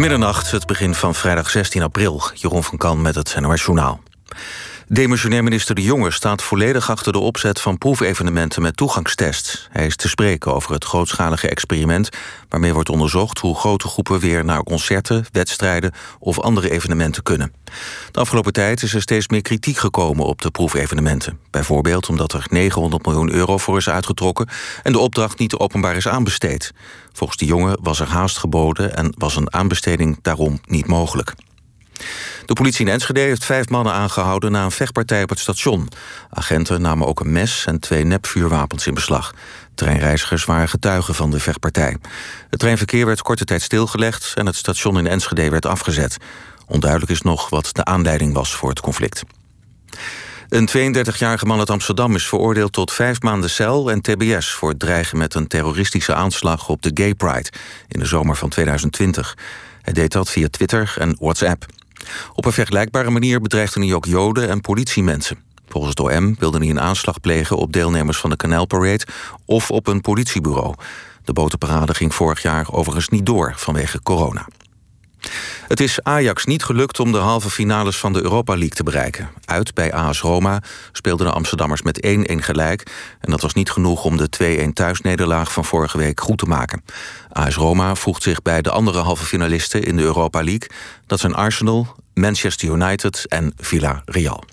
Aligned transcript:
Middernacht, 0.00 0.50
het 0.50 0.66
begin 0.66 0.94
van 0.94 1.14
vrijdag 1.14 1.50
16 1.50 1.82
april. 1.82 2.22
Jeroen 2.34 2.64
van 2.64 2.78
Kan 2.78 3.02
met 3.02 3.14
het 3.14 3.36
NOS 3.40 3.62
Journaal. 3.62 4.00
Demissionair 4.92 5.42
minister 5.42 5.74
De 5.74 5.82
Jonge 5.82 6.10
staat 6.10 6.42
volledig 6.42 6.90
achter 6.90 7.12
de 7.12 7.18
opzet 7.18 7.60
van 7.60 7.78
proefevenementen 7.78 8.62
met 8.62 8.76
toegangstests. 8.76 9.68
Hij 9.70 9.86
is 9.86 9.96
te 9.96 10.08
spreken 10.08 10.54
over 10.54 10.72
het 10.72 10.84
grootschalige 10.84 11.48
experiment 11.48 12.08
waarmee 12.48 12.72
wordt 12.72 12.88
onderzocht 12.88 13.38
hoe 13.38 13.54
grote 13.56 13.88
groepen 13.88 14.18
weer 14.18 14.44
naar 14.44 14.62
concerten, 14.62 15.24
wedstrijden 15.32 15.92
of 16.18 16.40
andere 16.40 16.70
evenementen 16.70 17.22
kunnen. 17.22 17.52
De 18.10 18.20
afgelopen 18.20 18.52
tijd 18.52 18.82
is 18.82 18.94
er 18.94 19.00
steeds 19.00 19.28
meer 19.28 19.42
kritiek 19.42 19.76
gekomen 19.76 20.24
op 20.24 20.42
de 20.42 20.50
proefevenementen. 20.50 21.38
Bijvoorbeeld 21.50 22.08
omdat 22.08 22.32
er 22.32 22.46
900 22.50 23.06
miljoen 23.06 23.32
euro 23.32 23.58
voor 23.58 23.76
is 23.76 23.88
uitgetrokken 23.88 24.48
en 24.82 24.92
de 24.92 24.98
opdracht 24.98 25.38
niet 25.38 25.54
openbaar 25.54 25.96
is 25.96 26.08
aanbesteed. 26.08 26.72
Volgens 27.12 27.38
De 27.38 27.46
Jonge 27.46 27.78
was 27.82 28.00
er 28.00 28.08
haast 28.08 28.38
geboden 28.38 28.96
en 28.96 29.14
was 29.18 29.36
een 29.36 29.52
aanbesteding 29.52 30.18
daarom 30.22 30.60
niet 30.66 30.86
mogelijk. 30.86 31.34
De 32.46 32.52
politie 32.52 32.86
in 32.86 32.92
Enschede 32.92 33.20
heeft 33.20 33.44
vijf 33.44 33.68
mannen 33.68 33.92
aangehouden 33.92 34.52
na 34.52 34.64
een 34.64 34.70
vechtpartij 34.70 35.22
op 35.22 35.28
het 35.28 35.38
station. 35.38 35.88
Agenten 36.30 36.80
namen 36.80 37.06
ook 37.06 37.20
een 37.20 37.32
mes 37.32 37.64
en 37.66 37.80
twee 37.80 38.04
nepvuurwapens 38.04 38.86
in 38.86 38.94
beslag. 38.94 39.34
Treinreizigers 39.74 40.44
waren 40.44 40.68
getuigen 40.68 41.14
van 41.14 41.30
de 41.30 41.40
vechtpartij. 41.40 41.96
Het 42.50 42.60
treinverkeer 42.60 43.06
werd 43.06 43.22
korte 43.22 43.44
tijd 43.44 43.62
stilgelegd 43.62 44.32
en 44.34 44.46
het 44.46 44.56
station 44.56 44.98
in 44.98 45.06
Enschede 45.06 45.50
werd 45.50 45.66
afgezet. 45.66 46.16
Onduidelijk 46.66 47.10
is 47.10 47.22
nog 47.22 47.48
wat 47.48 47.68
de 47.72 47.84
aanleiding 47.84 48.34
was 48.34 48.54
voor 48.54 48.68
het 48.68 48.80
conflict. 48.80 49.22
Een 50.48 50.68
32-jarige 50.68 51.46
man 51.46 51.58
uit 51.58 51.70
Amsterdam 51.70 52.14
is 52.14 52.26
veroordeeld 52.26 52.72
tot 52.72 52.92
vijf 52.92 53.22
maanden 53.22 53.50
cel 53.50 53.90
en 53.90 54.00
tbs 54.00 54.52
voor 54.52 54.68
het 54.68 54.78
dreigen 54.78 55.18
met 55.18 55.34
een 55.34 55.46
terroristische 55.46 56.14
aanslag 56.14 56.68
op 56.68 56.82
de 56.82 56.90
Gay 56.94 57.14
Pride 57.14 57.52
in 57.88 58.00
de 58.00 58.06
zomer 58.06 58.36
van 58.36 58.48
2020. 58.48 59.36
Hij 59.82 59.92
deed 59.92 60.12
dat 60.12 60.30
via 60.30 60.48
Twitter 60.48 60.94
en 60.98 61.16
WhatsApp. 61.18 61.66
Op 62.34 62.44
een 62.44 62.52
vergelijkbare 62.52 63.10
manier 63.10 63.40
bedreigde 63.40 63.84
hij 63.84 63.94
ook 63.94 64.04
joden 64.04 64.48
en 64.48 64.60
politiemensen. 64.60 65.38
Volgens 65.68 65.94
het 65.96 66.00
OM 66.00 66.36
wilde 66.38 66.58
hij 66.58 66.68
een 66.68 66.80
aanslag 66.80 67.20
plegen 67.20 67.56
op 67.56 67.72
deelnemers 67.72 68.18
van 68.18 68.30
de 68.30 68.36
Canal 68.36 68.66
Parade 68.66 69.06
of 69.44 69.70
op 69.70 69.86
een 69.86 70.00
politiebureau. 70.00 70.74
De 71.24 71.32
botenparade 71.32 71.94
ging 71.94 72.14
vorig 72.14 72.42
jaar 72.42 72.72
overigens 72.72 73.08
niet 73.08 73.26
door 73.26 73.52
vanwege 73.56 74.02
corona. 74.02 74.46
Het 75.68 75.80
is 75.80 76.02
Ajax 76.02 76.44
niet 76.44 76.64
gelukt 76.64 77.00
om 77.00 77.12
de 77.12 77.18
halve 77.18 77.50
finales 77.50 77.96
van 77.96 78.12
de 78.12 78.22
Europa 78.22 78.52
League 78.52 78.74
te 78.76 78.82
bereiken. 78.82 79.28
Uit 79.44 79.74
bij 79.74 79.92
AS 79.92 80.20
Roma 80.20 80.62
speelden 80.92 81.26
de 81.26 81.32
Amsterdammers 81.32 81.82
met 81.82 82.06
1-1 82.06 82.10
gelijk... 82.34 82.82
en 83.20 83.30
dat 83.30 83.40
was 83.40 83.54
niet 83.54 83.70
genoeg 83.70 84.04
om 84.04 84.16
de 84.16 84.68
2-1 84.68 84.72
thuisnederlaag 84.72 85.52
van 85.52 85.64
vorige 85.64 85.98
week 85.98 86.20
goed 86.20 86.38
te 86.38 86.46
maken. 86.46 86.84
AS 87.32 87.54
Roma 87.54 87.94
voegt 87.94 88.22
zich 88.22 88.42
bij 88.42 88.62
de 88.62 88.70
andere 88.70 88.98
halve 88.98 89.24
finalisten 89.24 89.82
in 89.82 89.96
de 89.96 90.02
Europa 90.02 90.42
League. 90.42 90.68
Dat 91.06 91.20
zijn 91.20 91.34
Arsenal, 91.34 91.96
Manchester 92.14 92.68
United 92.68 93.26
en 93.28 93.52
Villarreal. 93.56 94.44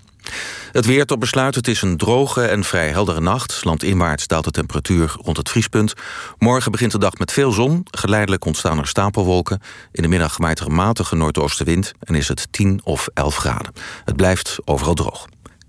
Het 0.77 0.85
weer 0.85 1.05
tot 1.05 1.19
besluit. 1.19 1.55
Het 1.55 1.67
is 1.67 1.81
een 1.81 1.97
droge 1.97 2.45
en 2.45 2.63
vrij 2.63 2.89
heldere 2.89 3.21
nacht. 3.21 3.63
Landinwaarts 3.63 4.27
daalt 4.27 4.43
de 4.43 4.51
temperatuur 4.51 5.15
rond 5.21 5.37
het 5.37 5.49
vriespunt. 5.49 5.93
Morgen 6.37 6.71
begint 6.71 6.91
de 6.91 6.99
dag 6.99 7.17
met 7.17 7.31
veel 7.31 7.51
zon. 7.51 7.85
Geleidelijk 7.91 8.45
ontstaan 8.45 8.77
er 8.77 8.87
stapelwolken. 8.87 9.61
In 9.91 10.01
de 10.01 10.07
middag 10.07 10.37
waait 10.37 10.59
er 10.59 10.65
een 10.65 10.75
matige 10.75 11.15
noordoostenwind... 11.15 11.91
en 11.99 12.15
is 12.15 12.27
het 12.27 12.47
10 12.51 12.81
of 12.83 13.07
11 13.13 13.35
graden. 13.35 13.73
Het 14.05 14.15
blijft 14.15 14.57
overal 14.65 14.93
droog. 14.93 15.25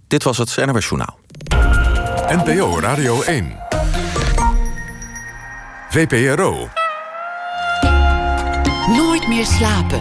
Dit 0.06 0.23
was 0.23 0.39
het 0.39 0.56
NRW 0.56 0.81
Journaal. 0.81 1.19
NPO 2.28 2.81
Radio 2.81 3.22
1. 3.22 3.56
VPRO. 5.89 6.69
Nooit 8.87 9.28
meer 9.28 9.47
slapen. 9.47 10.00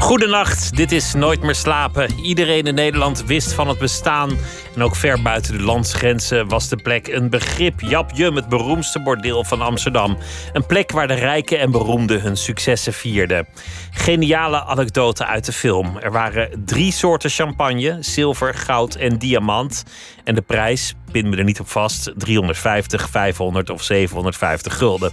Goedenacht, 0.00 0.76
dit 0.76 0.92
is 0.92 1.14
Nooit 1.14 1.42
meer 1.42 1.54
slapen. 1.54 2.18
Iedereen 2.22 2.66
in 2.66 2.74
Nederland 2.74 3.24
wist 3.24 3.52
van 3.52 3.68
het 3.68 3.78
bestaan. 3.78 4.30
En 4.74 4.82
ook 4.82 4.96
ver 4.96 5.22
buiten 5.22 5.58
de 5.58 5.62
landsgrenzen 5.62 6.48
was 6.48 6.68
de 6.68 6.76
plek 6.76 7.08
een 7.08 7.30
begrip. 7.30 7.80
Jap 7.80 8.10
Jum, 8.14 8.36
het 8.36 8.48
beroemdste 8.48 9.02
bordeel 9.02 9.44
van 9.44 9.60
Amsterdam. 9.60 10.18
Een 10.52 10.66
plek 10.66 10.90
waar 10.90 11.08
de 11.08 11.14
rijken 11.14 11.58
en 11.58 11.70
beroemden 11.70 12.20
hun 12.20 12.36
successen 12.36 12.92
vierden. 12.92 13.46
Geniale 13.90 14.64
anekdote 14.64 15.26
uit 15.26 15.44
de 15.44 15.52
film. 15.52 15.96
Er 15.98 16.12
waren 16.12 16.62
drie 16.64 16.92
soorten 16.92 17.30
champagne: 17.30 17.96
zilver, 18.00 18.54
goud 18.54 18.94
en 18.94 19.18
diamant. 19.18 19.84
En 20.24 20.34
de 20.34 20.42
prijs, 20.42 20.94
pin 21.12 21.28
me 21.28 21.36
er 21.36 21.44
niet 21.44 21.60
op 21.60 21.68
vast, 21.68 22.12
350, 22.16 23.08
500 23.10 23.70
of 23.70 23.82
750 23.82 24.76
gulden. 24.76 25.12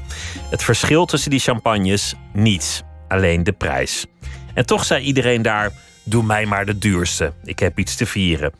Het 0.49 0.63
verschil 0.63 1.05
tussen 1.05 1.29
die 1.29 1.39
champagnes, 1.39 2.15
niets. 2.33 2.81
Alleen 3.07 3.43
de 3.43 3.51
prijs. 3.51 4.05
En 4.57 4.65
toch 4.65 4.85
zei 4.85 5.03
iedereen 5.03 5.41
daar: 5.41 5.71
Doe 6.03 6.23
mij 6.23 6.45
maar 6.45 6.65
de 6.65 6.77
duurste. 6.77 7.33
Ik 7.43 7.59
heb 7.59 7.79
iets 7.79 7.95
te 7.95 8.05
vieren. 8.05 8.51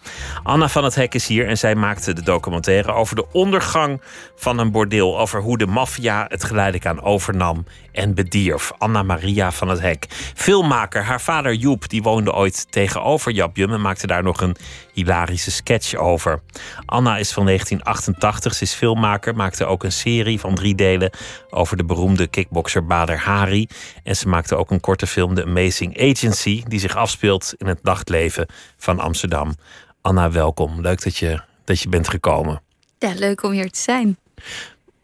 Anna 0.44 0.70
van 0.70 0.84
het 0.84 0.96
Hek 0.96 1.14
is 1.14 1.28
hier 1.28 1.48
en 1.48 1.58
zij 1.58 1.76
maakte 1.76 2.14
de 2.14 2.22
documentaire 2.22 2.92
over 2.92 3.16
de 3.16 3.26
ondergang 3.32 4.02
van 4.36 4.58
een 4.58 4.72
bordeel. 4.72 5.20
Over 5.20 5.42
hoe 5.42 5.58
de 5.58 5.68
maffia 5.68 6.26
het 6.30 6.44
geleidelijk 6.44 6.86
aan 6.86 7.02
overnam 7.02 7.66
en 7.98 8.14
bedierf. 8.14 8.72
Anna 8.78 9.04
Maria 9.04 9.52
van 9.52 9.70
het 9.70 9.80
Hek. 9.80 10.06
Filmmaker, 10.36 11.04
haar 11.04 11.22
vader 11.22 11.54
Joep, 11.54 11.90
die 11.90 12.02
woonde 12.02 12.34
ooit 12.34 12.72
tegenover 12.72 13.32
Jabjum 13.32 13.74
en 13.74 13.82
maakte 13.82 14.08
daar 14.08 14.24
nog 14.24 14.42
een 14.42 14.56
hilarische 14.94 15.52
sketch 15.52 15.96
over. 15.96 16.42
Anna 16.86 17.18
is 17.18 17.32
van 17.32 17.46
1988, 17.46 18.54
ze 18.54 18.64
is 18.64 18.74
filmmaker, 18.74 19.36
maakte 19.36 19.66
ook 19.66 19.84
een 19.84 19.92
serie 19.92 20.40
van 20.40 20.56
drie 20.56 20.76
delen 20.76 21.12
over 21.50 21.78
de 21.78 21.86
beroemde 21.86 22.28
kickbokser 22.28 22.86
Bader 22.86 23.18
Hari. 23.18 23.68
En 24.04 24.16
ze 24.16 24.28
maakte 24.28 24.56
ook 24.56 24.72
een 24.72 24.80
korte 24.80 25.08
film, 25.08 25.36
The 25.36 25.44
Amazing 25.44 26.02
Agency, 26.02 26.64
die 26.68 26.80
zich 26.80 26.96
afspeelt 26.96 27.54
in 27.58 27.68
het 27.68 27.84
nachtleven 27.84 28.48
van 28.78 29.00
Amsterdam. 29.00 29.56
Anna, 30.02 30.32
welkom. 30.32 30.82
Leuk 30.82 31.04
dat 31.04 31.18
je, 31.18 31.42
dat 31.64 31.80
je 31.80 31.90
bent 31.90 32.10
gekomen. 32.10 32.62
Ja, 33.00 33.14
leuk 33.16 33.44
om 33.44 33.52
hier 33.52 33.72
te 33.72 33.80
zijn. 33.80 34.18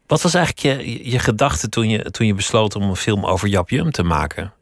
Wat 0.08 0.22
was 0.22 0.34
eigenlijk 0.34 0.86
je, 0.86 1.09
je 1.09 1.19
gedachte 1.19 1.69
toen 1.69 1.90
je, 1.90 2.12
toen 2.12 2.28
je 2.28 2.34
besloot 2.34 2.75
om 2.75 2.84
een 2.84 2.96
film 2.96 3.25
over 3.25 3.47
Jap 3.47 3.69
Jum 3.69 3.91
te 3.91 4.03
maken? 4.03 4.53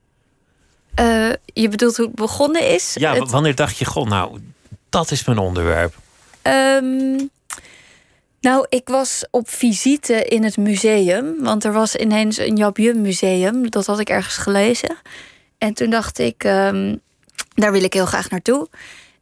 Uh, 1.00 1.29
je 1.46 1.69
bedoelt 1.69 1.97
hoe 1.97 2.06
het 2.06 2.16
begonnen 2.16 2.74
is? 2.74 2.94
Ja, 2.94 3.16
het... 3.16 3.29
wanneer 3.29 3.56
dacht 3.56 3.78
je, 3.78 3.85
goh, 3.85 4.07
nou, 4.07 4.40
dat 4.90 5.12
is 5.12 5.25
mijn 5.25 5.38
onderwerp? 5.38 5.96
Um, 6.44 7.29
nou, 8.41 8.66
ik 8.69 8.88
was 8.88 9.25
op 9.31 9.50
visite 9.50 10.24
in 10.24 10.44
het 10.44 10.57
museum. 10.57 11.35
Want 11.40 11.63
er 11.63 11.73
was 11.73 11.96
ineens 11.96 12.38
een 12.38 12.56
Jap 12.56 12.78
Jum 12.78 13.02
museum. 13.02 13.69
Dat 13.69 13.85
had 13.85 14.00
ik 14.00 14.09
ergens 14.09 14.38
gelezen. 14.38 14.97
En 15.58 15.73
toen 15.73 15.90
dacht 15.90 16.19
ik, 16.19 16.44
um, 16.44 17.02
daar 17.53 17.72
wil 17.72 17.84
ik 17.84 17.94
heel 17.94 18.06
graag 18.06 18.29
naartoe. 18.29 18.68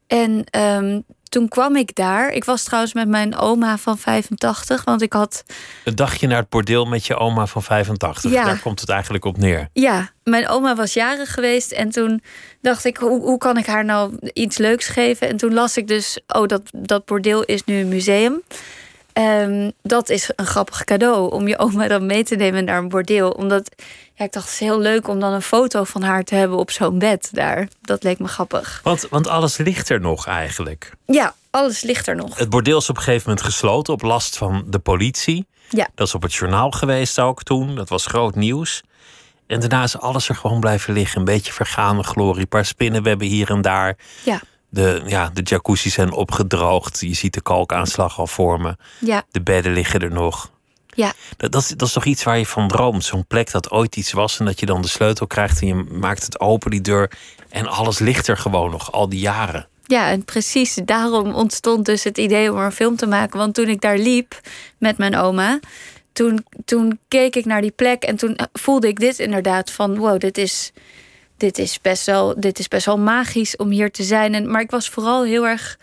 En 0.08 0.44
um, 0.60 1.04
toen 1.30 1.48
kwam 1.48 1.76
ik 1.76 1.96
daar. 1.96 2.32
Ik 2.32 2.44
was 2.44 2.64
trouwens 2.64 2.94
met 2.94 3.08
mijn 3.08 3.36
oma 3.36 3.78
van 3.78 3.98
85, 3.98 4.84
want 4.84 5.02
ik 5.02 5.14
had. 5.14 5.44
Een 5.84 5.96
dagje 5.96 6.28
naar 6.28 6.40
het 6.40 6.50
bordeel 6.50 6.86
met 6.86 7.06
je 7.06 7.16
oma 7.16 7.46
van 7.46 7.64
85. 7.64 8.32
Ja. 8.32 8.44
Daar 8.44 8.60
komt 8.60 8.80
het 8.80 8.90
eigenlijk 8.90 9.26
op 9.26 9.38
neer. 9.38 9.70
Ja, 9.74 10.12
mijn 10.24 10.48
oma 10.48 10.76
was 10.76 10.94
jarig 10.94 11.34
geweest 11.34 11.72
en 11.72 11.90
toen 11.90 12.24
dacht 12.62 12.86
ik, 12.86 12.98
hoe, 12.98 13.22
hoe 13.22 13.38
kan 13.38 13.58
ik 13.58 13.66
haar 13.66 13.86
nou 13.86 14.18
iets 14.34 14.58
leuks 14.58 14.88
geven? 14.88 15.28
En 15.28 15.38
toen 15.38 15.54
las 15.54 15.78
ik 15.78 15.88
dus, 15.88 16.20
oh, 16.28 16.48
dat, 16.48 16.62
dat 16.72 17.06
bordeel 17.06 17.44
is 17.44 17.64
nu 17.64 17.80
een 17.80 17.88
museum. 17.88 18.42
Um, 19.20 19.72
dat 19.82 20.10
is 20.10 20.32
een 20.36 20.46
grappig 20.46 20.84
cadeau 20.84 21.32
om 21.32 21.48
je 21.48 21.58
oma 21.58 21.88
dan 21.88 22.06
mee 22.06 22.24
te 22.24 22.36
nemen 22.36 22.66
naar 22.66 22.78
een 22.78 22.90
bordeel. 22.90 23.30
Omdat 23.30 23.72
ja, 24.14 24.26
ik 24.26 24.32
dacht, 24.32 24.46
het 24.46 24.54
is 24.54 24.60
heel 24.60 24.80
leuk 24.80 25.08
om 25.08 25.20
dan 25.20 25.34
een 25.34 25.42
foto 25.42 25.84
van 25.84 26.02
haar 26.02 26.24
te 26.24 26.36
hebben 26.36 26.58
op 26.58 26.72
zo'n 26.72 27.00
bed 27.00 27.30
daar. 27.32 27.68
Dat 27.82 28.04
leek 28.04 28.20
me 28.20 28.28
grappig. 28.28 28.80
Want, 28.84 29.08
want 29.10 29.28
alles 29.28 29.58
ligt 29.58 29.90
er 29.90 30.00
nog 30.00 30.28
eigenlijk. 30.28 30.92
Ja, 31.06 31.34
alles 31.50 31.82
ligt 31.82 32.08
er 32.08 32.16
nog. 32.16 32.38
Het 32.38 32.50
bordeel 32.50 32.78
is 32.78 32.90
op 32.90 32.98
een 32.98 33.04
gegeven 33.04 33.30
moment 33.30 33.46
gesloten 33.46 33.94
op 33.94 34.02
last 34.02 34.38
van 34.38 34.64
de 34.68 34.80
politie. 34.80 35.48
Ja. 35.70 35.88
Dat 35.96 36.08
is 36.08 36.16
op 36.16 36.22
het 36.22 36.34
journaal 36.34 36.72
geweest 36.72 37.20
ook 37.20 37.44
toen. 37.44 37.76
Dat 37.76 37.90
was 37.90 38.06
groot 38.06 38.36
nieuws. 38.36 38.82
En 39.48 39.60
daarna 39.60 39.84
is 39.84 40.00
alles 40.00 40.30
er 40.30 40.36
gewoon 40.36 40.60
blijven 40.60 40.94
liggen. 40.94 41.20
Een 41.20 41.26
beetje 41.26 41.54
vergane 41.54 42.04
glorie. 42.04 42.42
Een 42.42 42.48
paar 42.48 42.66
spinnenwebben 42.66 43.28
hier 43.28 43.50
en 43.50 43.62
daar. 43.62 43.98
Ja. 44.24 44.42
De, 44.70 45.02
ja, 45.06 45.30
de 45.34 45.42
jacuzzi 45.42 45.90
zijn 45.90 46.12
opgedroogd. 46.12 47.00
Je 47.00 47.14
ziet 47.14 47.34
de 47.34 47.42
kalkaanslag 47.42 48.20
al 48.20 48.28
vormen. 48.28 48.78
Ja. 49.00 49.24
De 49.32 49.42
bedden 49.42 49.74
liggen 49.74 50.00
er 50.00 50.12
nog. 50.12 50.52
Ja. 50.86 51.14
Dat, 51.38 51.52
dat, 51.52 51.62
is, 51.62 51.68
dat 51.68 51.88
is 51.88 51.94
toch 51.94 52.06
iets 52.06 52.24
waar 52.24 52.38
je 52.38 52.46
van 52.46 52.68
droomt. 52.68 53.04
Zo'n 53.04 53.26
plek 53.28 53.52
dat 53.52 53.72
ooit 53.72 53.96
iets 53.96 54.12
was 54.12 54.40
en 54.40 54.46
dat 54.46 54.60
je 54.60 54.66
dan 54.66 54.82
de 54.82 54.88
sleutel 54.88 55.28
krijgt 55.28 55.62
en 55.62 55.68
je 55.68 55.76
maakt 55.76 56.24
het 56.24 56.40
open, 56.40 56.72
die 56.72 56.82
deur. 56.82 57.12
En 57.50 57.68
alles 57.68 58.00
ligt 58.00 58.28
er 58.28 58.38
gewoon 58.38 58.72
nog, 58.72 58.92
al 58.92 59.10
die 59.10 59.20
jaren. 59.20 59.68
Ja, 59.86 60.10
en 60.10 60.26
precies 60.26 60.74
daarom 60.86 61.34
ontstond 61.34 61.86
dus 61.86 62.04
het 62.04 62.18
idee 62.18 62.52
om 62.52 62.58
er 62.58 62.66
een 62.66 62.72
film 62.72 62.96
te 62.96 63.08
maken. 63.08 63.40
Want 63.40 63.54
toen 63.54 63.68
ik 63.68 63.82
daar 63.82 63.98
liep 63.98 64.42
met 64.78 64.98
mijn 64.98 65.16
oma, 65.16 65.60
toen, 66.14 66.46
toen 66.66 67.00
keek 67.08 67.36
ik 67.36 67.46
naar 67.46 67.62
die 67.62 67.72
plek 67.72 68.04
en 68.04 68.16
toen 68.16 68.38
voelde 68.54 68.88
ik 68.88 69.00
dit 69.00 69.20
inderdaad 69.20 69.72
van 69.72 69.98
wow, 69.98 70.20
dit 70.20 70.38
is, 70.38 70.72
dit 71.40 71.58
is, 71.58 71.82
best, 71.82 72.06
wel, 72.06 72.40
dit 72.40 72.60
is 72.60 72.68
best 72.68 72.86
wel 72.86 72.98
magisch 72.98 73.56
om 73.56 73.70
hier 73.70 73.92
te 73.92 74.04
zijn. 74.04 74.34
En, 74.34 74.52
maar 74.52 74.62
ik 74.62 74.72
was 74.72 74.90
vooral 74.90 75.24
heel 75.24 75.48
erg 75.48 75.78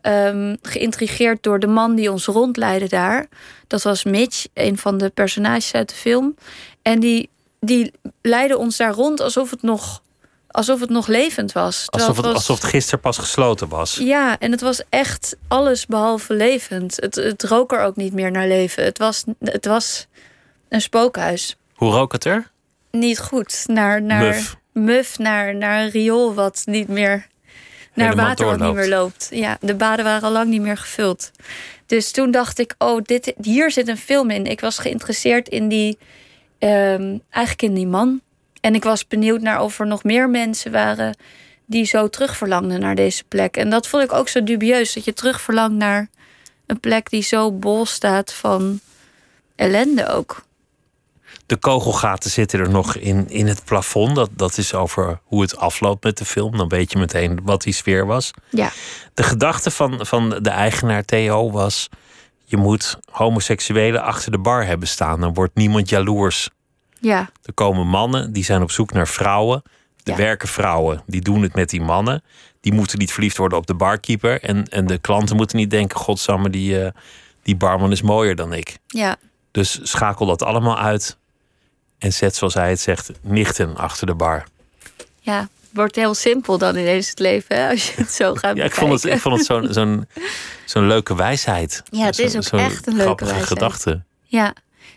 ehm, 0.00 0.56
geïntrigeerd 0.62 1.42
door 1.42 1.58
de 1.58 1.66
man 1.66 1.94
die 1.94 2.12
ons 2.12 2.26
rondleidde 2.26 2.88
daar. 2.88 3.28
Dat 3.66 3.82
was 3.82 4.04
Mitch, 4.04 4.46
een 4.54 4.78
van 4.78 4.98
de 4.98 5.08
personages 5.08 5.72
uit 5.72 5.88
de 5.88 5.94
film. 5.94 6.34
En 6.82 7.00
die, 7.00 7.30
die 7.60 7.92
leidde 8.22 8.56
ons 8.56 8.76
daar 8.76 8.92
rond 8.92 9.20
alsof 9.20 9.50
het 9.50 9.62
nog, 9.62 10.02
alsof 10.48 10.80
het 10.80 10.90
nog 10.90 11.06
levend 11.06 11.52
was. 11.52 11.86
Alsof 11.90 12.16
het, 12.16 12.24
was, 12.24 12.34
alsof 12.34 12.60
het 12.60 12.70
gisteren 12.70 13.00
pas 13.00 13.18
gesloten 13.18 13.68
was. 13.68 13.94
Ja, 13.94 14.38
en 14.38 14.50
het 14.50 14.60
was 14.60 14.82
echt 14.88 15.36
alles 15.48 15.86
behalve 15.86 16.34
levend. 16.34 16.96
Het, 16.96 17.14
het 17.14 17.42
rook 17.42 17.72
er 17.72 17.80
ook 17.80 17.96
niet 17.96 18.12
meer 18.12 18.30
naar 18.30 18.46
leven. 18.46 18.84
Het 18.84 18.98
was, 18.98 19.24
het 19.40 19.66
was 19.66 20.06
een 20.68 20.80
spookhuis. 20.80 21.56
Hoe 21.74 21.90
rook 21.90 22.12
het 22.12 22.24
er? 22.24 22.50
Niet 22.90 23.18
goed. 23.18 23.64
Naar, 23.66 24.02
naar, 24.02 24.22
Muf. 24.22 24.57
Muf 24.84 25.18
naar, 25.18 25.54
naar 25.54 25.82
een 25.82 25.90
riool 25.90 26.34
wat 26.34 26.62
niet 26.64 26.88
meer 26.88 27.26
naar 27.94 28.08
Helemaal 28.08 28.26
water 28.26 28.46
wat 28.46 28.58
niet 28.58 28.74
meer 28.74 28.88
loopt. 28.88 29.28
Ja, 29.30 29.56
de 29.60 29.74
baden 29.74 30.04
waren 30.04 30.22
al 30.22 30.32
lang 30.32 30.48
niet 30.48 30.60
meer 30.60 30.76
gevuld. 30.76 31.30
Dus 31.86 32.10
toen 32.10 32.30
dacht 32.30 32.58
ik, 32.58 32.74
oh, 32.78 33.02
dit, 33.02 33.34
hier 33.42 33.70
zit 33.70 33.88
een 33.88 33.98
film 33.98 34.30
in. 34.30 34.46
Ik 34.46 34.60
was 34.60 34.78
geïnteresseerd 34.78 35.48
in 35.48 35.68
die, 35.68 35.98
ehm, 36.58 37.18
eigenlijk 37.30 37.62
in 37.62 37.74
die 37.74 37.86
man. 37.86 38.20
En 38.60 38.74
ik 38.74 38.84
was 38.84 39.06
benieuwd 39.06 39.40
naar 39.40 39.62
of 39.62 39.80
er 39.80 39.86
nog 39.86 40.04
meer 40.04 40.30
mensen 40.30 40.72
waren 40.72 41.16
die 41.66 41.84
zo 41.84 42.08
terugverlangden 42.08 42.80
naar 42.80 42.94
deze 42.94 43.24
plek. 43.24 43.56
En 43.56 43.70
dat 43.70 43.86
vond 43.86 44.02
ik 44.02 44.12
ook 44.12 44.28
zo 44.28 44.42
dubieus, 44.42 44.92
dat 44.92 45.04
je 45.04 45.12
terugverlangt 45.12 45.76
naar 45.76 46.08
een 46.66 46.80
plek 46.80 47.10
die 47.10 47.22
zo 47.22 47.52
bol 47.52 47.86
staat 47.86 48.32
van 48.32 48.80
ellende 49.56 50.06
ook. 50.06 50.42
De 51.48 51.56
kogelgaten 51.56 52.30
zitten 52.30 52.60
er 52.60 52.70
nog 52.70 52.96
in, 52.96 53.28
in 53.30 53.46
het 53.46 53.64
plafond. 53.64 54.14
Dat, 54.14 54.30
dat 54.32 54.58
is 54.58 54.74
over 54.74 55.20
hoe 55.24 55.40
het 55.42 55.56
afloopt 55.56 56.04
met 56.04 56.18
de 56.18 56.24
film. 56.24 56.56
Dan 56.56 56.68
weet 56.68 56.92
je 56.92 56.98
meteen 56.98 57.40
wat 57.42 57.62
die 57.62 57.72
sfeer 57.72 58.06
was. 58.06 58.30
Ja, 58.50 58.70
De 59.14 59.22
gedachte 59.22 59.70
van, 59.70 60.06
van 60.06 60.28
de 60.42 60.50
eigenaar 60.50 61.04
Theo 61.04 61.50
was... 61.50 61.88
je 62.44 62.56
moet 62.56 62.98
homoseksuelen 63.10 64.02
achter 64.02 64.30
de 64.32 64.38
bar 64.38 64.66
hebben 64.66 64.88
staan. 64.88 65.20
Dan 65.20 65.34
wordt 65.34 65.54
niemand 65.54 65.88
jaloers. 65.88 66.48
ja, 67.00 67.30
Er 67.44 67.52
komen 67.54 67.86
mannen, 67.86 68.32
die 68.32 68.44
zijn 68.44 68.62
op 68.62 68.70
zoek 68.70 68.92
naar 68.92 69.08
vrouwen. 69.08 69.62
De 70.02 70.10
Ja. 70.10 70.16
werken 70.16 70.48
vrouwen, 70.48 71.02
die 71.06 71.20
doen 71.20 71.42
het 71.42 71.54
met 71.54 71.70
die 71.70 71.80
mannen. 71.80 72.22
Die 72.60 72.72
moeten 72.72 72.98
niet 72.98 73.12
verliefd 73.12 73.36
worden 73.36 73.58
op 73.58 73.66
de 73.66 73.74
barkeeper. 73.74 74.42
En, 74.42 74.64
en 74.64 74.86
de 74.86 74.98
klanten 74.98 75.36
moeten 75.36 75.56
niet 75.56 75.70
denken... 75.70 75.98
godsamme, 75.98 76.50
die, 76.50 76.82
eh, 76.84 76.90
die 77.42 77.56
barman 77.56 77.92
is 77.92 78.02
mooier 78.02 78.34
dan 78.36 78.52
ik. 78.52 78.78
ja. 78.86 79.16
Dus 79.50 79.80
schakel 79.82 80.26
dat 80.26 80.42
allemaal 80.42 80.78
uit. 80.78 81.17
En 81.98 82.12
zet, 82.12 82.36
zoals 82.36 82.54
hij 82.54 82.70
het 82.70 82.80
zegt, 82.80 83.10
nichten 83.20 83.76
achter 83.76 84.06
de 84.06 84.14
bar. 84.14 84.44
Ja, 85.20 85.40
het 85.40 85.48
wordt 85.72 85.96
heel 85.96 86.14
simpel 86.14 86.58
dan 86.58 86.76
ineens 86.76 87.08
het 87.08 87.18
leven, 87.18 87.56
hè, 87.56 87.68
als 87.70 87.86
je 87.88 87.92
het 87.96 88.12
zo 88.12 88.34
gaat 88.34 88.56
Ja, 88.56 88.64
ik 88.64 88.74
vond 88.74 88.92
het, 88.92 89.04
ik 89.04 89.10
bekijken. 89.10 89.30
vond 89.30 89.36
het 89.36 89.46
zo'n 89.46 89.72
zo'n 89.72 90.06
zo'n 90.64 90.86
leuke 90.86 91.14
wijsheid. 91.16 91.82
Ja, 91.90 92.04
het 92.04 92.18
is 92.18 92.32
Zo- 92.32 92.56
ook 92.56 92.62
echt 92.62 92.86
een 92.86 92.96
leuke 92.96 93.24
wijsheid. 93.24 93.46
gedachte. 93.48 94.02
Ja, 94.24 94.52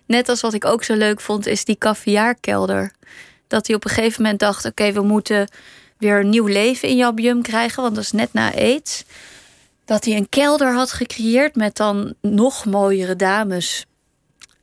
net 0.06 0.30
als 0.30 0.42
wat 0.42 0.53
ik 0.53 0.65
ook 0.65 0.83
zo 0.83 0.94
leuk 0.95 1.21
vond, 1.21 1.45
is 1.45 1.65
die 1.65 1.77
caviarkelder. 1.77 2.92
Dat 3.48 3.68
hij 3.68 3.75
op 3.75 3.86
een 3.86 3.92
gegeven 3.92 4.21
moment 4.21 4.39
dacht: 4.39 4.65
oké, 4.65 4.92
we 4.92 5.01
moeten 5.01 5.48
weer 5.98 6.19
een 6.19 6.30
nieuw 6.30 6.45
leven 6.48 6.89
in 6.89 6.95
Jabjum 6.95 7.42
krijgen, 7.42 7.83
want 7.83 7.95
dat 7.95 8.03
is 8.03 8.12
net 8.12 8.33
na 8.33 8.53
aids. 8.53 9.03
Dat 9.86 10.06
hij 10.06 10.15
een 10.15 10.30
kelder 10.30 10.74
had 10.74 10.92
gecreëerd 10.92 11.56
met 11.56 11.75
dan 11.77 12.13
nog 12.21 12.65
mooiere 12.65 13.15
dames. 13.15 13.86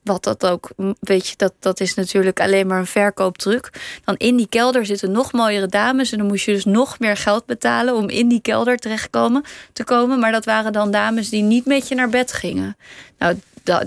Wat 0.08 0.24
dat 0.24 0.46
ook, 0.46 0.70
weet 1.00 1.28
je, 1.28 1.34
dat, 1.36 1.52
dat 1.58 1.80
is 1.80 1.94
natuurlijk 1.94 2.40
alleen 2.40 2.66
maar 2.66 2.78
een 2.78 2.86
verkooptruc. 2.86 3.70
Dan 4.04 4.14
in 4.16 4.36
die 4.36 4.48
kelder 4.48 4.86
zitten 4.86 5.10
nog 5.12 5.32
mooiere 5.32 5.66
dames. 5.66 6.12
En 6.12 6.18
dan 6.18 6.26
moest 6.26 6.44
je 6.44 6.52
dus 6.52 6.64
nog 6.64 6.98
meer 6.98 7.16
geld 7.16 7.46
betalen 7.46 7.94
om 7.94 8.08
in 8.08 8.28
die 8.28 8.40
kelder 8.40 8.76
terecht 8.76 9.10
komen, 9.10 9.44
te 9.72 9.84
komen. 9.84 10.18
Maar 10.18 10.32
dat 10.32 10.44
waren 10.44 10.72
dan 10.72 10.90
dames 10.90 11.28
die 11.28 11.42
niet 11.42 11.66
met 11.66 11.88
je 11.88 11.94
naar 11.94 12.08
bed 12.08 12.32
gingen. 12.32 12.76
Nou, 13.18 13.36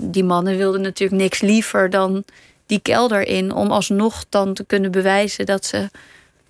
die 0.00 0.24
mannen 0.24 0.56
wilden 0.56 0.80
natuurlijk 0.80 1.20
niks 1.22 1.40
liever 1.40 1.90
dan 1.90 2.24
die 2.66 2.80
kelder 2.80 3.26
in. 3.26 3.52
Om 3.52 3.70
alsnog 3.70 4.24
dan 4.28 4.54
te 4.54 4.64
kunnen 4.64 4.90
bewijzen 4.90 5.46
dat 5.46 5.64
ze 5.64 5.90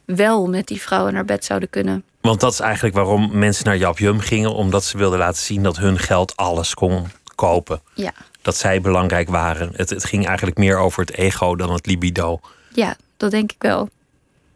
wel 0.05 0.47
met 0.47 0.67
die 0.67 0.81
vrouwen 0.81 1.13
naar 1.13 1.25
bed 1.25 1.45
zouden 1.45 1.71
kunnen. 1.71 2.05
Want 2.21 2.41
dat 2.41 2.53
is 2.53 2.61
eigenlijk 2.61 2.95
waarom 2.95 3.39
mensen 3.39 3.65
naar 3.65 3.77
Jap 3.77 3.99
Jum 3.99 4.21
gingen. 4.21 4.55
Omdat 4.55 4.85
ze 4.85 4.99
wilden 4.99 5.19
laten 5.19 5.43
zien 5.43 5.63
dat 5.63 5.77
hun 5.77 5.99
geld 5.99 6.37
alles 6.37 6.75
kon 6.75 7.07
kopen. 7.35 7.81
Ja, 7.95 8.13
Dat 8.43 8.57
zij 8.57 8.81
belangrijk 8.81 9.29
waren. 9.29 9.73
Het, 9.77 9.91
het 9.91 10.05
ging 10.05 10.27
eigenlijk 10.27 10.59
meer 10.59 10.77
over 10.79 11.01
het 11.01 11.13
ego 11.17 11.57
dan 11.57 11.73
het 11.73 11.87
libido. 11.87 12.41
ja 12.75 12.97
dat 13.17 13.31
denk 13.31 13.53
ik 13.53 13.63
wel. 13.63 13.89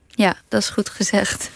Ja, 0.09 0.37
dat 0.49 0.61
is 0.61 0.69
goed 0.69 0.89
gezegd. 0.89 1.51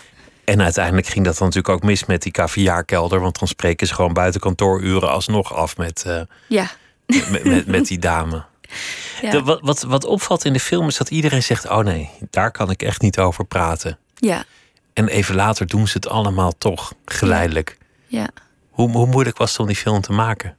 En 0.44 0.62
uiteindelijk 0.62 1.06
ging 1.06 1.24
dat 1.24 1.38
dan 1.38 1.46
natuurlijk 1.46 1.74
ook 1.74 1.82
mis 1.82 2.04
met 2.04 2.22
die 2.22 2.32
caviarkelder. 2.32 3.20
Want 3.20 3.38
dan 3.38 3.48
spreken 3.48 3.86
ze 3.86 3.94
gewoon 3.94 4.12
buiten 4.12 4.40
kantooruren 4.40 5.10
alsnog 5.10 5.54
af 5.54 5.76
met, 5.76 6.04
eh, 6.06 6.20
Ja, 6.46 6.70
met, 7.06 7.44
met, 7.44 7.66
met 7.66 7.86
die 7.86 7.98
dame. 7.98 8.44
ja. 9.22 9.30
De, 9.30 9.42
wat, 9.42 9.60
wat, 9.62 9.82
wat 9.82 10.04
opvalt 10.04 10.44
in 10.44 10.52
de 10.52 10.60
film 10.60 10.86
is 10.88 10.96
dat 10.96 11.10
iedereen 11.10 11.42
zegt: 11.42 11.68
Oh 11.68 11.78
nee, 11.78 12.10
daar 12.30 12.50
kan 12.50 12.70
ik 12.70 12.82
echt 12.82 13.00
niet 13.00 13.18
over 13.18 13.44
praten. 13.44 13.98
ja, 14.14 14.44
En 14.92 15.08
even 15.08 15.34
later 15.34 15.66
doen 15.66 15.86
ze 15.88 15.96
het 15.96 16.08
allemaal 16.08 16.52
toch, 16.58 16.92
geleidelijk. 17.04 17.78
ja. 18.06 18.28
Hoe, 18.70 18.90
hoe 18.90 19.06
moeilijk 19.06 19.36
was 19.38 19.50
het 19.50 19.60
om 19.60 19.66
die 19.66 19.76
film 19.76 20.00
te 20.00 20.12
maken? 20.12 20.56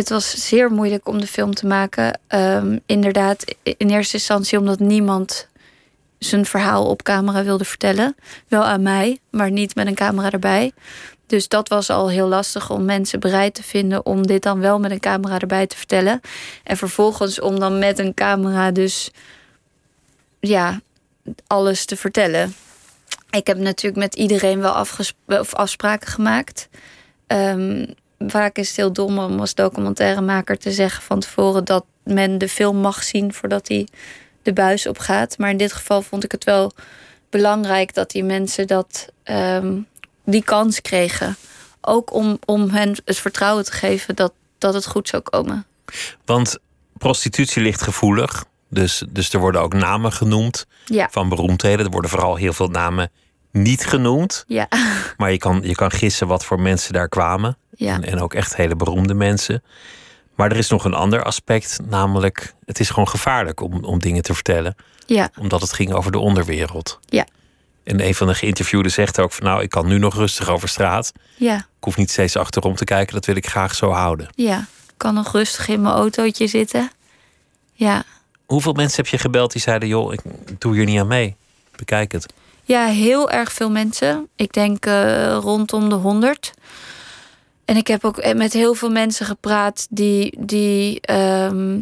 Het 0.00 0.08
was 0.08 0.48
zeer 0.48 0.70
moeilijk 0.70 1.08
om 1.08 1.20
de 1.20 1.26
film 1.26 1.54
te 1.54 1.66
maken. 1.66 2.18
Ehm, 2.26 2.78
inderdaad, 2.86 3.44
in 3.62 3.90
eerste 3.90 4.16
instantie 4.16 4.58
omdat 4.58 4.78
niemand 4.78 5.48
zijn 6.18 6.46
verhaal 6.46 6.86
op 6.86 7.02
camera 7.02 7.44
wilde 7.44 7.64
vertellen. 7.64 8.16
Wel 8.48 8.64
aan 8.64 8.82
mij, 8.82 9.18
maar 9.30 9.50
niet 9.50 9.74
met 9.74 9.86
een 9.86 9.94
camera 9.94 10.30
erbij. 10.30 10.72
Dus 11.26 11.48
dat 11.48 11.68
was 11.68 11.90
al 11.90 12.10
heel 12.10 12.26
lastig 12.28 12.70
om 12.70 12.84
mensen 12.84 13.20
bereid 13.20 13.54
te 13.54 13.62
vinden 13.62 14.06
om 14.06 14.26
dit 14.26 14.42
dan 14.42 14.60
wel 14.60 14.78
met 14.78 14.90
een 14.90 15.00
camera 15.00 15.38
erbij 15.38 15.66
te 15.66 15.76
vertellen. 15.76 16.20
En 16.64 16.76
vervolgens 16.76 17.40
om 17.40 17.58
dan 17.58 17.78
met 17.78 17.98
een 17.98 18.14
camera 18.14 18.70
dus 18.70 19.10
ja, 20.38 20.80
alles 21.46 21.84
te 21.84 21.96
vertellen. 21.96 22.54
Ik 23.30 23.46
heb 23.46 23.58
natuurlijk 23.58 24.02
met 24.02 24.14
iedereen 24.14 24.60
wel 24.60 24.86
of 25.26 25.54
afspraken 25.54 26.08
gemaakt. 26.08 26.68
Ehm, 27.26 27.84
vaak 28.26 28.56
is 28.56 28.68
het 28.68 28.76
heel 28.76 28.92
dom 28.92 29.18
om 29.18 29.40
als 29.40 29.54
documentairemaker 29.54 30.58
te 30.58 30.72
zeggen 30.72 31.02
van 31.02 31.20
tevoren 31.20 31.64
dat 31.64 31.84
men 32.04 32.38
de 32.38 32.48
film 32.48 32.76
mag 32.76 33.02
zien 33.02 33.32
voordat 33.32 33.68
hij 33.68 33.88
de 34.42 34.52
buis 34.52 34.86
op 34.86 34.98
gaat. 34.98 35.38
Maar 35.38 35.50
in 35.50 35.56
dit 35.56 35.72
geval 35.72 36.02
vond 36.02 36.24
ik 36.24 36.32
het 36.32 36.44
wel 36.44 36.72
belangrijk 37.30 37.94
dat 37.94 38.10
die 38.10 38.24
mensen 38.24 38.66
dat, 38.66 39.12
ehm, 39.22 39.78
die 40.24 40.44
kans 40.44 40.80
kregen. 40.80 41.36
Ook 41.80 42.12
om, 42.12 42.38
om 42.44 42.70
hen 42.70 42.96
het 43.04 43.18
vertrouwen 43.18 43.64
te 43.64 43.72
geven 43.72 44.16
dat, 44.16 44.32
dat 44.58 44.74
het 44.74 44.86
goed 44.86 45.08
zou 45.08 45.22
komen. 45.22 45.66
Want 46.24 46.58
prostitutie 46.98 47.62
ligt 47.62 47.82
gevoelig. 47.82 48.44
Dus, 48.68 49.04
dus 49.08 49.32
er 49.32 49.40
worden 49.40 49.60
ook 49.60 49.74
namen 49.74 50.12
genoemd 50.12 50.66
Ja, 50.84 51.08
van 51.10 51.28
beroemdheden. 51.28 51.84
Er 51.84 51.90
worden 51.90 52.10
vooral 52.10 52.36
heel 52.36 52.52
veel 52.52 52.68
namen 52.68 53.10
niet 53.52 53.86
genoemd. 53.86 54.44
ja, 54.46 54.68
Maar 55.16 55.32
je 55.32 55.38
kan, 55.38 55.60
je 55.64 55.74
kan 55.74 55.90
gissen 55.90 56.26
wat 56.26 56.44
voor 56.44 56.60
mensen 56.60 56.92
daar 56.92 57.08
kwamen. 57.08 57.56
Ja, 57.86 57.94
En, 57.94 58.04
en 58.04 58.20
ook 58.20 58.34
echt 58.34 58.56
hele 58.56 58.76
beroemde 58.76 59.14
mensen. 59.14 59.62
Maar 60.34 60.50
er 60.50 60.56
is 60.56 60.68
nog 60.68 60.84
een 60.84 60.94
ander 60.94 61.22
aspect. 61.22 61.78
Namelijk, 61.88 62.54
het 62.64 62.80
is 62.80 62.90
gewoon 62.90 63.08
gevaarlijk 63.08 63.60
om, 63.60 63.84
om 63.84 63.98
dingen 63.98 64.22
te 64.22 64.34
vertellen. 64.34 64.76
ja, 65.06 65.30
Omdat 65.38 65.60
het 65.60 65.72
ging 65.72 65.92
over 65.92 66.12
de 66.12 66.18
onderwereld. 66.18 66.98
Ja. 67.06 67.26
En 67.84 68.06
een 68.06 68.14
van 68.14 68.26
de 68.26 68.34
geïnterviewden 68.34 68.92
zegt 68.92 69.20
ook 69.20 69.32
van... 69.32 69.46
nou, 69.46 69.62
ik 69.62 69.70
kan 69.70 69.86
nu 69.86 69.98
nog 69.98 70.14
rustig 70.14 70.48
over 70.48 70.68
straat. 70.68 71.12
ja, 71.36 71.56
Ik 71.56 71.84
hoef 71.84 71.96
niet 71.96 72.10
steeds 72.10 72.36
achterom 72.36 72.74
te 72.74 72.84
kijken. 72.84 73.14
Dat 73.14 73.24
wil 73.24 73.36
ik 73.36 73.46
graag 73.46 73.74
zo 73.74 73.90
houden. 73.90 74.28
ja. 74.34 74.58
Ik 74.88 75.06
kan 75.06 75.14
nog 75.14 75.32
rustig 75.32 75.68
in 75.68 75.82
mijn 75.82 75.94
autootje 75.94 76.46
zitten. 76.46 76.90
Ja, 77.72 78.02
Hoeveel 78.46 78.72
mensen 78.72 78.96
heb 78.96 79.06
je 79.12 79.18
gebeld 79.18 79.52
die 79.52 79.60
zeiden... 79.62 79.88
joh, 79.88 80.12
ik 80.12 80.20
doe 80.58 80.74
hier 80.74 80.84
niet 80.84 80.98
aan 81.00 81.06
mee. 81.06 81.36
Bekijk 81.76 82.12
het. 82.12 82.32
Ja, 82.62 82.84
heel 82.86 83.30
erg 83.30 83.52
veel 83.52 83.70
mensen. 83.70 84.28
Ik 84.36 84.52
denk 84.52 84.86
eh, 84.86 85.36
rondom 85.40 85.88
de 85.88 85.94
100. 85.94 86.52
En 87.70 87.76
ik 87.76 87.86
heb 87.86 88.04
ook 88.04 88.18
eh, 88.18 88.34
met 88.34 88.52
heel 88.52 88.74
veel 88.74 88.90
mensen 88.90 89.26
gepraat 89.26 89.86
die, 89.90 90.36
die 90.38 91.00
ehm, 91.00 91.76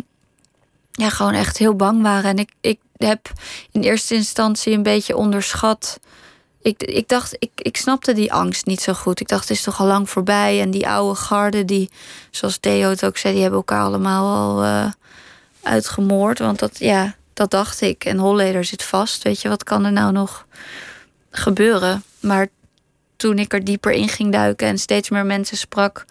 ja, 0.90 1.08
gewoon 1.08 1.32
echt 1.32 1.58
heel 1.58 1.74
bang 1.74 2.02
waren. 2.02 2.30
En 2.30 2.38
ik, 2.38 2.50
ik 2.60 2.78
heb 2.96 3.32
in 3.72 3.80
eerste 3.80 4.14
instantie 4.14 4.72
een 4.72 4.82
beetje 4.82 5.16
onderschat. 5.16 6.00
Ik, 6.62 6.82
ik 6.82 7.08
dacht, 7.08 7.36
ik, 7.38 7.50
ik 7.54 7.76
snapte 7.76 8.12
die 8.12 8.32
angst 8.32 8.66
niet 8.66 8.80
zo 8.80 8.92
goed. 8.92 9.20
Ik 9.20 9.28
dacht, 9.28 9.48
het 9.48 9.56
is 9.58 9.62
toch 9.62 9.80
al 9.80 9.86
lang 9.86 10.10
voorbij. 10.10 10.60
En 10.60 10.70
die 10.70 10.88
oude 10.88 11.14
garde, 11.14 11.64
die, 11.64 11.90
zoals 12.30 12.58
Theo 12.58 12.90
het 12.90 13.04
ook 13.04 13.16
zei, 13.16 13.32
die 13.32 13.42
hebben 13.42 13.60
elkaar 13.60 13.82
allemaal 13.82 14.36
al 14.36 14.64
eh, 14.64 14.90
uitgemoord. 15.62 16.38
Want 16.38 16.58
dat, 16.58 16.78
ja, 16.78 17.14
dat 17.34 17.50
dacht 17.50 17.80
ik. 17.80 18.04
En 18.04 18.18
Holleder 18.18 18.64
zit 18.64 18.82
vast. 18.82 19.22
Weet 19.22 19.42
je, 19.42 19.48
wat 19.48 19.64
kan 19.64 19.84
er 19.84 19.92
nou 19.92 20.12
nog 20.12 20.46
gebeuren? 21.30 22.02
Maar 22.20 22.48
toen 23.18 23.38
ik 23.38 23.52
er 23.52 23.64
dieper 23.64 23.92
in 23.92 24.08
ging 24.08 24.32
duiken 24.32 24.66
en 24.66 24.78
steeds 24.78 25.10
meer 25.10 25.26
mensen 25.26 25.56
sprak, 25.56 26.04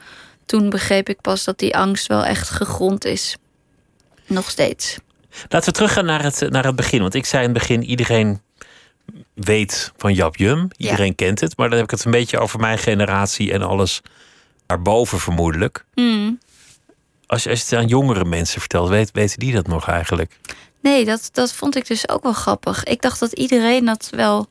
toen 0.46 0.70
begreep 0.70 1.10
ik 1.10 1.22
pas 1.22 1.44
dat 1.44 1.60
die 1.60 1.78
angst 1.78 2.08
wel 2.08 2.26
echt 2.26 2.50
gegrond 2.50 3.06
is. 3.06 3.38
Nog 4.26 4.50
steeds. 4.50 4.98
Laten 5.50 5.70
we 5.70 5.76
teruggaan 5.76 6.06
naar 6.06 6.24
het, 6.24 6.50
naar 6.50 6.66
het 6.66 6.76
begin. 6.76 7.02
Want 7.02 7.14
ik 7.14 7.26
zei 7.26 7.44
in 7.44 7.50
het 7.50 7.60
begin, 7.60 7.84
iedereen 7.84 8.42
weet 9.34 9.92
van 9.98 10.14
Jap 10.14 10.36
Jum. 10.36 10.68
Iedereen 10.78 11.16
kent 11.16 11.40
het. 11.40 11.58
Maar 11.58 11.70
dan 11.70 11.78
heb 11.78 11.86
ik 11.86 11.92
het 11.92 12.06
een 12.06 12.12
beetje 12.12 12.40
over 12.40 12.60
mijn 12.60 12.78
generatie 12.78 13.52
en 13.52 13.62
alles 13.62 14.02
daarboven 14.66 15.20
vermoedelijk. 15.20 15.86
Hmm. 15.94 16.40
Als 17.26 17.44
je, 17.44 17.50
als 17.50 17.60
je 17.60 17.66
het 17.66 17.84
aan 17.84 17.90
jongere 17.90 18.26
mensen 18.26 18.60
vertelt, 18.60 18.90
weet, 18.90 19.12
weten 19.12 19.40
die 19.40 19.54
dat 19.54 19.68
nog 19.68 19.88
eigenlijk? 19.88 20.40
Nee, 20.80 21.06
dat, 21.06 21.30
dat 21.32 21.54
vond 21.54 21.76
ik 21.76 21.88
dus 21.88 22.10
ook 22.10 22.24
wel 22.24 22.34
grappig. 22.34 22.84
Ik 22.84 23.02
dacht 23.02 23.20
dat 23.20 23.32
iedereen 23.32 23.86
dat 23.86 24.08
wel 24.12 24.48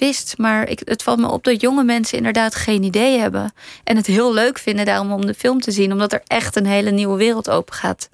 wist. 0.00 0.38
Maar 0.38 0.68
ik, 0.68 0.82
het 0.84 1.02
valt 1.02 1.18
me 1.18 1.28
op 1.28 1.44
dat 1.44 1.60
jonge 1.60 1.84
mensen 1.84 2.16
inderdaad 2.16 2.54
geen 2.54 2.82
idee 2.82 3.18
hebben. 3.18 3.52
En 3.84 3.96
het 3.96 4.06
heel 4.06 4.34
leuk 4.34 4.58
vinden 4.58 4.84
daarom 4.84 5.12
om 5.12 5.26
de 5.26 5.34
film 5.34 5.60
te 5.60 5.70
zien. 5.70 5.92
Omdat 5.92 6.12
er 6.12 6.22
echt 6.26 6.56
een 6.56 6.66
hele 6.66 6.90
nieuwe 6.90 7.16
wereld 7.16 7.50
open 7.50 7.74
gaat. 7.74 8.08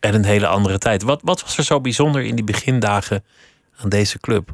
En 0.00 0.14
een 0.14 0.24
hele 0.24 0.46
andere 0.46 0.78
tijd. 0.78 1.02
Wat, 1.02 1.20
wat 1.22 1.42
was 1.42 1.58
er 1.58 1.64
zo 1.64 1.80
bijzonder 1.80 2.22
in 2.22 2.34
die 2.34 2.44
begindagen 2.44 3.24
aan 3.76 3.88
deze 3.88 4.18
club? 4.18 4.50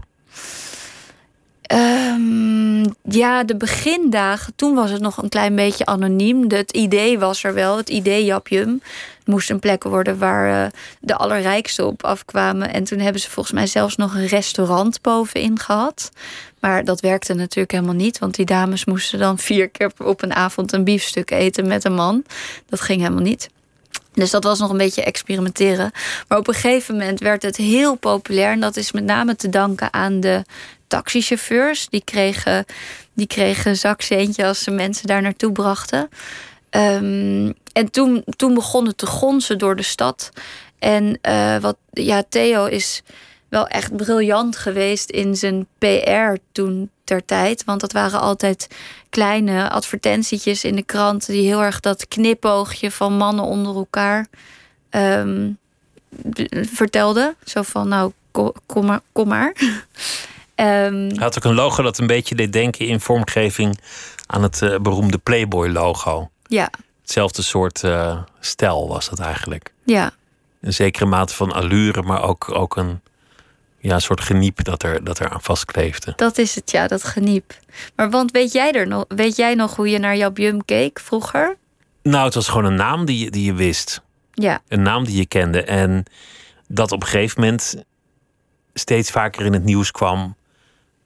Ehm, 1.65 2.85
ja, 3.03 3.45
de 3.45 3.57
begindagen, 3.57 4.53
toen 4.57 4.75
was 4.75 4.91
het 4.91 5.01
nog 5.01 5.23
een 5.23 5.29
klein 5.29 5.55
beetje 5.55 5.87
anoniem. 5.87 6.51
Het 6.51 6.73
idee 6.73 7.19
was 7.19 7.45
er 7.45 7.55
wel, 7.55 7.77
het 7.77 7.89
idee 7.89 8.25
Japjum. 8.25 8.83
Het 9.19 9.27
moest 9.27 9.51
een 9.51 9.59
plek 9.59 9.85
worden 9.85 10.19
waar 10.19 10.65
uh, 10.65 10.71
de 11.01 11.17
allerrijksten 11.17 11.87
op 11.87 12.05
afkwamen. 12.05 12.73
En 12.73 12.85
toen 12.85 12.99
hebben 12.99 13.21
ze 13.21 13.31
volgens 13.31 13.55
mij 13.55 13.67
zelfs 13.67 13.97
nog 13.97 14.15
een 14.15 14.27
restaurant 14.27 15.01
bovenin 15.01 15.59
gehad. 15.59 16.11
Maar 16.61 16.85
dat 16.85 17.01
werkte 17.01 17.35
natuurlijk 17.35 17.73
helemaal 17.73 17.95
niet, 17.95 18.19
want 18.19 18.35
die 18.35 18.47
dames 18.47 18.85
moesten 18.85 19.19
dan 19.19 19.39
vier 19.39 19.69
keer 19.69 19.93
op 19.99 20.23
een 20.23 20.35
avond 20.35 20.73
een 20.73 20.85
biefstuk 20.85 21.31
eten 21.31 21.67
met 21.67 21.85
een 21.85 21.95
man. 21.95 22.25
Dat 22.69 22.81
ging 22.81 23.01
helemaal 23.01 23.23
niet. 23.23 23.49
Dus 24.13 24.31
dat 24.31 24.45
was 24.45 24.59
nog 24.59 24.71
een 24.71 24.77
beetje 24.77 25.05
experimenteren. 25.05 25.91
Maar 26.29 26.39
op 26.39 26.49
een 26.49 26.55
gegeven 26.55 26.97
moment 26.97 27.21
werd 27.21 27.43
het 27.43 27.57
heel 27.57 27.95
populair. 27.95 28.53
En 28.53 28.61
dat 28.61 28.77
is 28.77 28.93
met 28.93 29.05
name 29.05 29.37
te 29.37 29.49
danken 29.49 29.93
aan 29.93 30.21
de 30.21 30.43
taxichauffeurs. 30.95 31.89
Die 31.89 32.05
kregen, 32.05 32.65
die 33.13 33.27
kregen 33.27 33.77
zakcentje 33.77 34.47
als 34.47 34.63
ze 34.63 34.71
mensen 34.71 35.07
daar 35.07 35.23
naartoe 35.23 35.53
brachten. 35.53 36.09
Um, 36.71 37.55
en 37.73 37.91
toen, 37.91 38.25
toen 38.37 38.55
begon 38.55 38.87
het 38.87 38.99
te 38.99 39.07
gonzen 39.07 39.59
door 39.59 39.77
de 39.77 39.83
stad. 39.83 40.31
En 40.79 41.19
uh, 41.23 41.57
wat, 41.57 41.77
ja, 41.91 42.23
Theo 42.29 42.65
is 42.65 43.03
wel 43.49 43.67
echt 43.67 43.97
briljant 43.97 44.57
geweest 44.57 45.11
in 45.11 45.37
zijn 45.37 45.67
PR 45.79 46.37
toen 46.53 46.91
ter 47.05 47.25
tijd. 47.25 47.65
Want 47.65 47.81
dat 47.81 47.93
waren 47.93 48.21
altijd 48.21 48.69
kleine 49.11 49.71
advertentietjes 49.71 50.65
in 50.65 50.77
de 50.77 50.83
krant... 50.83 51.27
die 51.27 51.47
heel 51.47 51.63
erg 51.63 51.81
dat 51.81 52.09
knipoogje 52.09 52.91
van 52.91 53.17
mannen 53.17 53.45
onder 53.45 53.77
elkaar 53.77 54.27
um, 54.91 55.59
vertelden. 56.51 57.37
Zo 57.45 57.63
van, 57.63 57.89
nou, 57.89 58.13
kom 58.67 58.87
maar. 58.87 59.01
Kom 59.13 59.29
maar. 59.29 59.53
Um, 60.57 61.09
Hij 61.09 61.17
had 61.19 61.37
ook 61.37 61.45
een 61.45 61.55
logo 61.55 61.83
dat 61.83 61.99
een 61.99 62.07
beetje 62.07 62.35
deed 62.35 62.53
denken 62.53 62.87
in 62.87 63.01
vormgeving 63.01 63.81
aan 64.27 64.43
het 64.43 64.61
uh, 64.63 64.79
beroemde 64.79 65.19
Playboy-logo. 65.19 66.31
Ja. 66.47 66.71
Hetzelfde 67.01 67.43
soort 67.43 67.83
uh, 67.83 68.23
stijl 68.41 68.89
was 68.89 69.09
dat 69.09 69.19
eigenlijk. 69.19 69.73
Ja. 69.85 70.13
Een 70.61 70.73
zekere 70.73 71.07
mate 71.07 71.35
van 71.35 71.53
allure, 71.53 72.03
maar 72.03 72.23
ook, 72.23 72.55
ook 72.55 72.77
een 72.77 73.01
ja, 73.79 73.99
soort 73.99 74.21
geniep 74.21 74.65
dat 74.65 74.83
er, 74.83 75.05
dat 75.05 75.19
er 75.19 75.29
aan 75.29 75.43
vastkleefde. 75.43 76.13
Dat 76.17 76.39
is 76.39 76.55
het, 76.55 76.71
ja, 76.71 76.87
dat 76.87 77.05
geniep. 77.05 77.55
Maar 77.97 78.11
want 78.11 78.31
weet 78.31 78.53
jij, 78.53 78.73
er 78.73 78.87
nog, 78.87 79.05
weet 79.09 79.37
jij 79.37 79.55
nog 79.55 79.77
hoe 79.77 79.89
je 79.89 79.99
naar 79.99 80.17
Jabjum 80.17 80.65
keek 80.65 81.01
vroeger? 81.01 81.57
Nou, 82.03 82.25
het 82.25 82.35
was 82.35 82.49
gewoon 82.49 82.65
een 82.65 82.75
naam 82.75 83.05
die, 83.05 83.31
die 83.31 83.45
je 83.45 83.55
wist. 83.55 84.03
Ja. 84.33 84.63
Een 84.69 84.83
naam 84.83 85.05
die 85.05 85.17
je 85.17 85.27
kende. 85.27 85.63
En 85.63 86.05
dat 86.69 86.93
op 86.93 87.03
een 87.03 87.09
gegeven 87.09 87.41
moment 87.41 87.85
steeds 88.75 89.11
vaker 89.11 89.45
in 89.45 89.53
het 89.53 89.65
nieuws 89.65 89.91
kwam 89.91 90.37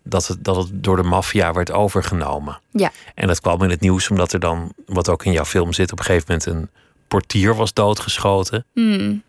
dat 0.09 0.27
het, 0.27 0.45
dat 0.45 0.57
het 0.57 0.69
door 0.73 0.97
de 0.97 1.03
maffia 1.03 1.53
werd 1.53 1.73
overgenomen. 1.73 2.61
Ja. 2.71 2.91
En 3.15 3.27
dat 3.27 3.41
kwam 3.41 3.63
in 3.63 3.71
het 3.71 3.81
nieuws 3.81 4.11
omdat 4.11 4.33
er 4.33 4.41
dan, 4.41 4.73
wat 4.87 5.09
ook 5.09 5.25
in 5.25 5.33
jouw 5.33 5.45
film 5.45 5.73
zit, 5.73 5.93
op 5.93 5.99
een 5.99 6.05
gegeven 6.05 6.27
moment 6.29 6.47
een 6.47 6.81
portier 7.09 7.55
was 7.55 7.73
doodgeschoten. 7.73 8.65
Hmm. 8.73 9.23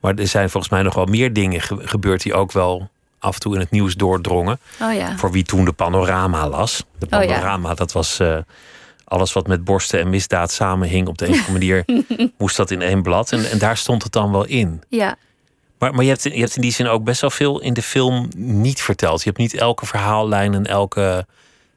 Maar 0.00 0.14
er 0.14 0.26
zijn 0.26 0.50
volgens 0.50 0.72
mij 0.72 0.82
nog 0.82 0.94
wel 0.94 1.04
meer 1.04 1.32
dingen 1.32 1.60
gebeurd 1.60 2.22
die 2.22 2.34
ook 2.34 2.52
wel 2.52 2.90
af 3.18 3.34
en 3.34 3.40
toe 3.40 3.54
in 3.54 3.60
het 3.60 3.70
nieuws 3.70 3.94
doordrongen. 3.94 4.60
Oh 4.80 4.94
ja. 4.94 5.16
Voor 5.16 5.30
wie 5.32 5.42
toen 5.42 5.64
de 5.64 5.72
panorama 5.72 6.48
las. 6.48 6.84
De 6.98 7.06
panorama, 7.06 7.64
oh 7.64 7.68
ja. 7.68 7.74
dat 7.74 7.92
was 7.92 8.20
uh, 8.20 8.36
alles 9.04 9.32
wat 9.32 9.46
met 9.46 9.64
borsten 9.64 10.00
en 10.00 10.10
misdaad 10.10 10.52
samenhing 10.52 11.08
op 11.08 11.18
de 11.18 11.26
een 11.26 11.32
of 11.32 11.46
andere 11.46 11.84
manier. 11.84 12.30
moest 12.38 12.56
dat 12.56 12.70
in 12.70 12.82
één 12.82 13.02
blad. 13.02 13.32
En, 13.32 13.50
en 13.50 13.58
daar 13.58 13.76
stond 13.76 14.02
het 14.02 14.12
dan 14.12 14.32
wel 14.32 14.44
in. 14.44 14.82
Ja. 14.88 15.16
Maar, 15.82 15.94
maar 15.94 16.04
je, 16.04 16.10
hebt, 16.10 16.22
je 16.22 16.40
hebt 16.40 16.56
in 16.56 16.62
die 16.62 16.72
zin 16.72 16.88
ook 16.88 17.04
best 17.04 17.20
wel 17.20 17.30
veel 17.30 17.60
in 17.60 17.74
de 17.74 17.82
film 17.82 18.28
niet 18.36 18.82
verteld. 18.82 19.18
Je 19.18 19.28
hebt 19.28 19.38
niet 19.38 19.54
elke 19.54 19.86
verhaallijn 19.86 20.54
en 20.54 20.66
elke 20.66 21.26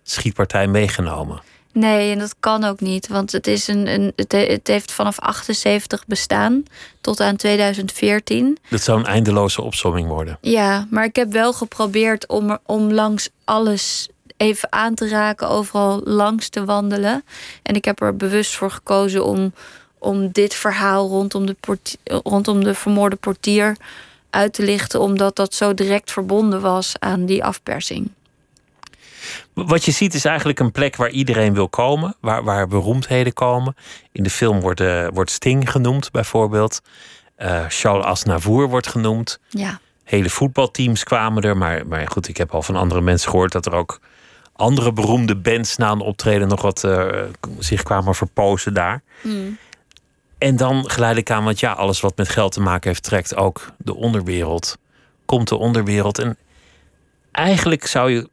schietpartij 0.03 0.67
meegenomen. 0.67 1.41
Nee, 1.73 2.11
en 2.11 2.19
dat 2.19 2.35
kan 2.39 2.63
ook 2.63 2.79
niet. 2.79 3.07
Want 3.07 3.31
het, 3.31 3.47
is 3.47 3.67
een, 3.67 3.87
een, 3.87 4.13
het 4.15 4.67
heeft 4.67 4.91
vanaf 4.91 5.19
78 5.19 6.05
bestaan 6.07 6.63
tot 7.01 7.19
aan 7.19 7.35
2014. 7.35 8.57
Dat 8.69 8.81
zou 8.81 8.99
een 8.99 9.05
eindeloze 9.05 9.61
opsomming 9.61 10.07
worden. 10.07 10.37
Ja, 10.41 10.87
maar 10.89 11.03
ik 11.03 11.15
heb 11.15 11.31
wel 11.31 11.53
geprobeerd 11.53 12.27
om, 12.27 12.57
om 12.65 12.93
langs 12.93 13.29
alles 13.43 14.09
even 14.37 14.71
aan 14.71 14.95
te 14.95 15.07
raken, 15.07 15.49
overal 15.49 16.01
langs 16.03 16.49
te 16.49 16.65
wandelen. 16.65 17.23
En 17.63 17.75
ik 17.75 17.85
heb 17.85 18.01
er 18.01 18.15
bewust 18.15 18.55
voor 18.55 18.71
gekozen 18.71 19.25
om 19.25 19.53
om 20.05 20.31
dit 20.31 20.53
verhaal 20.53 21.07
rondom 21.07 21.45
de, 21.45 21.55
rondom 22.03 22.63
de 22.63 22.73
vermoorde 22.73 23.15
portier 23.15 23.77
uit 24.29 24.53
te 24.53 24.63
lichten, 24.63 24.99
omdat 24.99 25.35
dat 25.35 25.53
zo 25.53 25.73
direct 25.73 26.11
verbonden 26.11 26.61
was 26.61 26.95
aan 26.99 27.25
die 27.25 27.43
afpersing. 27.43 28.11
Wat 29.53 29.85
je 29.85 29.91
ziet 29.91 30.13
is 30.13 30.25
eigenlijk 30.25 30.59
een 30.59 30.71
plek 30.71 30.95
waar 30.95 31.09
iedereen 31.09 31.53
wil 31.53 31.69
komen, 31.69 32.15
waar, 32.19 32.43
waar 32.43 32.67
beroemdheden 32.67 33.33
komen. 33.33 33.75
In 34.11 34.23
de 34.23 34.29
film 34.29 34.59
wordt, 34.59 34.81
uh, 34.81 35.07
wordt 35.13 35.31
Sting 35.31 35.71
genoemd, 35.71 36.11
bijvoorbeeld. 36.11 36.81
Uh, 37.37 37.65
Charles 37.67 38.05
Aznavour 38.05 38.69
wordt 38.69 38.87
genoemd. 38.87 39.39
Ja. 39.49 39.79
Hele 40.03 40.29
voetbalteams 40.29 41.03
kwamen 41.03 41.43
er, 41.43 41.57
maar, 41.57 41.87
maar 41.87 42.07
goed, 42.07 42.27
ik 42.27 42.37
heb 42.37 42.51
al 42.53 42.61
van 42.61 42.75
andere 42.75 43.01
mensen 43.01 43.29
gehoord 43.29 43.51
dat 43.51 43.65
er 43.65 43.73
ook 43.73 43.99
andere 44.55 44.93
beroemde 44.93 45.35
bands 45.35 45.77
na 45.77 45.91
een 45.91 45.99
optreden 45.99 46.47
nog 46.47 46.61
wat 46.61 46.83
uh, 46.83 47.07
zich 47.59 47.83
kwamen 47.83 48.15
verpozen 48.15 48.73
daar. 48.73 49.01
Mm. 49.21 49.57
En 50.37 50.55
dan 50.55 50.89
geleidelijk 50.89 51.31
aan, 51.31 51.43
want 51.43 51.59
ja, 51.59 51.71
alles 51.71 51.99
wat 51.99 52.17
met 52.17 52.29
geld 52.29 52.51
te 52.51 52.61
maken 52.61 52.89
heeft, 52.89 53.03
trekt 53.03 53.35
ook 53.35 53.71
de 53.77 53.95
onderwereld. 53.95 54.77
Komt 55.25 55.47
de 55.47 55.55
onderwereld. 55.55 56.19
En 56.19 56.37
eigenlijk 57.31 57.85
zou 57.87 58.11
je 58.11 58.29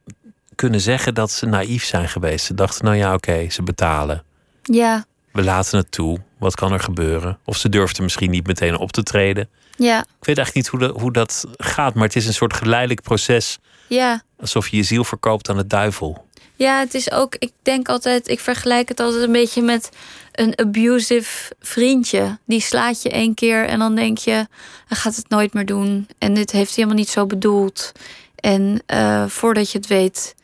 kunnen 0.55 0.81
zeggen 0.81 1.13
dat 1.13 1.31
ze 1.31 1.45
naïef 1.45 1.83
zijn 1.83 2.09
geweest. 2.09 2.45
Ze 2.45 2.53
dachten, 2.53 2.85
nou 2.85 2.97
ja, 2.97 3.13
oké, 3.13 3.49
ze 3.49 3.63
betalen. 3.63 4.23
Ja. 4.63 5.05
We 5.31 5.43
laten 5.43 5.77
het 5.77 5.91
toe. 5.91 6.19
Wat 6.37 6.55
kan 6.55 6.71
er 6.71 6.79
gebeuren? 6.79 7.37
Of 7.45 7.57
ze 7.57 7.69
durfden 7.69 8.03
misschien 8.03 8.29
niet 8.29 8.47
meteen 8.47 8.77
op 8.77 8.91
te 8.91 9.03
treden. 9.03 9.49
Ja. 9.75 9.99
Ik 9.99 10.25
weet 10.25 10.37
eigenlijk 10.37 10.55
niet 10.55 10.67
hoe, 10.67 10.79
de, 10.79 10.99
hoe 10.99 11.11
dat 11.11 11.45
gaat, 11.57 11.93
maar 11.93 12.03
het 12.03 12.15
is 12.15 12.27
een 12.27 12.33
soort 12.33 12.53
geleidelijk 12.53 13.01
proces. 13.01 13.59
Ja. 13.87 14.21
Alsof 14.39 14.67
je 14.67 14.77
je 14.77 14.83
ziel 14.83 15.03
verkoopt 15.03 15.49
aan 15.49 15.57
de 15.57 15.67
duivel. 15.67 16.25
Ja, 16.55 16.79
het 16.79 16.93
is 16.93 17.11
ook, 17.11 17.35
ik 17.39 17.51
denk 17.61 17.87
altijd, 17.87 18.27
ik 18.27 18.39
vergelijk 18.39 18.87
het 18.87 18.99
altijd 18.99 19.23
een 19.23 19.31
beetje 19.31 19.61
met 19.61 19.89
een 20.33 20.59
abusive 20.59 21.53
vriendje. 21.59 22.37
Die 22.45 22.61
slaat 22.61 23.01
je 23.01 23.09
één 23.09 23.33
keer 23.33 23.65
en 23.65 23.79
dan 23.79 23.95
denk 23.95 24.17
je, 24.17 24.47
hij 24.87 24.97
gaat 24.97 25.15
het 25.15 25.29
nooit 25.29 25.53
meer 25.53 25.65
doen. 25.65 26.07
En 26.17 26.33
dit 26.33 26.51
heeft 26.51 26.75
hij 26.75 26.83
helemaal 26.83 26.97
niet 26.97 27.09
zo 27.09 27.25
bedoeld. 27.25 27.91
En 28.35 28.83
uh, 28.93 29.27
voordat 29.27 29.71
je 29.71 29.77
het 29.77 29.87
weet, 29.87 30.35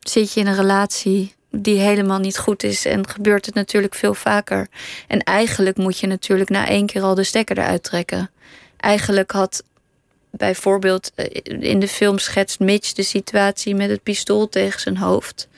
zit 0.00 0.32
je 0.32 0.40
in 0.40 0.46
een 0.46 0.54
relatie 0.54 1.34
die 1.50 1.78
helemaal 1.78 2.18
niet 2.18 2.38
goed 2.38 2.62
is. 2.62 2.84
En 2.84 3.08
gebeurt 3.08 3.46
het 3.46 3.54
natuurlijk 3.54 3.94
veel 3.94 4.14
vaker. 4.14 4.68
En 5.08 5.22
eigenlijk 5.22 5.76
moet 5.76 5.98
je 5.98 6.06
natuurlijk 6.06 6.50
na 6.50 6.68
één 6.68 6.86
keer 6.86 7.02
al 7.02 7.14
de 7.14 7.24
stekker 7.24 7.58
eruit 7.58 7.82
trekken. 7.82 8.30
Eigenlijk 8.76 9.30
had 9.30 9.62
bijvoorbeeld 10.30 11.12
in 11.44 11.80
de 11.80 11.88
film 11.88 12.18
schetst 12.18 12.60
Mitch 12.60 12.92
de 12.92 13.02
situatie 13.02 13.74
met 13.74 13.90
het 13.90 14.02
pistool 14.02 14.48
tegen 14.48 14.80
zijn 14.80 14.96
hoofd. 14.96 15.48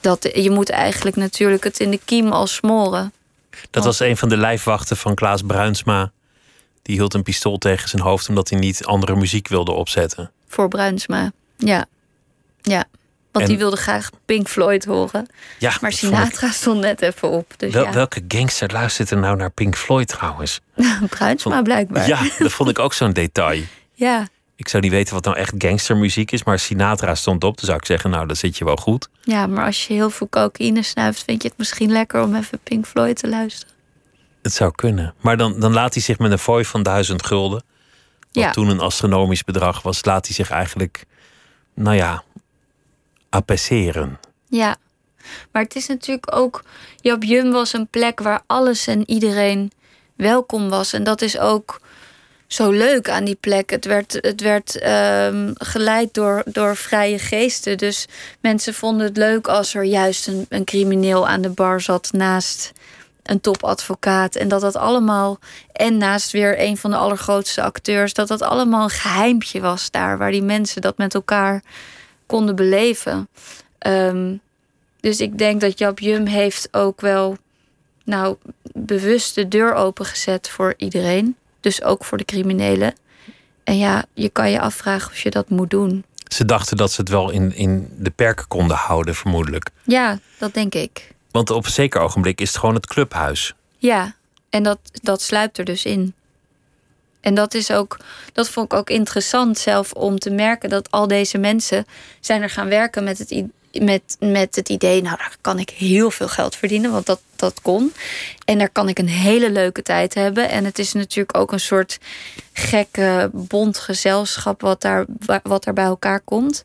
Dat, 0.00 0.28
je 0.34 0.50
moet 0.50 0.70
eigenlijk 0.70 1.16
natuurlijk 1.16 1.64
het 1.64 1.80
in 1.80 1.90
de 1.90 2.00
kiem 2.04 2.32
al 2.32 2.46
smoren. 2.46 3.12
Dat 3.70 3.84
was 3.84 4.00
een 4.00 4.16
van 4.16 4.28
de 4.28 4.36
lijfwachten 4.36 4.96
van 4.96 5.14
Klaas 5.14 5.42
Bruinsma. 5.42 6.10
Die 6.82 6.96
hield 6.96 7.14
een 7.14 7.22
pistool 7.22 7.58
tegen 7.58 7.88
zijn 7.88 8.02
hoofd 8.02 8.28
omdat 8.28 8.48
hij 8.50 8.58
niet 8.58 8.84
andere 8.84 9.16
muziek 9.16 9.48
wilde 9.48 9.72
opzetten. 9.72 10.30
Voor 10.48 10.68
Bruinsma, 10.68 11.32
ja. 11.56 11.86
Ja, 12.62 12.84
want 13.32 13.44
En- 13.44 13.50
die 13.50 13.58
wilde 13.58 13.76
graag 13.76 14.10
Pink 14.24 14.48
Floyd 14.48 14.84
horen. 14.84 15.26
Ja, 15.58 15.76
Maar 15.80 15.90
ik- 15.90 15.96
Sinatra 15.96 16.50
stond 16.50 16.80
net 16.80 17.02
even 17.02 17.28
op. 17.30 17.54
Dus 17.56 17.72
Wel- 17.72 17.84
ja, 17.84 17.92
Welke 17.92 18.24
gangster 18.28 18.72
luistert 18.72 19.10
er 19.10 19.18
nou 19.18 19.36
naar 19.36 19.50
Pink 19.50 19.76
Floyd 19.76 20.08
trouwens? 20.08 20.60
Bruinsma 21.08 21.62
blijkbaar. 21.62 22.08
Ja, 22.08 22.20
dat 22.38 22.52
vond 22.52 22.70
ik 22.70 22.78
ook 22.78 22.92
zo'n 22.94 23.12
detail. 23.12 23.62
ja. 23.94 24.26
Ik 24.58 24.68
zou 24.68 24.82
niet 24.82 24.92
weten 24.92 25.14
wat 25.14 25.24
nou 25.24 25.36
echt 25.36 25.54
gangstermuziek 25.58 26.30
is, 26.32 26.44
maar 26.44 26.58
Sinatra 26.58 27.14
stond 27.14 27.44
op. 27.44 27.56
Dan 27.56 27.64
zou 27.64 27.78
ik 27.78 27.84
zeggen, 27.84 28.10
nou, 28.10 28.26
dan 28.26 28.36
zit 28.36 28.58
je 28.58 28.64
wel 28.64 28.76
goed. 28.76 29.08
Ja, 29.22 29.46
maar 29.46 29.64
als 29.64 29.86
je 29.86 29.94
heel 29.94 30.10
veel 30.10 30.28
cocaïne 30.28 30.82
snuift, 30.82 31.22
vind 31.24 31.42
je 31.42 31.48
het 31.48 31.58
misschien 31.58 31.90
lekker 31.92 32.22
om 32.22 32.34
even 32.34 32.58
Pink 32.62 32.86
Floyd 32.86 33.16
te 33.18 33.28
luisteren. 33.28 33.74
Het 34.42 34.52
zou 34.52 34.70
kunnen. 34.74 35.14
Maar 35.20 35.36
dan, 35.36 35.60
dan 35.60 35.72
laat 35.72 35.94
hij 35.94 36.02
zich 36.02 36.18
met 36.18 36.30
een 36.32 36.38
fooi 36.38 36.64
van 36.64 36.82
duizend 36.82 37.26
gulden, 37.26 37.62
wat 38.32 38.44
Ja. 38.44 38.50
toen 38.50 38.68
een 38.68 38.80
astronomisch 38.80 39.44
bedrag 39.44 39.82
was, 39.82 40.04
laat 40.04 40.26
hij 40.26 40.34
zich 40.34 40.50
eigenlijk, 40.50 41.04
nou 41.74 41.96
ja, 41.96 42.22
apaisseren. 43.30 44.18
Ja. 44.48 44.76
Maar 45.52 45.62
het 45.62 45.74
is 45.76 45.86
natuurlijk 45.86 46.34
ook. 46.36 46.64
Jap 47.00 47.22
Jum 47.22 47.50
was 47.50 47.72
een 47.72 47.88
plek 47.88 48.20
waar 48.20 48.42
alles 48.46 48.86
en 48.86 49.10
iedereen 49.10 49.70
welkom 50.16 50.68
was. 50.68 50.92
En 50.92 51.04
dat 51.04 51.22
is 51.22 51.38
ook 51.38 51.80
zo 52.48 52.70
leuk 52.70 53.10
aan 53.10 53.24
die 53.24 53.38
plek. 53.40 53.70
Het 53.70 53.84
werd, 53.84 54.18
het 54.20 54.40
werd 54.40 54.78
ehm, 54.78 55.50
geleid 55.54 56.14
door, 56.14 56.42
door 56.46 56.76
vrije 56.76 57.18
geesten. 57.18 57.78
Dus 57.78 58.06
mensen 58.40 58.74
vonden 58.74 59.06
het 59.06 59.16
leuk 59.16 59.48
als 59.48 59.74
er 59.74 59.82
juist 59.82 60.26
een, 60.26 60.46
een 60.48 60.64
crimineel 60.64 61.28
aan 61.28 61.40
de 61.40 61.50
bar 61.50 61.80
zat 61.80 62.12
naast 62.12 62.72
een 63.22 63.40
topadvocaat. 63.40 64.36
En 64.36 64.48
dat 64.48 64.60
dat 64.60 64.76
allemaal, 64.76 65.38
en 65.72 65.96
naast 65.96 66.30
weer 66.30 66.60
een 66.60 66.76
van 66.76 66.90
de 66.90 66.96
allergrootste 66.96 67.62
acteurs, 67.62 68.14
dat 68.14 68.28
dat 68.28 68.42
allemaal 68.42 68.82
een 68.82 68.90
geheimpje 68.90 69.60
was 69.60 69.90
daar, 69.90 70.18
waar 70.18 70.30
die 70.30 70.42
mensen 70.42 70.82
dat 70.82 70.98
met 70.98 71.14
elkaar 71.14 71.62
konden 72.26 72.56
beleven. 72.56 73.28
Ehm, 73.78 74.36
dus 75.00 75.20
ik 75.20 75.38
denk 75.38 75.60
dat 75.60 75.78
Jap 75.78 75.98
Jum 75.98 76.26
heeft 76.26 76.68
ook 76.70 77.00
wel 77.00 77.36
nou, 78.04 78.36
bewust 78.72 79.34
de 79.34 79.48
deur 79.48 79.74
opengezet 79.74 80.48
voor 80.48 80.74
iedereen. 80.76 81.36
Dus 81.60 81.82
ook 81.82 82.04
voor 82.04 82.18
de 82.18 82.24
criminelen. 82.24 82.94
En 83.64 83.78
ja, 83.78 84.04
je 84.14 84.28
kan 84.28 84.50
je 84.50 84.60
afvragen 84.60 85.10
of 85.10 85.18
je 85.18 85.30
dat 85.30 85.48
moet 85.48 85.70
doen. 85.70 86.04
Ze 86.28 86.44
dachten 86.44 86.76
dat 86.76 86.92
ze 86.92 87.00
het 87.00 87.10
wel 87.10 87.30
in, 87.30 87.54
in 87.54 87.88
de 87.98 88.10
perken 88.10 88.48
konden 88.48 88.76
houden, 88.76 89.14
vermoedelijk. 89.14 89.70
Ja, 89.82 90.18
dat 90.38 90.54
denk 90.54 90.74
ik. 90.74 91.14
Want 91.30 91.50
op 91.50 91.64
een 91.64 91.70
zeker 91.70 92.00
ogenblik 92.00 92.40
is 92.40 92.48
het 92.48 92.58
gewoon 92.58 92.74
het 92.74 92.86
clubhuis. 92.86 93.54
Ja, 93.78 94.14
en 94.50 94.62
dat, 94.62 94.78
dat 94.92 95.22
sluipt 95.22 95.58
er 95.58 95.64
dus 95.64 95.84
in. 95.84 96.14
En 97.20 97.34
dat 97.34 97.54
is 97.54 97.70
ook, 97.70 97.96
dat 98.32 98.48
vond 98.48 98.72
ik 98.72 98.78
ook 98.78 98.90
interessant 98.90 99.58
zelf 99.58 99.92
om 99.92 100.18
te 100.18 100.30
merken 100.30 100.68
dat 100.68 100.90
al 100.90 101.08
deze 101.08 101.38
mensen 101.38 101.86
zijn 102.20 102.42
er 102.42 102.50
gaan 102.50 102.68
werken 102.68 103.04
met 103.04 103.18
het, 103.18 103.44
met, 103.80 104.16
met 104.20 104.56
het 104.56 104.68
idee, 104.68 105.02
nou 105.02 105.16
daar 105.16 105.36
kan 105.40 105.58
ik 105.58 105.70
heel 105.70 106.10
veel 106.10 106.28
geld 106.28 106.56
verdienen, 106.56 106.92
want 106.92 107.06
dat, 107.06 107.20
dat 107.36 107.60
kon. 107.62 107.92
En 108.44 108.58
daar 108.58 108.70
kan 108.70 108.88
ik 108.88 108.98
een 108.98 109.08
hele 109.08 109.50
leuke 109.50 109.82
tijd 109.82 110.14
hebben. 110.14 110.48
En 110.48 110.64
het 110.64 110.78
is 110.78 110.92
natuurlijk 110.92 111.36
ook 111.36 111.52
een 111.52 111.60
soort 111.60 111.98
gekke 112.52 113.30
bond 113.32 113.78
gezelschap 113.78 114.60
wat 114.60 114.80
daar, 114.80 115.04
wat 115.42 115.64
daar 115.64 115.74
bij 115.74 115.84
elkaar 115.84 116.20
komt. 116.20 116.64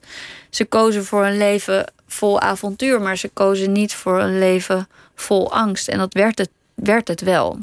Ze 0.50 0.66
kozen 0.66 1.06
voor 1.06 1.26
een 1.26 1.38
leven 1.38 1.92
vol 2.08 2.40
avontuur, 2.40 3.02
maar 3.02 3.18
ze 3.18 3.30
kozen 3.34 3.72
niet 3.72 3.94
voor 3.94 4.20
een 4.20 4.40
leven 4.40 4.88
vol 5.16 5.54
angst. 5.54 5.88
En 5.88 5.98
dat 5.98 6.14
werd 6.14 6.38
het, 6.38 6.50
werd 6.74 7.08
het 7.08 7.22
wel. 7.22 7.60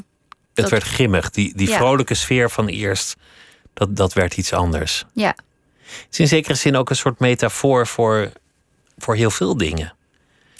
Het 0.53 0.69
werd 0.69 0.83
grimmig. 0.83 1.29
Die, 1.29 1.55
die 1.55 1.69
vrolijke 1.69 2.13
sfeer 2.13 2.49
van 2.49 2.67
eerst, 2.67 3.15
dat, 3.73 3.95
dat 3.95 4.13
werd 4.13 4.37
iets 4.37 4.53
anders. 4.53 5.05
Ja. 5.13 5.35
Het 5.81 6.07
is 6.11 6.19
in 6.19 6.27
zekere 6.27 6.55
zin 6.55 6.75
ook 6.75 6.89
een 6.89 6.95
soort 6.95 7.19
metafoor 7.19 7.87
voor, 7.87 8.31
voor 9.01 9.15
heel 9.15 9.31
veel 9.31 9.57
dingen. 9.57 9.93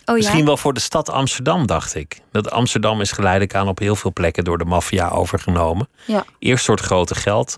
Oh, 0.05 0.15
Misschien 0.15 0.38
ja? 0.39 0.45
wel 0.45 0.57
voor 0.57 0.74
de 0.74 0.79
stad 0.79 1.10
Amsterdam, 1.10 1.65
dacht 1.65 1.95
ik. 1.95 2.19
Dat 2.31 2.51
Amsterdam 2.51 3.01
is 3.01 3.12
geleidelijk 3.12 3.55
aan 3.55 3.67
op 3.67 3.79
heel 3.79 3.95
veel 3.95 4.13
plekken 4.13 4.43
door 4.43 4.57
de 4.57 4.65
maffia 4.65 5.10
overgenomen. 5.10 5.88
Ja. 6.05 6.25
Eerst 6.39 6.63
soort 6.63 6.79
grote 6.79 7.15
geld. 7.15 7.57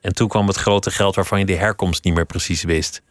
En 0.00 0.14
toen 0.14 0.28
kwam 0.28 0.46
het 0.46 0.56
grote 0.56 0.90
geld 0.90 1.14
waarvan 1.14 1.38
je 1.38 1.44
de 1.44 1.54
herkomst 1.54 2.04
niet 2.04 2.14
meer 2.14 2.26
precies 2.26 2.62
wist. 2.62 3.02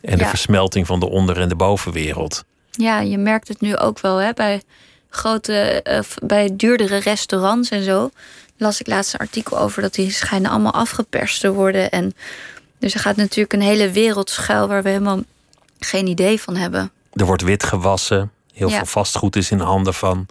En 0.00 0.18
de 0.18 0.24
Ja. 0.24 0.28
versmelting 0.30 0.86
van 0.86 1.00
de 1.00 1.08
onder- 1.08 1.40
en 1.40 1.48
de 1.48 1.54
bovenwereld. 1.56 2.44
Ja, 2.70 3.00
je 3.00 3.18
merkt 3.18 3.48
het 3.48 3.60
nu 3.60 3.76
ook 3.76 4.00
wel 4.00 4.16
hè, 4.16 4.32
bij 4.32 4.62
grote, 5.10 5.82
eh, 5.82 6.00
bij 6.22 6.50
duurdere 6.56 6.96
restaurants 6.96 7.68
en 7.70 7.82
zo. 7.82 8.10
Las 8.56 8.80
ik 8.80 8.86
laatst 8.86 9.14
een 9.14 9.20
artikel 9.20 9.58
over 9.58 9.82
dat 9.82 9.94
die 9.94 10.10
schijnen 10.10 10.50
allemaal 10.50 10.72
afgeperst 10.72 11.40
te 11.40 11.52
worden. 11.52 11.90
En 11.90 12.14
dus 12.78 12.94
er 12.94 13.00
gaat 13.00 13.16
natuurlijk 13.16 13.52
een 13.52 13.60
hele 13.60 13.90
wereld 13.90 14.30
schuil 14.30 14.68
waar 14.68 14.82
we 14.82 14.88
helemaal 14.88 15.20
geen 15.78 16.06
idee 16.06 16.40
van 16.40 16.56
hebben. 16.56 16.90
Er 17.12 17.26
wordt 17.26 17.42
wit 17.42 17.64
gewassen. 17.64 18.30
Heel 18.52 18.68
Ja. 18.68 18.76
veel 18.76 18.86
vastgoed 18.86 19.36
is 19.36 19.50
in 19.50 19.60
handen 19.60 19.94
van, 19.94 20.26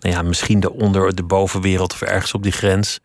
nou 0.00 0.14
ja, 0.14 0.22
misschien 0.22 0.60
de 0.60 0.72
onder- 0.72 1.14
de 1.14 1.22
bovenwereld 1.22 1.92
of 1.92 2.02
ergens 2.02 2.34
op 2.34 2.42
die 2.42 2.52
grens. 2.52 3.00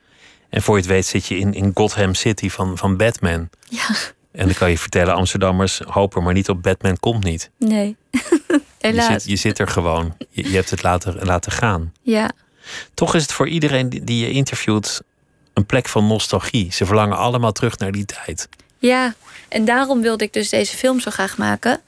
En 0.49 0.61
voor 0.61 0.75
je 0.75 0.81
het 0.81 0.89
weet 0.91 1.05
zit 1.05 1.25
je 1.25 1.37
in, 1.37 1.53
in 1.53 1.71
Gotham 1.73 2.13
City 2.13 2.49
van, 2.49 2.77
van 2.77 2.97
Batman. 2.97 3.49
Ja, 3.69 3.87
En 4.31 4.45
dan 4.45 4.55
kan 4.55 4.69
je 4.69 4.77
vertellen, 4.77 5.15
Amsterdammers, 5.15 5.79
hoop 5.79 6.15
er 6.15 6.23
maar 6.23 6.33
niet 6.33 6.49
op, 6.49 6.63
Batman 6.63 6.99
komt 6.99 7.23
niet. 7.23 7.49
nee. 7.59 7.95
Je 8.79 8.91
Helaas. 8.91 9.05
zit, 9.11 9.23
je 9.25 9.35
zit 9.35 9.59
er 9.59 9.67
gewoon. 9.67 10.17
Je, 10.29 10.49
je 10.49 10.55
hebt 10.55 10.69
het 10.69 10.83
laten, 10.83 11.25
laten 11.25 11.51
gaan. 11.51 11.93
Ja, 12.01 12.31
Toch 12.93 13.15
is 13.15 13.21
het 13.21 13.31
voor 13.31 13.47
iedereen 13.47 13.89
die, 13.89 14.03
die 14.03 14.25
je 14.25 14.31
interviewt 14.31 15.01
een 15.53 15.65
plek 15.65 15.87
van 15.87 16.07
nostalgie. 16.07 16.73
Ze 16.73 16.85
verlangen 16.85 17.17
allemaal 17.17 17.51
terug 17.51 17.77
naar 17.77 17.91
die 17.91 18.05
tijd. 18.05 18.49
Ja, 18.77 19.13
en 19.47 19.65
daarom 19.65 20.01
wilde 20.01 20.23
ik 20.23 20.33
dus 20.33 20.49
deze 20.49 20.75
film 20.77 20.99
zo 20.99 21.11
graag 21.11 21.37
maken. 21.37 21.81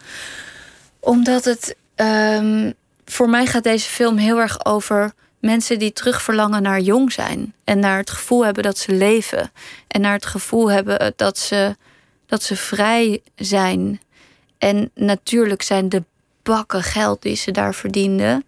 Omdat 0.99 1.45
het. 1.45 1.75
ehm, 1.95 2.71
voor 3.05 3.29
mij 3.29 3.45
gaat 3.45 3.63
deze 3.63 3.89
film 3.89 4.17
heel 4.17 4.39
erg 4.39 4.65
over 4.65 5.13
mensen 5.39 5.79
die 5.79 5.93
terugverlangen 5.93 6.61
naar 6.61 6.79
jong 6.79 7.11
zijn. 7.11 7.53
En 7.63 7.79
naar 7.79 7.97
het 7.97 8.09
gevoel 8.09 8.45
hebben 8.45 8.63
dat 8.63 8.77
ze 8.77 8.91
leven. 8.91 9.51
En 9.87 10.01
naar 10.01 10.13
het 10.13 10.25
gevoel 10.25 10.71
hebben 10.71 11.13
dat 11.15 11.37
ze, 11.37 11.75
dat 12.25 12.43
ze 12.43 12.55
vrij 12.55 13.21
zijn. 13.35 14.01
En 14.57 14.91
natuurlijk 14.93 15.61
zijn 15.61 15.89
de 15.89 16.03
bakken 16.43 16.83
geld 16.83 17.21
die 17.21 17.35
ze 17.35 17.51
daar 17.51 17.75
verdienden. 17.75 18.45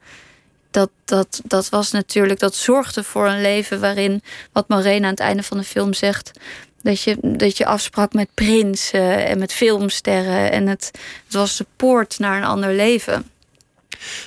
Dat, 0.71 0.89
dat, 1.05 1.41
dat 1.43 1.69
was 1.69 1.91
natuurlijk, 1.91 2.39
dat 2.39 2.55
zorgde 2.55 3.03
voor 3.03 3.27
een 3.27 3.41
leven 3.41 3.79
waarin, 3.79 4.21
wat 4.51 4.67
Maureen 4.67 5.03
aan 5.03 5.09
het 5.09 5.19
einde 5.19 5.43
van 5.43 5.57
de 5.57 5.63
film 5.63 5.93
zegt, 5.93 6.31
dat 6.81 7.01
je, 7.01 7.17
dat 7.21 7.57
je 7.57 7.65
afsprak 7.65 8.13
met 8.13 8.29
prinsen 8.33 9.25
en 9.27 9.39
met 9.39 9.53
filmsterren. 9.53 10.51
En 10.51 10.67
het, 10.67 10.91
het 11.25 11.33
was 11.33 11.57
de 11.57 11.65
poort 11.75 12.19
naar 12.19 12.37
een 12.37 12.43
ander 12.43 12.73
leven. 12.73 13.29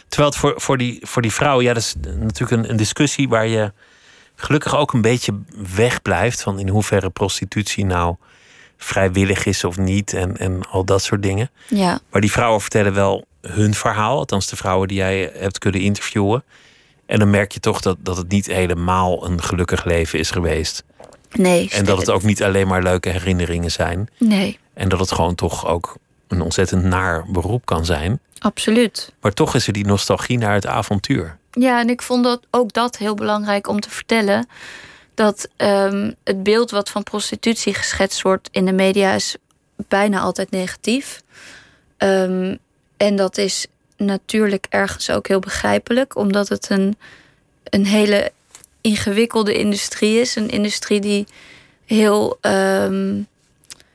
Terwijl 0.09 0.31
het 0.31 0.41
voor, 0.41 0.55
voor, 0.57 0.79
die, 0.79 0.99
voor 1.03 1.23
die 1.23 1.33
vrouwen, 1.33 1.65
ja, 1.65 1.73
dat 1.73 1.83
is 1.83 1.95
natuurlijk 2.19 2.63
een, 2.63 2.71
een 2.71 2.77
discussie 2.77 3.29
waar 3.29 3.47
je 3.47 3.73
gelukkig 4.35 4.77
ook 4.77 4.93
een 4.93 5.01
beetje 5.01 5.41
wegblijft. 5.75 6.43
Van 6.43 6.59
in 6.59 6.69
hoeverre 6.69 7.11
prostitutie 7.11 7.85
nou 7.85 8.17
vrijwillig 8.77 9.45
is 9.45 9.65
of 9.65 9.77
niet. 9.77 10.15
En, 10.15 10.37
en 10.37 10.63
al 10.71 10.85
dat 10.85 11.03
soort 11.03 11.23
dingen. 11.23 11.51
Ja, 11.69 12.01
Maar 12.11 12.21
die 12.21 12.33
vrouwen 12.33 12.61
vertellen 12.61 12.95
wel 12.95 13.25
hun 13.41 13.75
verhaal. 13.75 14.17
Althans, 14.17 14.47
de 14.47 14.57
vrouwen 14.57 14.89
die 14.89 14.97
jij 14.97 15.33
hebt 15.35 15.59
kunnen 15.59 15.81
interviewen. 15.81 16.45
En 17.07 17.19
dan 17.19 17.31
merk 17.31 17.53
je 17.53 17.61
toch 17.61 17.81
dat, 17.81 17.97
dat 18.01 18.17
het 18.17 18.29
niet 18.29 18.47
helemaal 18.47 19.27
een 19.27 19.43
gelukkig 19.43 19.85
leven 19.85 20.19
is 20.19 20.31
geweest. 20.31 20.85
Nee. 21.33 21.71
En 21.71 21.85
dat 21.85 21.99
het 21.99 22.11
ook 22.11 22.23
niet 22.23 22.43
alleen 22.43 22.67
maar 22.67 22.83
leuke 22.83 23.09
herinneringen 23.09 23.71
zijn. 23.71 24.09
Nee, 24.19 24.59
En 24.75 24.89
dat 24.89 24.99
het 25.01 25.13
gewoon 25.13 25.35
toch 25.35 25.67
ook 25.67 25.97
een 26.29 26.41
ontzettend 26.41 26.83
naar 26.85 27.25
beroep 27.29 27.67
kan 27.67 27.85
zijn. 27.85 28.21
absoluut. 28.39 29.13
Maar 29.21 29.33
toch 29.33 29.55
is 29.55 29.67
er 29.67 29.73
die 29.73 29.87
nostalgie 29.87 30.39
naar 30.39 30.55
het 30.55 30.67
avontuur. 30.67 31.37
Ja, 31.51 31.81
en 31.81 31.89
ik 31.91 32.03
vond 32.03 32.25
dat 32.25 32.41
ook 32.51 32.73
dat 32.73 32.97
heel 32.99 33.15
belangrijk 33.15 33.69
om 33.69 33.81
te 33.81 33.91
vertellen. 33.91 34.47
Dat 35.15 35.49
ehm, 35.57 36.11
het 36.25 36.43
beeld 36.43 36.71
wat 36.71 36.91
van 36.91 37.03
prostitutie 37.03 37.75
geschetst 37.75 38.23
wordt 38.23 38.49
in 38.53 38.65
de 38.67 38.73
media 38.73 39.13
is 39.13 39.37
bijna 39.89 40.21
altijd 40.21 40.51
negatief. 40.51 41.23
Ehm, 41.97 42.57
en 42.97 43.17
dat 43.17 43.39
is 43.39 43.67
natuurlijk 43.97 44.67
ergens 44.69 45.11
ook 45.11 45.29
heel 45.29 45.39
begrijpelijk, 45.39 46.17
omdat 46.17 46.49
het 46.49 46.71
een, 46.71 46.97
een 47.65 47.87
hele 47.87 48.33
ingewikkelde 48.83 49.55
industrie 49.55 50.21
is. 50.21 50.37
Een 50.37 50.51
industrie 50.51 51.01
die 51.01 51.27
heel, 51.85 52.39
ehm, 52.41 53.23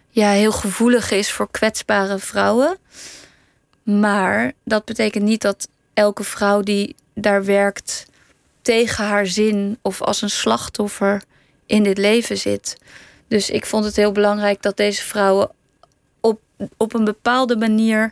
ja, 0.10 0.30
heel 0.30 0.52
gevoelig 0.52 1.12
is 1.12 1.32
voor 1.32 1.52
kwetsbare 1.52 2.20
vrouwen. 2.20 2.78
Maar 3.84 4.52
dat 4.64 4.86
betekent 4.86 5.24
niet 5.24 5.42
dat 5.42 5.68
elke 5.94 6.24
vrouw 6.24 6.62
die 6.62 6.96
daar 7.14 7.46
werkt 7.46 8.06
tegen 8.62 9.06
haar 9.06 9.28
zin 9.28 9.78
of 9.82 10.02
als 10.02 10.22
een 10.22 10.30
slachtoffer 10.30 11.24
in 11.66 11.84
dit 11.84 11.98
leven 11.98 12.38
zit. 12.38 12.78
Dus 13.28 13.50
ik 13.50 13.66
vond 13.66 13.86
het 13.86 13.96
heel 13.96 14.12
belangrijk 14.12 14.62
dat 14.62 14.78
deze 14.78 15.04
vrouwen 15.04 15.50
op, 16.20 16.40
op 16.78 16.94
een 16.94 17.04
bepaalde 17.04 17.58
manier 17.58 18.12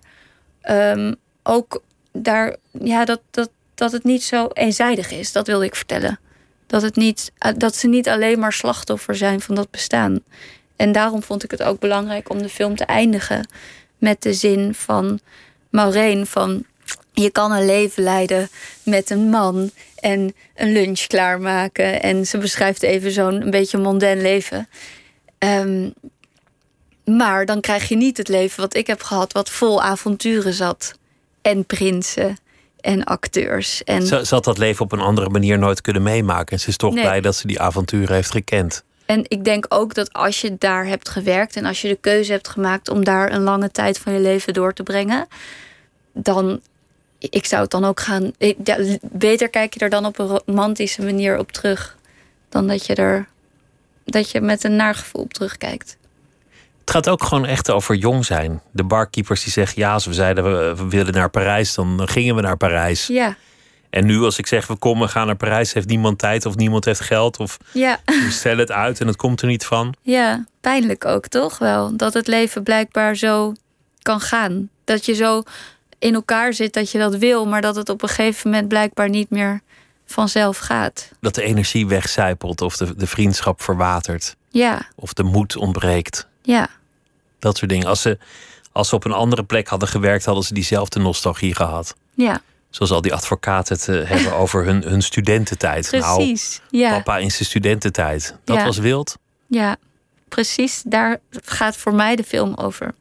ehm, 0.62 1.14
ook 1.44 1.82
daar, 2.12 2.56
ja, 2.72 3.06
dat, 3.06 3.22
dat, 3.32 3.50
dat 3.76 3.92
het 3.92 4.04
niet 4.04 4.24
zo 4.24 4.48
eenzijdig 4.54 5.12
is. 5.12 5.32
Dat 5.32 5.48
wilde 5.48 5.66
ik 5.66 5.76
vertellen. 5.76 6.20
Dat, 6.68 6.82
het 6.82 6.96
niet, 6.96 7.32
eh, 7.38 7.52
dat 7.58 7.76
ze 7.76 7.88
niet 7.88 8.10
alleen 8.10 8.40
maar 8.40 8.54
slachtoffer 8.54 9.16
zijn 9.16 9.42
van 9.42 9.56
dat 9.56 9.72
bestaan. 9.72 10.20
En 10.76 10.92
daarom 10.92 11.24
vond 11.24 11.44
ik 11.44 11.52
het 11.52 11.64
ook 11.64 11.80
belangrijk 11.80 12.30
om 12.30 12.42
de 12.42 12.50
film 12.50 12.76
te 12.76 12.86
eindigen 12.86 13.48
met 13.98 14.22
de 14.22 14.34
zin 14.34 14.74
van 14.74 15.20
Maureen 15.70 16.26
van 16.26 16.66
je 17.14 17.30
kan 17.30 17.52
een 17.52 17.66
leven 17.66 18.04
leiden 18.04 18.50
met 18.84 19.10
een 19.10 19.30
man 19.30 19.72
en 19.96 20.36
een 20.56 20.72
lunch 20.72 21.08
klaarmaken. 21.08 22.02
En 22.02 22.28
ze 22.28 22.38
beschrijft 22.38 22.84
even 22.84 23.12
zo'n 23.12 23.42
een 23.42 23.50
beetje 23.50 23.78
mondain 23.78 24.22
leven. 24.22 24.70
Ehm, 25.38 25.90
maar 27.06 27.46
dan 27.46 27.62
krijg 27.62 27.90
je 27.90 27.96
niet 27.96 28.18
het 28.18 28.28
leven 28.28 28.62
wat 28.62 28.76
ik 28.76 28.88
heb 28.88 29.02
gehad, 29.02 29.34
wat 29.34 29.50
vol 29.50 29.82
avonturen 29.82 30.54
zat. 30.54 30.94
En 31.42 31.66
prinsen 31.66 32.38
en 32.86 33.04
acteurs. 33.04 33.84
En, 33.84 34.06
Ze, 34.08 34.26
had 34.30 34.44
dat 34.44 34.58
leven 34.58 34.86
op 34.86 34.92
een 34.92 35.00
andere 35.00 35.30
manier 35.30 35.58
nooit 35.60 35.82
kunnen 35.82 36.02
meemaken. 36.04 36.52
En 36.52 36.60
ze 36.60 36.70
is 36.70 36.78
toch 36.78 36.94
Nee. 36.94 37.04
blij 37.04 37.22
dat 37.22 37.36
ze 37.36 37.48
die 37.48 37.60
avonturen 37.60 38.16
heeft 38.16 38.32
gekend. 38.32 38.84
en 39.06 39.24
ik 39.28 39.44
denk 39.44 39.66
ook 39.70 39.94
dat 39.94 40.14
als 40.14 40.42
je 40.42 40.56
daar 40.60 40.86
hebt 40.86 41.10
gewerkt 41.10 41.56
en 41.56 41.66
als 41.66 41.82
je 41.82 41.88
de 41.88 41.98
keuze 42.02 42.32
hebt 42.32 42.48
gemaakt 42.48 42.90
om 42.90 43.04
daar 43.04 43.32
een 43.32 43.42
lange 43.42 43.72
tijd 43.72 43.98
van 43.98 44.14
je 44.14 44.20
leven 44.20 44.54
door 44.54 44.74
te 44.74 44.84
brengen, 44.84 45.28
dan 46.14 46.62
ik 47.20 47.46
zou 47.46 47.62
het 47.62 47.72
dan 47.72 47.86
ook 47.86 48.00
gaan. 48.00 48.32
ja, 48.64 48.78
beter 49.02 49.50
kijk 49.50 49.74
je 49.74 49.80
er 49.80 49.90
dan 49.90 50.06
op 50.06 50.20
een 50.20 50.28
romantische 50.46 51.02
manier 51.04 51.38
op 51.40 51.52
terug. 51.52 51.98
Dan 52.50 52.68
dat 52.68 52.86
je 52.86 52.96
er. 52.96 53.28
dat 54.06 54.32
je 54.32 54.42
met 54.42 54.64
een 54.64 54.76
naar 54.76 54.96
gevoel 54.96 55.22
op 55.22 55.34
terugkijkt. 55.34 55.98
Het 56.86 56.94
gaat 56.94 57.10
ook 57.10 57.24
gewoon 57.24 57.46
echt 57.46 57.72
over 57.72 57.96
jong 57.96 58.26
zijn. 58.26 58.62
De 58.72 58.84
barkeepers 58.84 59.44
die 59.44 59.52
zeggen: 59.52 59.82
ja, 59.82 59.94
als 59.94 60.06
we 60.06 60.14
zeiden 60.14 60.44
we, 60.44 60.88
willen 60.90 61.14
naar 61.14 61.30
Parijs, 61.30 61.74
dan 61.74 62.08
gingen 62.08 62.36
we 62.36 62.42
naar 62.42 62.58
Parijs. 62.58 63.08
Ja, 63.08 63.36
En 63.90 64.06
nu, 64.06 64.20
als 64.22 64.38
ik 64.38 64.48
zeg 64.48 64.68
we 64.68 64.76
komen, 64.76 65.10
gaan 65.10 65.26
naar 65.26 65.36
Parijs, 65.36 65.74
heeft 65.74 65.88
niemand 65.88 66.20
tijd 66.20 66.46
of 66.46 66.56
niemand 66.56 66.86
heeft 66.86 67.00
geld 67.00 67.38
of 67.38 67.58
ja, 67.72 68.00
we 68.06 68.28
stellen 68.32 68.60
het 68.60 68.72
uit 68.72 69.00
en 69.00 69.08
het 69.08 69.16
komt 69.16 69.42
er 69.42 69.48
niet 69.48 69.66
van. 69.66 69.96
ja. 70.02 70.46
Pijnlijk 70.62 71.06
ook, 71.06 71.28
toch 71.28 71.58
wel? 71.58 71.98
Dat 71.98 72.14
het 72.14 72.28
leven 72.28 72.64
blijkbaar 72.64 73.16
zo 73.16 73.54
kan 74.02 74.20
gaan. 74.22 74.70
Dat 74.84 75.06
je 75.06 75.14
zo 75.14 75.44
in 76.00 76.14
elkaar 76.14 76.54
zit 76.54 76.74
dat 76.74 76.92
je 76.92 76.98
dat 76.98 77.16
wil, 77.16 77.46
maar 77.46 77.62
dat 77.62 77.76
het 77.76 77.90
op 77.90 78.02
een 78.02 78.10
gegeven 78.10 78.50
moment 78.50 78.68
blijkbaar 78.68 79.10
niet 79.10 79.30
meer 79.30 79.62
vanzelf 80.06 80.58
gaat. 80.58 81.12
Dat 81.20 81.36
de 81.36 81.44
energie 81.44 81.88
wegcijpelt 81.88 82.62
of 82.62 82.78
de, 82.78 82.96
de 82.96 83.08
vriendschap 83.08 83.62
verwatert 83.62 84.36
Ja, 84.50 84.82
of 84.96 85.14
de 85.14 85.24
moed 85.24 85.56
ontbreekt. 85.56 86.28
Ja, 86.46 86.70
Dat 87.40 87.58
soort 87.58 87.70
dingen. 87.72 87.88
Als 87.88 88.02
ze, 88.02 88.18
als 88.72 88.90
ze 88.90 88.96
op 88.96 89.06
een 89.06 89.12
andere 89.12 89.44
plek 89.44 89.68
hadden 89.68 89.88
gewerkt, 89.90 90.26
hadden 90.26 90.44
ze 90.44 90.54
diezelfde 90.54 91.00
nostalgie 91.00 91.56
gehad. 91.56 91.96
ja, 92.14 92.42
Zoals 92.70 92.92
al 92.92 93.02
die 93.02 93.14
advocaten 93.14 93.76
het 93.76 93.88
eh, 93.88 94.10
hebben 94.10 94.34
over 94.44 94.66
hun, 94.66 94.84
hun 94.84 95.02
studententijd. 95.02 95.92
Nou, 95.92 96.16
precies. 96.16 96.62
Ja. 96.70 96.90
papa 96.92 97.18
in 97.18 97.32
zijn 97.32 97.46
studententijd. 97.46 98.36
Dat 98.44 98.58
Ja. 98.58 98.66
was 98.66 98.78
wild. 98.78 99.18
Ja, 99.48 99.76
precies. 100.30 100.82
Daar 100.86 101.20
gaat 101.44 101.78
voor 101.78 101.94
mij 101.94 102.16
de 102.16 102.24
film 102.24 102.54
over. 102.56 102.94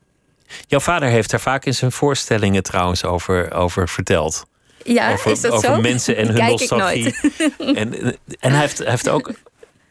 Jouw 0.66 0.80
vader 0.80 1.09
heeft 1.09 1.30
daar 1.30 1.40
vaak 1.40 1.64
in 1.64 1.74
zijn 1.74 1.92
voorstellingen 1.92 2.62
trouwens 2.62 3.04
over, 3.04 3.52
over 3.52 3.88
verteld. 3.88 4.46
Ja, 4.85 5.12
over 5.12 5.30
is 5.30 5.40
dat 5.40 5.52
over 5.52 5.74
zo? 5.74 5.80
mensen 5.80 6.16
en 6.16 6.26
hun 6.26 6.35
Kijk 6.37 6.50
nostalgie. 6.50 7.16
En, 7.59 8.16
en 8.40 8.50
hij, 8.52 8.61
heeft, 8.61 8.78
hij 8.78 8.90
heeft 8.90 9.09
ook 9.09 9.33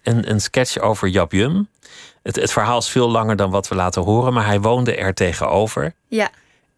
een, 0.04 0.30
een 0.30 0.42
sketch 0.42 0.78
over 0.78 1.08
Jap 1.08 1.32
Jum. 1.32 1.68
Het, 2.24 2.36
het 2.36 2.52
verhaal 2.52 2.78
is 2.78 2.90
veel 2.90 3.10
langer 3.10 3.36
dan 3.36 3.50
wat 3.52 3.68
we 3.68 3.76
laten 3.76 4.02
horen, 4.02 4.34
maar 4.34 4.46
hij 4.46 4.62
woonde 4.62 4.96
er 4.96 5.14
tegenover. 5.14 5.94
Ja, 6.08 6.30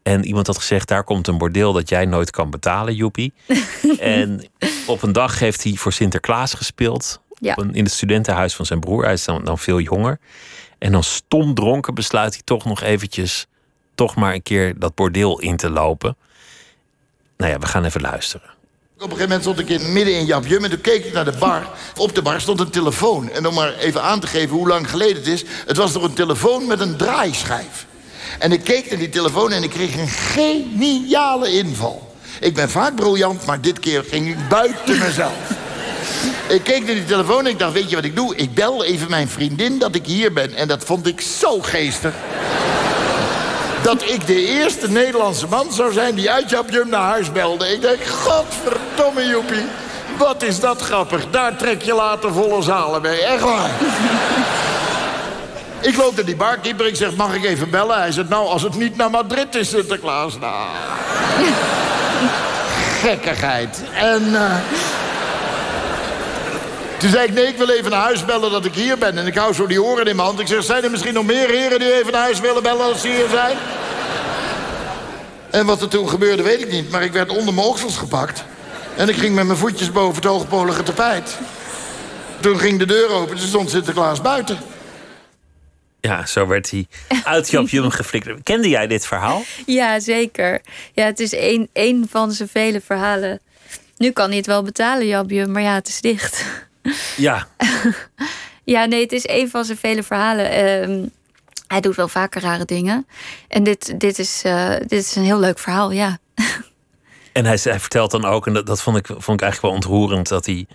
En 0.03 0.25
iemand 0.25 0.47
had 0.47 0.57
gezegd: 0.57 0.87
daar 0.87 1.03
komt 1.03 1.27
een 1.27 1.37
bordeel 1.37 1.73
dat 1.73 1.89
jij 1.89 2.05
nooit 2.05 2.31
kan 2.31 2.49
betalen, 2.49 2.95
Joepie. 2.95 3.33
en 3.99 4.47
op 4.87 5.01
een 5.03 5.11
dag 5.11 5.39
heeft 5.39 5.63
hij 5.63 5.73
voor 5.73 5.93
Sinterklaas 5.93 6.53
gespeeld. 6.53 7.21
Ja. 7.39 7.51
Op 7.51 7.57
een- 7.63 7.73
in 7.75 7.83
het 7.83 7.93
studentenhuis 7.93 8.55
van 8.55 8.65
zijn 8.65 8.79
broer. 8.79 9.03
Hij 9.03 9.13
is 9.13 9.25
dan, 9.25 9.43
dan 9.43 9.57
veel 9.59 9.79
jonger. 9.79 10.19
En 10.77 10.91
dan 10.91 11.03
stom 11.03 11.53
dronken 11.53 11.93
besluit 11.93 12.33
hij 12.33 12.41
toch 12.43 12.65
nog 12.65 12.81
eventjes... 12.81 13.47
toch 13.95 14.15
maar 14.15 14.33
een 14.33 14.43
keer 14.43 14.79
dat 14.79 14.95
bordeel 14.95 15.39
in 15.39 15.57
te 15.57 15.69
lopen. 15.69 16.17
Nou 17.37 17.51
ja, 17.51 17.59
we 17.59 17.65
gaan 17.65 17.83
even 17.85 18.01
luisteren. 18.01 18.49
Op 18.95 19.01
een 19.01 19.17
gegeven 19.17 19.29
moment 19.29 19.41
stond 19.41 19.59
ik 19.59 19.81
in, 19.81 19.93
midden 19.93 20.13
in 20.13 20.25
Japjum 20.25 20.63
en 20.63 20.69
toen 20.69 20.81
keek 20.81 21.05
ik 21.05 21.13
naar 21.13 21.25
de 21.25 21.33
bar. 21.39 21.69
Op 21.97 22.15
de 22.15 22.21
bar 22.21 22.41
stond 22.41 22.59
een 22.59 22.69
telefoon. 22.69 23.29
En 23.29 23.47
om 23.47 23.53
maar 23.53 23.73
even 23.77 24.01
aan 24.01 24.19
te 24.19 24.27
geven 24.27 24.55
hoe 24.55 24.67
lang 24.67 24.89
geleden 24.89 25.15
het 25.15 25.27
is... 25.27 25.43
het 25.65 25.77
was 25.77 25.91
toch 25.91 26.03
een 26.03 26.13
telefoon 26.13 26.67
met 26.67 26.79
een 26.79 26.95
draaischijf. 26.97 27.85
En 28.39 28.51
ik 28.51 28.63
keek 28.63 28.89
naar 28.89 28.99
die 28.99 29.09
telefoon 29.09 29.51
en 29.51 29.63
ik 29.63 29.69
kreeg 29.69 29.97
een 29.97 30.07
geniale 30.07 31.51
inval. 31.51 32.15
Ik 32.39 32.53
ben 32.53 32.69
vaak 32.69 32.95
briljant, 32.95 33.45
maar 33.45 33.61
dit 33.61 33.79
keer 33.79 34.03
ging 34.03 34.27
ik 34.27 34.47
buiten 34.49 34.99
mezelf. 34.99 35.51
Ik 36.47 36.63
keek 36.63 36.85
naar 36.85 36.95
die 36.95 37.05
telefoon 37.05 37.39
en 37.45 37.51
ik 37.51 37.59
dacht, 37.59 37.73
weet 37.73 37.89
je 37.89 37.95
wat 37.95 38.05
ik 38.05 38.15
doe? 38.15 38.35
Ik 38.35 38.53
bel 38.53 38.83
even 38.83 39.09
mijn 39.09 39.27
vriendin 39.27 39.79
dat 39.79 39.95
ik 39.95 40.05
hier 40.05 40.33
ben. 40.33 40.55
En 40.55 40.67
dat 40.67 40.83
vond 40.83 41.07
ik 41.07 41.21
zo 41.21 41.61
geestig. 41.61 42.13
Dat 43.85 44.03
ik 44.03 44.27
de 44.27 44.45
eerste 44.45 44.89
Nederlandse 44.89 45.47
man 45.47 45.71
zou 45.71 45.91
zijn 45.91 46.15
die 46.15 46.31
uit 46.31 46.49
Japjum 46.49 46.89
naar 46.89 47.01
huis 47.01 47.31
belde. 47.31 47.71
Ik 47.71 47.81
denk, 47.81 48.05
godverdomme 48.05 49.25
joepie. 49.25 49.65
Wat 50.17 50.43
is 50.43 50.59
dat 50.59 50.81
grappig. 50.81 51.29
Daar 51.29 51.57
trek 51.57 51.81
je 51.81 51.93
later 51.93 52.33
volle 52.33 52.61
zalen 52.61 53.01
mee. 53.01 53.21
Echt 53.21 53.41
waar. 53.41 53.69
Ik 55.81 55.97
loop 55.97 56.15
naar 56.15 56.25
die 56.25 56.35
barkeeper. 56.35 56.87
Ik 56.87 56.95
zeg, 56.95 57.15
mag 57.15 57.35
ik 57.35 57.43
even 57.43 57.69
bellen? 57.69 57.97
Hij 57.97 58.11
zegt, 58.11 58.29
nou, 58.29 58.47
als 58.47 58.61
het 58.61 58.75
niet 58.75 58.97
naar 58.97 59.09
Madrid 59.09 59.55
is, 59.55 59.69
Sinterklaas. 59.69 60.39
Nou. 60.39 60.53
Gekkigheid. 63.01 63.81
En... 63.93 64.35
eh, 64.35 64.55
toen 66.97 67.09
zei 67.09 67.27
ik, 67.27 67.33
nee, 67.33 67.47
ik 67.47 67.57
wil 67.57 67.69
even 67.69 67.91
naar 67.91 68.01
huis 68.01 68.25
bellen 68.25 68.51
dat 68.51 68.65
ik 68.65 68.73
hier 68.73 68.97
ben. 68.97 69.17
En 69.17 69.27
ik 69.27 69.35
hou 69.35 69.53
zo 69.53 69.67
die 69.67 69.83
oren 69.83 70.05
in 70.05 70.15
mijn 70.15 70.27
hand. 70.27 70.39
Ik 70.39 70.47
zeg, 70.47 70.63
zijn 70.63 70.83
er 70.83 70.91
misschien 70.91 71.13
nog 71.13 71.25
meer 71.25 71.49
heren 71.49 71.79
die 71.79 71.93
even 71.93 72.11
naar 72.11 72.21
huis 72.21 72.39
willen 72.39 72.63
bellen 72.63 72.85
als 72.85 73.01
ze 73.01 73.07
hier 73.07 73.29
zijn? 73.29 73.57
En 75.51 75.65
wat 75.65 75.81
er 75.81 75.87
toen 75.87 76.09
gebeurde, 76.09 76.43
weet 76.43 76.61
ik 76.61 76.71
niet. 76.71 76.91
Maar 76.91 77.03
ik 77.03 77.11
werd 77.11 77.29
onder 77.29 77.53
mijn 77.53 77.67
oksels 77.67 77.97
gepakt. 77.97 78.43
En 78.97 79.09
ik 79.09 79.15
ging 79.15 79.35
met 79.35 79.45
mijn 79.45 79.57
voetjes 79.57 79.91
boven 79.91 80.15
het 80.15 80.23
hoogpolige 80.23 80.83
tapijt. 80.83 81.37
Toen 82.39 82.59
ging 82.59 82.79
de 82.79 82.85
deur 82.85 83.09
open, 83.09 83.37
toen 83.37 83.47
stond 83.47 83.69
Sinterklaas 83.69 84.21
buiten. 84.21 84.57
Ja, 86.01 86.25
zo 86.25 86.47
werd 86.47 86.71
hij 86.71 86.87
uit 87.23 87.49
Jum 87.49 87.89
geflikkerd. 87.89 88.43
Kende 88.43 88.69
jij 88.69 88.87
dit 88.87 89.05
verhaal? 89.05 89.43
ja 89.65 89.99
zeker. 89.99 90.61
Ja, 90.93 91.05
het 91.05 91.19
is 91.19 91.33
één, 91.33 91.69
één 91.73 92.07
van 92.09 92.31
zijn 92.31 92.49
vele 92.49 92.81
verhalen. 92.81 93.39
Nu 93.97 94.11
kan 94.11 94.27
hij 94.27 94.37
het 94.37 94.45
wel 94.45 94.63
betalen, 94.63 95.07
Jabje, 95.07 95.47
maar 95.47 95.61
ja, 95.61 95.73
het 95.73 95.87
is 95.87 96.01
dicht. 96.01 96.45
Ja, 97.17 97.47
Ja, 98.65 98.85
nee, 98.85 99.01
het 99.01 99.11
is 99.11 99.25
één 99.25 99.49
van 99.49 99.65
zijn 99.65 99.77
vele 99.77 100.03
verhalen. 100.03 100.51
Ehm, 100.51 101.05
hij 101.67 101.81
doet 101.81 101.95
wel 101.95 102.07
vaker 102.07 102.41
rare 102.41 102.65
dingen. 102.65 103.07
En 103.47 103.63
dit, 103.63 103.99
dit, 103.99 104.19
is, 104.19 104.41
eh, 104.43 104.69
dit 104.69 104.91
is 104.91 105.15
een 105.15 105.23
heel 105.23 105.39
leuk 105.39 105.59
verhaal, 105.59 105.91
ja. 105.91 106.17
En 107.31 107.45
hij, 107.45 107.59
hij 107.63 107.79
vertelt 107.79 108.11
dan 108.11 108.25
ook, 108.25 108.47
en 108.47 108.53
dat, 108.53 108.65
dat 108.65 108.81
vond, 108.81 108.97
ik, 108.97 109.05
vond 109.05 109.41
ik 109.41 109.41
eigenlijk 109.41 109.61
wel 109.61 109.71
ontroerend, 109.71 110.27
dat, 110.27 110.45
hij, 110.45 110.67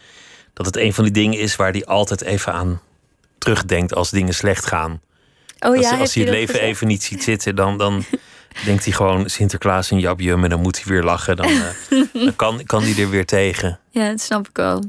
dat 0.53 0.67
het 0.67 0.77
een 0.77 0.95
van 0.95 1.05
die 1.05 1.13
dingen 1.13 1.39
is 1.39 1.57
waar 1.57 1.71
hij 1.73 1.85
altijd 1.85 2.23
even 2.23 2.53
aan 2.53 2.81
terugdenkt 3.39 3.95
als 3.95 4.11
dingen 4.11 4.35
slecht 4.35 4.67
gaan. 4.67 5.01
Oh 5.59 5.77
als, 5.77 5.91
ja, 5.91 5.99
als 5.99 6.15
hij 6.15 6.25
het 6.25 6.33
leven 6.33 6.55
gezegd? 6.55 6.71
even 6.71 6.87
niet 6.87 7.03
ziet 7.03 7.23
zitten, 7.23 7.57
dan, 7.57 7.79
dan 7.79 8.05
denkt 8.65 8.85
hij 8.85 8.93
gewoon 8.93 9.31
Sinterklaas 9.31 9.91
en 9.91 9.99
Jabjum 9.99 10.45
en 10.45 10.51
dan 10.51 10.61
moet 10.61 10.83
hij 10.83 10.93
weer 10.93 11.03
lachen. 11.03 11.37
Dan, 11.37 11.47
eh, 11.47 11.99
dan 12.13 12.37
kan, 12.37 12.65
kan 12.67 12.83
hij 12.83 13.03
er 13.03 13.11
weer 13.11 13.27
tegen. 13.27 13.79
Ja, 13.91 14.09
dat 14.09 14.21
snap 14.21 14.49
ik 14.49 14.57
wel. 14.57 14.85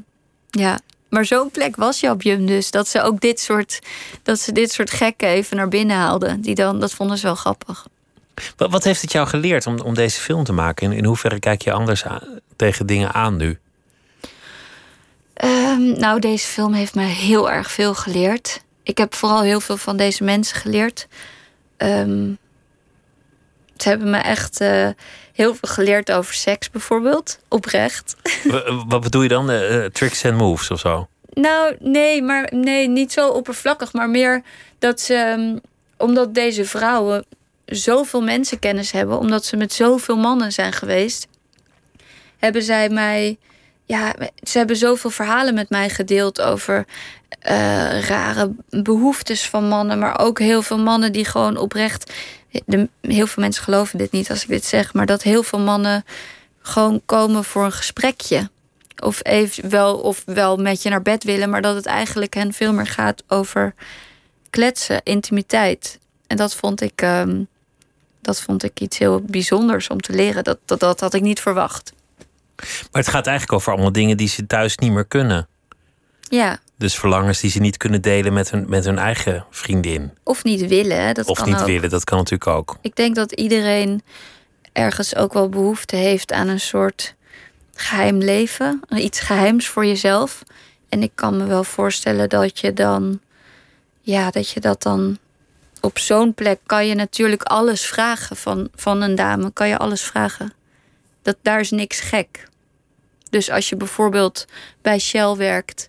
Ja. 0.49 0.79
Maar 1.11 1.25
zo'n 1.25 1.51
plek 1.51 1.75
was 1.75 1.99
Jabjum 1.99 2.45
dus. 2.45 2.71
Dat 2.71 2.87
ze 2.87 3.01
ook 3.01 3.21
dit 3.21 3.39
soort, 3.39 3.79
dat 4.23 4.39
ze 4.39 4.51
dit 4.51 4.71
soort 4.71 4.91
gekken 4.91 5.27
even 5.27 5.57
naar 5.57 5.67
binnen 5.67 5.95
haalden. 5.95 6.41
Die 6.41 6.55
dan, 6.55 6.79
dat 6.79 6.93
vonden 6.93 7.17
ze 7.17 7.25
wel 7.25 7.35
grappig. 7.35 7.87
Wat, 8.57 8.83
heeft 8.83 9.01
het 9.01 9.11
jou 9.11 9.27
geleerd 9.27 9.67
om, 9.67 9.79
om 9.79 9.93
deze 9.93 10.19
film 10.19 10.43
te 10.43 10.53
maken? 10.53 10.91
In, 10.91 10.97
in 10.97 11.05
hoeverre 11.05 11.39
kijk 11.39 11.61
je 11.61 11.71
anders 11.71 12.05
aan- 12.05 12.39
tegen 12.55 12.85
dingen 12.85 13.13
aan 13.13 13.37
nu? 13.37 13.59
Ehm, 15.33 15.99
nou, 15.99 16.19
deze 16.19 16.47
film 16.47 16.73
heeft 16.73 16.95
mij 16.95 17.09
heel 17.09 17.51
erg 17.51 17.71
veel 17.71 17.93
geleerd. 17.93 18.61
Ik 18.83 18.97
heb 18.97 19.15
vooral 19.15 19.41
heel 19.41 19.59
veel 19.59 19.77
van 19.77 19.97
deze 19.97 20.23
mensen 20.23 20.57
geleerd. 20.57 21.07
Ehm, 21.77 22.29
ze 23.81 23.89
hebben 23.89 24.09
me 24.09 24.17
echt 24.17 24.61
eh, 24.61 24.87
heel 25.33 25.55
veel 25.55 25.69
geleerd 25.69 26.11
over 26.11 26.33
seks, 26.33 26.69
bijvoorbeeld. 26.69 27.39
Oprecht. 27.47 28.15
Wa- 28.43 28.85
Wat 28.87 29.01
bedoel 29.01 29.21
je 29.21 29.27
dan? 29.29 29.49
Eh, 29.51 29.85
tricks 29.85 30.25
and 30.25 30.37
moves 30.37 30.71
of 30.71 30.79
zo? 30.79 31.07
Nou, 31.33 31.75
nee, 31.79 32.21
maar 32.21 32.49
nee, 32.53 32.87
niet 32.89 33.11
zo 33.11 33.29
oppervlakkig, 33.29 33.93
maar 33.93 34.09
meer 34.09 34.41
dat 34.79 34.99
ze, 35.01 35.13
ehm, 35.15 35.57
omdat 35.97 36.33
deze 36.33 36.65
vrouwen 36.65 37.25
zoveel 37.65 38.21
mensenkennis 38.21 38.91
hebben, 38.91 39.17
omdat 39.19 39.45
ze 39.45 39.57
met 39.57 39.73
zoveel 39.73 40.17
mannen 40.17 40.51
zijn 40.51 40.73
geweest, 40.73 41.27
hebben 42.37 42.63
zij 42.63 42.89
mij, 42.89 43.37
ja, 43.85 44.13
ze 44.47 44.57
hebben 44.57 44.75
zoveel 44.75 45.09
verhalen 45.09 45.53
met 45.53 45.69
mij 45.69 45.89
gedeeld 45.89 46.41
over 46.41 46.85
rare 48.07 48.51
behoeftes 48.69 49.49
van 49.49 49.67
mannen, 49.67 49.99
maar 49.99 50.19
ook 50.19 50.39
heel 50.39 50.61
veel 50.61 50.77
mannen 50.79 51.11
die 51.11 51.25
gewoon 51.25 51.57
oprecht, 51.57 52.13
de, 52.65 52.89
heel 53.01 53.27
veel 53.27 53.43
mensen 53.43 53.63
geloven 53.63 53.97
dit 53.97 54.11
niet 54.11 54.29
als 54.29 54.41
ik 54.41 54.47
dit 54.47 54.65
zeg, 54.65 54.93
maar 54.93 55.05
dat 55.05 55.23
heel 55.23 55.43
veel 55.43 55.59
mannen 55.59 56.05
gewoon 56.61 57.01
komen 57.05 57.43
voor 57.43 57.65
een 57.65 57.71
gesprekje 57.71 58.49
of 59.01 59.19
even 59.23 59.69
wel, 59.69 59.97
of 59.97 60.23
wel 60.25 60.57
met 60.57 60.81
je 60.81 60.89
naar 60.89 61.01
bed 61.01 61.23
willen, 61.23 61.49
maar 61.49 61.61
dat 61.61 61.75
het 61.75 61.85
eigenlijk 61.85 62.33
hen 62.33 62.53
veel 62.53 62.73
meer 62.73 62.87
gaat 62.87 63.23
over 63.27 63.73
kletsen, 64.49 65.01
intimiteit. 65.03 65.99
En 66.27 66.37
dat 66.37 66.55
vond 66.55 66.81
ik, 66.81 67.01
ehm, 67.01 67.43
dat 68.21 68.41
vond 68.41 68.63
ik 68.63 68.79
iets 68.79 68.97
heel 68.97 69.21
bijzonders 69.21 69.87
om 69.87 70.01
te 70.01 70.13
leren. 70.13 70.43
Dat, 70.43 70.57
dat, 70.65 70.79
dat 70.79 70.99
had 70.99 71.13
ik 71.13 71.21
niet 71.21 71.39
verwacht. 71.39 71.93
Maar 72.57 73.01
het 73.01 73.07
gaat 73.07 73.27
eigenlijk 73.27 73.57
over 73.57 73.71
allemaal 73.71 73.91
dingen 73.91 74.17
die 74.17 74.27
ze 74.27 74.47
thuis 74.47 74.77
niet 74.77 74.91
meer 74.91 75.05
kunnen. 75.05 75.47
Ja, 76.29 76.59
Dus 76.81 76.95
verlangens 76.95 77.39
die 77.39 77.49
ze 77.49 77.59
niet 77.59 77.77
kunnen 77.77 78.01
delen 78.01 78.33
met 78.33 78.51
hun, 78.51 78.65
met 78.69 78.85
hun 78.85 78.97
eigen 78.97 79.45
vriendin. 79.49 80.11
of 80.23 80.43
niet 80.43 80.67
willen. 80.67 81.13
Dat 81.13 81.25
of 81.25 81.37
kan 81.37 81.49
niet 81.49 81.59
ook. 81.59 81.65
willen, 81.65 81.89
dat 81.89 82.03
kan 82.03 82.17
natuurlijk 82.17 82.49
ook. 82.49 82.77
Ik 82.81 82.95
denk 82.95 83.15
dat 83.15 83.31
iedereen 83.31 84.01
ergens 84.71 85.15
ook 85.15 85.33
wel 85.33 85.49
behoefte 85.49 85.95
heeft 85.95 86.31
aan 86.31 86.47
een 86.47 86.59
soort 86.59 87.15
geheim 87.73 88.17
leven. 88.17 88.81
Iets 88.89 89.19
geheims 89.19 89.67
voor 89.67 89.85
jezelf. 89.85 90.43
En 90.89 91.03
ik 91.03 91.11
kan 91.15 91.37
me 91.37 91.45
wel 91.45 91.63
voorstellen 91.63 92.29
dat 92.29 92.59
je 92.59 92.73
dan... 92.73 93.19
Ja, 94.01 94.31
dat 94.31 94.49
je 94.49 94.59
dat 94.59 94.81
dan... 94.81 95.17
Op 95.81 95.99
zo'n 95.99 96.33
plek 96.33 96.59
kan 96.65 96.87
je 96.87 96.95
natuurlijk 96.95 97.43
alles 97.43 97.85
vragen 97.85 98.35
van, 98.35 98.69
van 98.75 99.01
een 99.01 99.15
dame. 99.15 99.51
Kan 99.51 99.67
je 99.67 99.77
alles 99.77 100.01
vragen. 100.01 100.53
Dat, 101.21 101.35
daar 101.41 101.59
is 101.59 101.71
niks 101.71 101.99
gek. 101.99 102.47
Dus 103.29 103.49
als 103.49 103.69
je 103.69 103.75
bijvoorbeeld 103.75 104.45
bij 104.81 104.99
Shell 104.99 105.35
werkt 105.35 105.87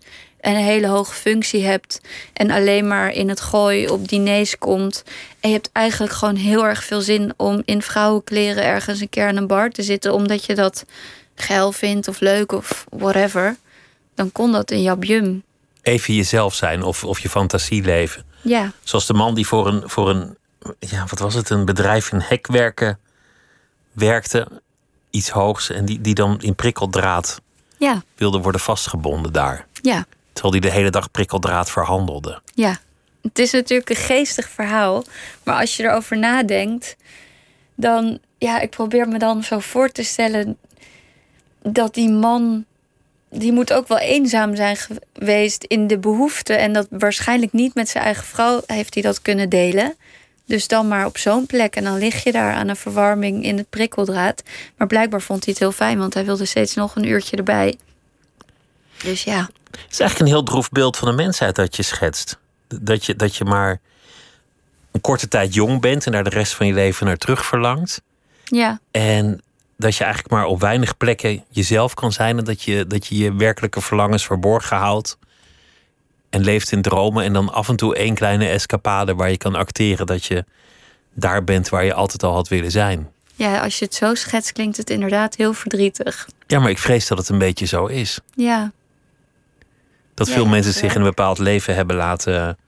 een 0.50 0.56
hele 0.56 0.86
hoge 0.86 1.14
functie 1.14 1.64
hebt 1.64 2.00
en 2.32 2.50
alleen 2.50 2.86
maar 2.86 3.10
in 3.10 3.28
het 3.28 3.40
gooi 3.40 3.88
op 3.88 4.08
diners 4.08 4.58
komt 4.58 5.04
en 5.40 5.48
je 5.48 5.54
hebt 5.54 5.70
eigenlijk 5.72 6.12
gewoon 6.12 6.36
heel 6.36 6.66
erg 6.66 6.84
veel 6.84 7.00
zin 7.00 7.32
om 7.36 7.62
in 7.64 7.82
vrouwenkleren 7.82 8.64
ergens 8.64 9.00
een 9.00 9.08
keer 9.08 9.26
aan 9.26 9.36
een 9.36 9.46
bar 9.46 9.70
te 9.70 9.82
zitten 9.82 10.14
omdat 10.14 10.44
je 10.44 10.54
dat 10.54 10.84
geil 11.34 11.72
vindt 11.72 12.08
of 12.08 12.20
leuk 12.20 12.52
of 12.52 12.84
whatever, 12.90 13.56
dan 14.14 14.32
kon 14.32 14.52
dat 14.52 14.70
in 14.70 14.82
Jabjum. 14.82 15.42
Even 15.82 16.14
jezelf 16.14 16.54
zijn 16.54 16.82
of, 16.82 17.04
of 17.04 17.18
je 17.18 17.28
fantasie 17.28 17.82
leven. 17.82 18.24
Ja, 18.42 18.72
Zoals 18.82 19.06
de 19.06 19.14
man 19.14 19.34
die 19.34 19.46
voor 19.46 19.66
een, 19.66 19.82
voor 19.84 20.10
een, 20.10 20.36
ja, 20.78 21.06
wat 21.08 21.18
was 21.18 21.34
het, 21.34 21.50
een 21.50 21.64
bedrijf 21.64 22.12
in 22.12 22.20
hekwerken 22.20 22.98
werkte, 23.92 24.48
iets 25.10 25.28
hoogs, 25.28 25.70
en 25.70 25.84
die, 25.84 26.00
die 26.00 26.14
dan 26.14 26.40
in 26.40 26.54
prikkeldraad 26.54 27.40
ja, 27.78 28.02
wilde 28.14 28.38
worden 28.38 28.60
vastgebonden 28.60 29.32
daar. 29.32 29.66
ja. 29.82 30.06
Terwijl 30.32 30.52
hij 30.54 30.70
de 30.70 30.76
hele 30.76 30.90
dag 30.90 31.10
prikkeldraad 31.10 31.70
verhandelde. 31.70 32.40
Ja, 32.54 32.78
het 33.22 33.38
is 33.38 33.52
natuurlijk 33.52 33.90
een 33.90 33.96
geestig 33.96 34.48
verhaal. 34.48 35.04
Maar 35.42 35.60
als 35.60 35.76
je 35.76 35.82
erover 35.82 36.18
nadenkt, 36.18 36.96
dan... 37.74 38.18
Ja, 38.38 38.60
ik 38.60 38.70
probeer 38.70 39.08
me 39.08 39.18
dan 39.18 39.42
zo 39.42 39.58
voor 39.58 39.88
te 39.88 40.02
stellen... 40.02 40.56
dat 41.62 41.94
die 41.94 42.10
man... 42.10 42.64
die 43.30 43.52
moet 43.52 43.72
ook 43.72 43.88
wel 43.88 43.98
eenzaam 43.98 44.56
zijn 44.56 44.76
geweest 44.76 45.64
in 45.64 45.86
de 45.86 45.98
behoefte... 45.98 46.54
en 46.54 46.72
dat 46.72 46.86
waarschijnlijk 46.90 47.52
niet 47.52 47.74
met 47.74 47.88
zijn 47.88 48.04
eigen 48.04 48.24
vrouw 48.24 48.62
heeft 48.66 48.94
hij 48.94 49.02
dat 49.02 49.22
kunnen 49.22 49.48
delen. 49.48 49.96
Dus 50.46 50.68
dan 50.68 50.88
maar 50.88 51.06
op 51.06 51.18
zo'n 51.18 51.46
plek 51.46 51.76
en 51.76 51.84
dan 51.84 51.98
lig 51.98 52.24
je 52.24 52.32
daar 52.32 52.54
aan 52.54 52.68
een 52.68 52.76
verwarming 52.76 53.44
in 53.44 53.56
het 53.56 53.70
prikkeldraad. 53.70 54.42
Maar 54.76 54.86
blijkbaar 54.86 55.22
vond 55.22 55.44
hij 55.44 55.52
het 55.52 55.62
heel 55.62 55.72
fijn, 55.72 55.98
want 55.98 56.14
hij 56.14 56.24
wilde 56.24 56.44
steeds 56.44 56.74
nog 56.74 56.96
een 56.96 57.06
uurtje 57.06 57.36
erbij. 57.36 57.76
Dus 59.02 59.24
ja, 59.24 59.48
Het 59.70 59.90
is 59.90 60.00
eigenlijk 60.00 60.18
een 60.30 60.36
heel 60.36 60.42
droef 60.44 60.70
beeld 60.70 60.96
van 60.96 61.08
de 61.08 61.14
mensheid 61.14 61.54
dat 61.54 61.76
je 61.76 61.82
schetst. 61.82 62.38
Dat 62.68 63.06
je, 63.06 63.16
dat 63.16 63.36
je 63.36 63.44
maar 63.44 63.80
een 64.90 65.00
korte 65.00 65.28
tijd 65.28 65.54
jong 65.54 65.80
bent 65.80 66.06
en 66.06 66.12
daar 66.12 66.24
de 66.24 66.30
rest 66.30 66.54
van 66.54 66.66
je 66.66 66.72
leven 66.72 67.06
naar 67.06 67.16
terug 67.16 67.44
verlangt. 67.44 68.02
ja, 68.44 68.80
En 68.90 69.40
dat 69.76 69.96
je 69.96 70.04
eigenlijk 70.04 70.34
maar 70.34 70.44
op 70.44 70.60
weinig 70.60 70.96
plekken 70.96 71.44
jezelf 71.48 71.94
kan 71.94 72.12
zijn. 72.12 72.38
En 72.38 72.44
dat 72.44 72.62
je 72.62 72.86
dat 72.86 73.06
je, 73.06 73.16
je 73.16 73.34
werkelijke 73.34 73.80
verlangens 73.80 74.26
verborgen 74.26 74.76
houdt. 74.76 75.18
En 76.30 76.40
leeft 76.44 76.72
in 76.72 76.82
dromen. 76.82 77.24
En 77.24 77.32
dan 77.32 77.52
af 77.52 77.68
en 77.68 77.76
toe 77.76 77.96
één 77.96 78.14
kleine 78.14 78.48
escapade 78.48 79.14
waar 79.14 79.30
je 79.30 79.36
kan 79.36 79.54
acteren 79.54 80.06
dat 80.06 80.24
je 80.24 80.44
daar 81.14 81.44
bent 81.44 81.68
waar 81.68 81.84
je 81.84 81.94
altijd 81.94 82.22
al 82.22 82.34
had 82.34 82.48
willen 82.48 82.70
zijn. 82.70 83.10
ja, 83.34 83.60
als 83.60 83.78
je 83.78 83.84
het 83.84 83.94
zo 83.94 84.14
schetst, 84.14 84.52
klinkt 84.52 84.76
het 84.76 84.90
inderdaad 84.90 85.36
heel 85.36 85.52
verdrietig. 85.52 86.28
Ja, 86.46 86.58
maar 86.58 86.70
ik 86.70 86.78
vrees 86.78 87.06
dat 87.06 87.18
het 87.18 87.28
een 87.28 87.38
beetje 87.38 87.66
zo 87.66 87.86
is. 87.86 88.18
Ja, 88.34 88.72
Dat 90.26 90.34
Ja, 90.34 90.40
veel 90.40 90.50
mensen 90.50 90.72
zich 90.72 90.94
in 90.94 91.00
een 91.00 91.06
bepaald 91.06 91.38
leven 91.38 91.74
hebben 91.74 91.96
laten 91.96 92.58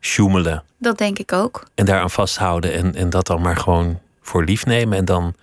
sjoemelen. 0.00 0.62
dat 0.78 0.98
denk 0.98 1.18
ik 1.18 1.32
ook. 1.32 1.66
En 1.74 1.84
daaraan 1.84 2.10
vasthouden 2.10 2.72
en, 2.72 2.94
en 2.94 3.10
dat 3.10 3.26
dan 3.26 3.40
maar 3.42 3.56
gewoon 3.56 3.98
voor 4.22 4.44
lief 4.44 4.66
nemen. 4.66 4.98
En 4.98 5.04
dan, 5.04 5.34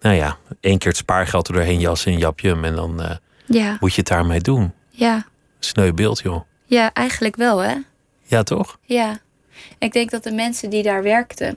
nou 0.00 0.14
ja, 0.16 0.36
één 0.60 0.78
keer 0.78 0.88
het 0.88 0.96
spaargeld 0.96 1.48
er 1.48 1.54
doorheen 1.54 1.80
jassen 1.80 2.12
in 2.12 2.18
japjum. 2.18 2.64
En 2.64 2.74
dan 2.74 3.02
eh, 3.02 3.16
Ja, 3.46 3.76
moet 3.80 3.94
je 3.94 4.00
het 4.00 4.08
daarmee 4.10 4.40
doen. 4.40 4.72
ja, 4.90 5.26
Sneu 5.58 5.92
beeld, 5.92 6.20
joh. 6.20 6.40
ja, 6.64 6.92
eigenlijk 6.92 7.36
wel, 7.36 7.58
hè? 7.58 7.74
Ja, 8.22 8.42
toch? 8.42 8.78
Ja. 8.82 9.18
Ik 9.78 9.92
denk 9.92 10.10
dat 10.10 10.22
de 10.22 10.32
mensen 10.32 10.70
die 10.70 10.82
daar 10.82 11.02
werkten, 11.02 11.54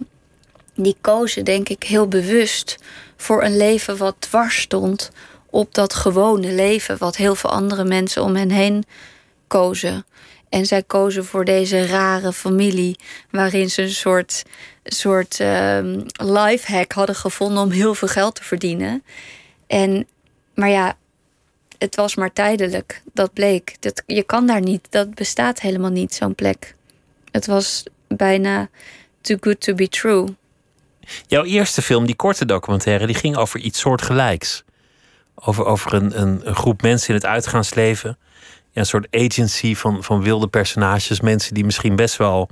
die 0.75 0.95
kozen, 1.01 1.45
denk 1.45 1.69
ik, 1.69 1.83
heel 1.83 2.07
bewust 2.07 2.77
voor 3.17 3.43
een 3.43 3.57
leven 3.57 3.97
wat 3.97 4.15
dwars 4.19 4.61
stond 4.61 5.11
op 5.49 5.73
dat 5.73 5.93
gewone 5.93 6.51
leven, 6.51 6.97
wat 6.97 7.15
heel 7.15 7.35
veel 7.35 7.49
andere 7.49 7.83
mensen 7.83 8.23
om 8.23 8.35
hen 8.35 8.49
heen 8.51 8.83
En 10.49 10.65
zij 10.65 10.83
kozen 10.83 11.25
voor 11.25 11.45
deze 11.45 11.85
rare 11.85 12.33
familie, 12.33 12.99
waarin 13.31 13.69
ze 13.69 13.81
een 13.81 13.89
soort, 13.89 14.43
soort 14.83 15.39
ehm 15.39 16.01
lifehack 16.13 16.91
hadden 16.91 17.15
gevonden 17.15 17.63
om 17.63 17.71
heel 17.71 17.95
veel 17.95 18.07
geld 18.07 18.35
te 18.35 18.43
verdienen. 18.43 19.03
En, 19.67 20.07
maar 20.55 20.69
ja, 20.69 20.97
het 21.77 21.95
was 21.95 22.15
maar 22.15 22.33
tijdelijk. 22.33 23.01
Dat 23.13 23.33
bleek. 23.33 23.75
Dat, 23.79 24.03
je 24.05 24.23
kan 24.23 24.47
daar 24.47 24.61
niet. 24.61 24.87
Dat 24.89 25.15
bestaat 25.15 25.59
helemaal 25.59 25.91
niet, 25.91 26.13
zo'n 26.13 26.35
plek. 26.35 26.75
Het 27.31 27.45
was 27.45 27.83
bijna 28.07 28.69
too 29.21 29.37
good 29.39 29.61
to 29.61 29.73
be 29.73 29.87
true. 29.87 30.27
Jouw 31.27 31.43
eerste 31.43 31.81
film, 31.81 32.05
die 32.05 32.15
korte 32.15 32.45
documentaire, 32.45 33.05
die 33.05 33.15
ging 33.15 33.35
over 33.35 33.59
iets 33.59 33.79
soortgelijks. 33.79 34.63
Over, 35.35 35.65
over 35.65 35.93
een, 35.93 36.21
een, 36.21 36.47
een 36.47 36.55
groep 36.55 36.81
mensen 36.81 37.07
in 37.09 37.15
het 37.15 37.25
uitgaansleven. 37.25 38.17
Ja, 38.73 38.79
een 38.81 38.85
soort 38.85 39.07
agency 39.11 39.75
van, 39.75 40.03
van 40.03 40.21
wilde 40.21 40.47
personages. 40.47 41.19
Mensen 41.21 41.53
die 41.53 41.65
misschien 41.65 41.95
best 41.95 42.15
wel 42.17 42.49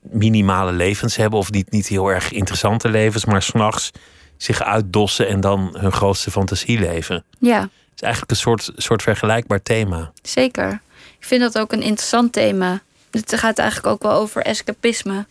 minimale 0.00 0.72
levens 0.72 1.16
hebben. 1.16 1.38
Of 1.38 1.50
niet, 1.50 1.70
niet 1.70 1.86
heel 1.86 2.08
erg 2.08 2.32
interessante 2.32 2.88
levens. 2.88 3.24
Maar 3.24 3.42
s'nachts 3.42 3.90
zich 4.36 4.62
uitdossen 4.62 5.28
en 5.28 5.40
dan 5.40 5.76
hun 5.78 5.92
grootste 5.92 6.30
fantasie 6.30 6.78
leven. 6.78 7.24
Ja, 7.38 7.60
Het 7.60 7.70
is 7.94 8.00
eigenlijk 8.02 8.30
een 8.30 8.36
soort, 8.38 8.70
soort 8.76 9.02
vergelijkbaar 9.02 9.62
thema. 9.62 10.12
zeker. 10.22 10.80
Ik 11.18 11.24
vind 11.30 11.40
dat 11.40 11.58
ook 11.58 11.72
een 11.72 11.82
interessant 11.82 12.32
thema. 12.32 12.82
Het 13.10 13.34
gaat 13.34 13.58
eigenlijk 13.58 13.88
ook 13.94 14.02
wel 14.02 14.12
over 14.12 14.42
escapisme. 14.42 15.26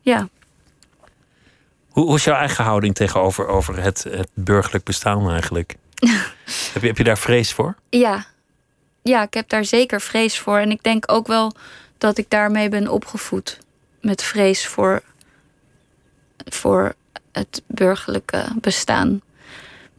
Ja, 0.00 0.28
Hoe, 1.88 2.04
hoe 2.04 2.16
is 2.16 2.24
jouw 2.24 2.34
eigen 2.36 2.64
houding 2.64 2.94
tegenover 2.94 3.46
over 3.46 3.82
het, 3.82 4.02
het 4.10 4.28
burgerlijk 4.34 4.84
bestaan 4.84 5.30
eigenlijk? 5.30 5.74
heb, 6.72 6.82
je, 6.82 6.86
heb 6.86 6.96
je 6.98 7.04
daar 7.04 7.18
vrees 7.18 7.52
voor? 7.52 7.74
ja. 7.88 8.26
Ja, 9.04 9.22
ik 9.22 9.34
heb 9.34 9.48
daar 9.48 9.64
zeker 9.64 10.00
vrees 10.00 10.38
voor. 10.38 10.58
En 10.58 10.70
ik 10.70 10.82
denk 10.82 11.12
ook 11.12 11.26
wel 11.26 11.52
dat 11.98 12.18
ik 12.18 12.30
daarmee 12.30 12.68
ben 12.68 12.88
opgevoed. 12.88 13.58
Met 14.00 14.22
vrees 14.22 14.66
voor, 14.66 15.02
voor 16.48 16.94
het 17.32 17.62
burgerlijke 17.66 18.44
bestaan. 18.60 19.20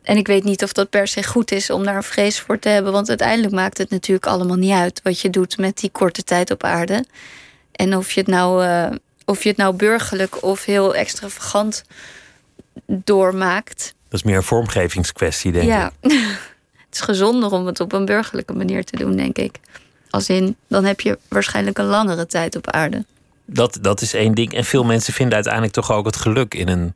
En 0.01 0.17
ik 0.17 0.27
weet 0.27 0.43
niet 0.43 0.63
of 0.63 0.73
dat 0.73 0.89
per 0.89 1.07
se 1.07 1.23
goed 1.23 1.51
is 1.51 1.69
om 1.69 1.83
daar 1.83 1.95
een 1.95 2.03
vrees 2.03 2.39
voor 2.39 2.59
te 2.59 2.69
hebben. 2.69 2.91
Want 2.91 3.09
uiteindelijk 3.09 3.53
maakt 3.53 3.77
het 3.77 3.89
natuurlijk 3.89 4.27
allemaal 4.27 4.57
niet 4.57 4.73
uit 4.73 5.01
wat 5.03 5.19
je 5.19 5.29
doet 5.29 5.57
met 5.57 5.77
die 5.77 5.89
korte 5.89 6.23
tijd 6.23 6.51
op 6.51 6.63
aarde. 6.63 7.05
En 7.71 7.95
of 7.97 8.11
je 8.11 8.19
het 8.19 8.29
nou, 8.29 8.65
eh, 8.65 8.91
of 9.25 9.43
je 9.43 9.49
het 9.49 9.57
nou 9.57 9.75
burgerlijk 9.75 10.43
of 10.43 10.65
heel 10.65 10.95
extravagant 10.95 11.83
doormaakt. 12.85 13.95
Dat 14.09 14.19
is 14.19 14.23
meer 14.23 14.35
een 14.35 14.43
vormgevingskwestie, 14.43 15.51
denk 15.51 15.63
ik. 15.63 15.69
ja, 15.69 15.91
het 16.01 16.54
is 16.95 17.01
gezonder 17.01 17.51
om 17.51 17.65
het 17.65 17.79
op 17.79 17.93
een 17.93 18.05
burgerlijke 18.05 18.53
manier 18.53 18.83
te 18.85 18.97
doen, 18.97 19.15
denk 19.15 19.37
ik. 19.37 19.59
Als 20.09 20.29
in, 20.29 20.55
dan 20.67 20.85
heb 20.85 21.01
je 21.01 21.19
waarschijnlijk 21.27 21.77
een 21.77 21.85
langere 21.85 22.25
tijd 22.25 22.55
op 22.55 22.71
aarde. 22.71 23.05
Dat, 23.45 23.77
dat 23.81 24.01
is 24.01 24.13
één 24.13 24.33
ding. 24.33 24.53
En 24.53 24.65
veel 24.65 24.83
mensen 24.83 25.13
vinden 25.13 25.33
uiteindelijk 25.35 25.73
toch 25.73 25.91
ook 25.91 26.05
het 26.05 26.15
geluk 26.15 26.53
in 26.53 26.67
een, 26.67 26.95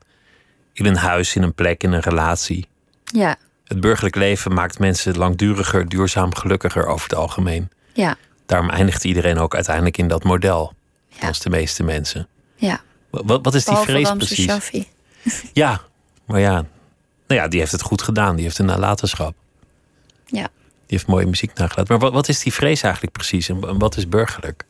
in 0.74 0.86
een 0.86 0.96
huis, 0.96 1.36
in 1.36 1.44
een 1.44 1.54
plek, 1.54 1.84
in 1.84 1.92
een 1.92 2.00
relatie. 2.02 2.68
Ja, 3.04 3.36
Het 3.64 3.80
burgerlijk 3.80 4.16
leven 4.16 4.54
maakt 4.54 4.80
mensen 4.80 5.18
langduriger, 5.18 5.90
duurzaam, 5.90 6.36
gelukkiger 6.36 6.86
over 6.86 7.04
het 7.10 7.18
algemeen. 7.18 7.70
ja, 7.94 8.16
Daarom 8.46 8.70
eindigt 8.70 9.04
iedereen 9.04 9.38
ook 9.38 9.56
uiteindelijk 9.56 9.98
in 9.98 10.08
dat 10.08 10.24
model. 10.24 10.74
Ja. 11.08 11.28
Als 11.28 11.40
de 11.40 11.50
meeste 11.50 11.84
mensen. 11.84 12.28
ja. 12.56 12.82
Wat, 13.10 13.40
wat 13.44 13.56
is 13.56 13.66
die 13.66 13.76
vrees 13.76 14.08
Ramse 14.08 14.26
precies? 14.46 14.86
Ja, 15.54 15.82
maar 16.26 16.40
ja. 16.40 16.52
Nou 17.28 17.42
ja, 17.42 17.48
die 17.48 17.60
heeft 17.60 17.72
het 17.72 17.82
goed 17.82 18.02
gedaan. 18.02 18.36
Die 18.36 18.44
heeft 18.46 18.60
een 18.60 18.66
nalatenschap. 18.66 19.36
Ja. 20.32 20.48
Die 20.88 20.98
heeft 20.98 21.08
mooie 21.08 21.26
muziek 21.26 21.54
nagelaten. 21.54 21.86
Maar 21.88 22.00
wat, 22.00 22.14
wat 22.14 22.30
is 22.30 22.40
die 22.40 22.54
vrees 22.54 22.82
eigenlijk 22.82 23.14
precies? 23.14 23.50
En 23.50 23.80
wat 23.80 23.98
is 23.98 24.08
burgerlijk? 24.08 24.64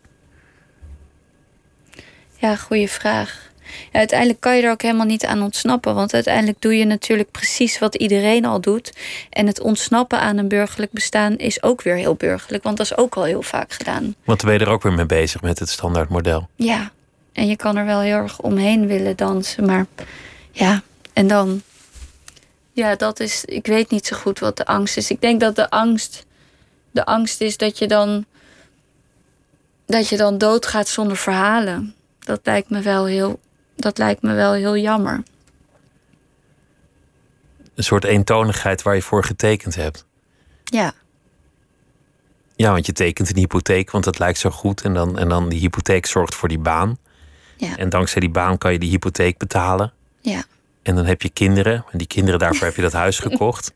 Ja, 2.35 2.55
goede 2.55 2.87
vraag. 2.87 3.47
Ja, 3.91 3.99
uiteindelijk 3.99 4.39
kan 4.39 4.55
je 4.55 4.63
er 4.63 4.71
ook 4.71 4.81
helemaal 4.81 5.05
niet 5.05 5.25
aan 5.25 5.41
ontsnappen. 5.41 5.95
Want 5.95 6.13
uiteindelijk 6.13 6.61
doe 6.61 6.77
je 6.77 6.85
natuurlijk 6.85 7.31
precies 7.31 7.79
wat 7.79 7.95
iedereen 7.95 8.45
al 8.45 8.61
doet. 8.61 8.93
En 9.29 9.47
het 9.47 9.59
ontsnappen 9.59 10.19
aan 10.19 10.37
een 10.37 10.47
burgerlijk 10.47 10.91
bestaan 10.91 11.37
is 11.37 11.63
ook 11.63 11.81
weer 11.81 11.95
heel 11.95 12.15
burgerlijk. 12.15 12.63
Want 12.63 12.77
dat 12.77 12.85
is 12.85 12.97
ook 12.97 13.15
al 13.15 13.23
heel 13.23 13.41
vaak 13.41 13.73
gedaan. 13.73 14.15
Want 14.23 14.43
ben 14.43 14.53
je 14.53 14.59
er 14.59 14.69
ook 14.69 14.83
weer 14.83 14.93
mee 14.93 15.05
bezig 15.05 15.41
met 15.41 15.59
het 15.59 15.69
standaardmodel. 15.69 16.49
Ja, 16.55 16.91
en 17.33 17.47
je 17.47 17.55
kan 17.55 17.77
er 17.77 17.85
wel 17.85 17.99
heel 17.99 18.15
erg 18.15 18.39
omheen 18.39 18.87
willen 18.87 19.15
dansen. 19.15 19.65
Maar 19.65 19.85
ja, 20.51 20.81
en 21.13 21.27
dan. 21.27 21.61
Ja, 22.79 22.95
dat 22.95 23.19
is. 23.19 23.45
Ik 23.45 23.67
weet 23.67 23.89
niet 23.89 24.05
zo 24.05 24.17
goed 24.17 24.39
wat 24.39 24.57
de 24.57 24.65
angst 24.65 24.97
is. 24.97 25.09
Ik 25.11 25.21
denk 25.21 25.39
dat 25.39 25.55
de 25.55 25.69
angst. 25.69 26.25
De 26.91 27.05
angst 27.05 27.41
is 27.41 27.57
dat 27.57 27.77
je 27.77 27.87
dan. 27.87 28.25
Dat 29.85 30.07
je 30.09 30.17
dan 30.17 30.37
doodgaat 30.37 30.87
zonder 30.87 31.17
verhalen. 31.17 31.95
Dat 32.19 32.39
lijkt 32.43 32.69
me 32.69 32.81
wel 32.81 33.05
heel. 33.05 33.39
Dat 33.75 33.97
lijkt 33.97 34.21
me 34.21 34.33
wel 34.33 34.53
heel 34.53 34.77
jammer. 34.77 35.23
Een 37.75 37.83
soort 37.83 38.03
eentonigheid 38.03 38.81
waar 38.81 38.95
je 38.95 39.01
voor 39.01 39.23
getekend 39.23 39.75
hebt. 39.75 40.05
Ja, 40.63 40.93
Ja, 42.55 42.71
want 42.71 42.85
je 42.85 42.91
tekent 42.93 43.29
een 43.29 43.37
hypotheek, 43.37 43.91
want 43.91 44.03
dat 44.03 44.19
lijkt 44.19 44.39
zo 44.39 44.49
goed. 44.49 44.81
En 44.81 44.93
dan, 44.93 45.17
en 45.17 45.29
dan 45.29 45.49
die 45.49 45.59
hypotheek 45.59 46.05
zorgt 46.05 46.35
voor 46.35 46.47
die 46.49 46.59
baan. 46.59 46.97
ja, 47.57 47.77
En 47.77 47.89
dankzij 47.89 48.21
die 48.21 48.29
baan 48.29 48.57
kan 48.57 48.71
je 48.71 48.79
die 48.79 48.89
hypotheek 48.89 49.37
betalen. 49.37 49.93
ja, 50.21 50.43
En 50.83 50.95
dan 50.95 51.05
heb 51.05 51.21
je 51.21 51.29
kinderen. 51.29 51.85
En 51.91 51.97
die 51.97 52.07
kinderen, 52.07 52.39
daarvoor 52.39 52.67
heb 52.67 52.75
je 52.75 52.81
dat 52.81 52.93
huis 52.93 53.19
gekocht. 53.29 53.71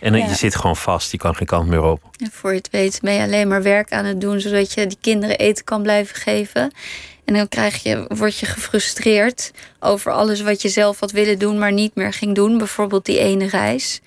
En 0.00 0.12
dan, 0.12 0.20
Ja. 0.20 0.26
je 0.28 0.34
zit 0.34 0.56
gewoon 0.56 0.76
vast. 0.76 1.10
Je 1.10 1.16
kan 1.18 1.34
geen 1.36 1.46
kant 1.46 1.68
meer 1.68 1.82
op. 1.82 2.02
En 2.18 2.30
voor 2.32 2.50
je 2.50 2.56
het 2.56 2.70
weet 2.70 2.98
ben 3.02 3.12
je 3.12 3.22
alleen 3.22 3.48
maar 3.48 3.62
werk 3.62 3.92
aan 3.92 4.04
het 4.04 4.20
doen, 4.20 4.40
zodat 4.40 4.72
je 4.72 4.86
die 4.86 4.98
kinderen 5.00 5.38
eten 5.38 5.64
kan 5.64 5.82
blijven 5.82 6.16
geven. 6.16 6.72
En 7.24 7.34
dan 7.34 7.48
krijg 7.48 7.82
je, 7.82 8.04
word 8.08 8.38
je 8.38 8.46
gefrustreerd 8.46 9.50
over 9.80 10.12
alles 10.12 10.40
wat 10.40 10.62
je 10.62 10.68
zelf 10.68 11.00
had 11.00 11.10
willen 11.10 11.38
doen, 11.38 11.58
maar 11.58 11.72
niet 11.72 11.94
meer 11.94 12.12
ging 12.12 12.34
doen. 12.34 12.58
Bijvoorbeeld 12.58 13.04
die 13.06 13.18
ene 13.18 13.46
reis. 13.48 14.00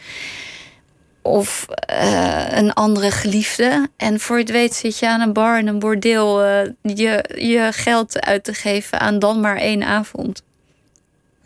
Of 1.21 1.65
eh, 1.69 2.45
een 2.51 2.73
andere 2.73 3.11
geliefde. 3.11 3.89
En 3.97 4.19
voor 4.19 4.35
je 4.37 4.41
het 4.43 4.51
weet 4.51 4.75
zit 4.75 4.99
je 4.99 5.07
aan 5.09 5.21
een 5.21 5.33
bar 5.33 5.59
in 5.59 5.67
een 5.67 5.79
bordeel 5.79 6.43
eh, 6.43 6.59
je, 6.81 7.25
je 7.37 7.69
geld 7.73 8.21
uit 8.21 8.43
te 8.43 8.53
geven 8.53 8.99
aan 8.99 9.19
dan 9.19 9.39
maar 9.39 9.57
één 9.57 9.83
avond. 9.83 10.43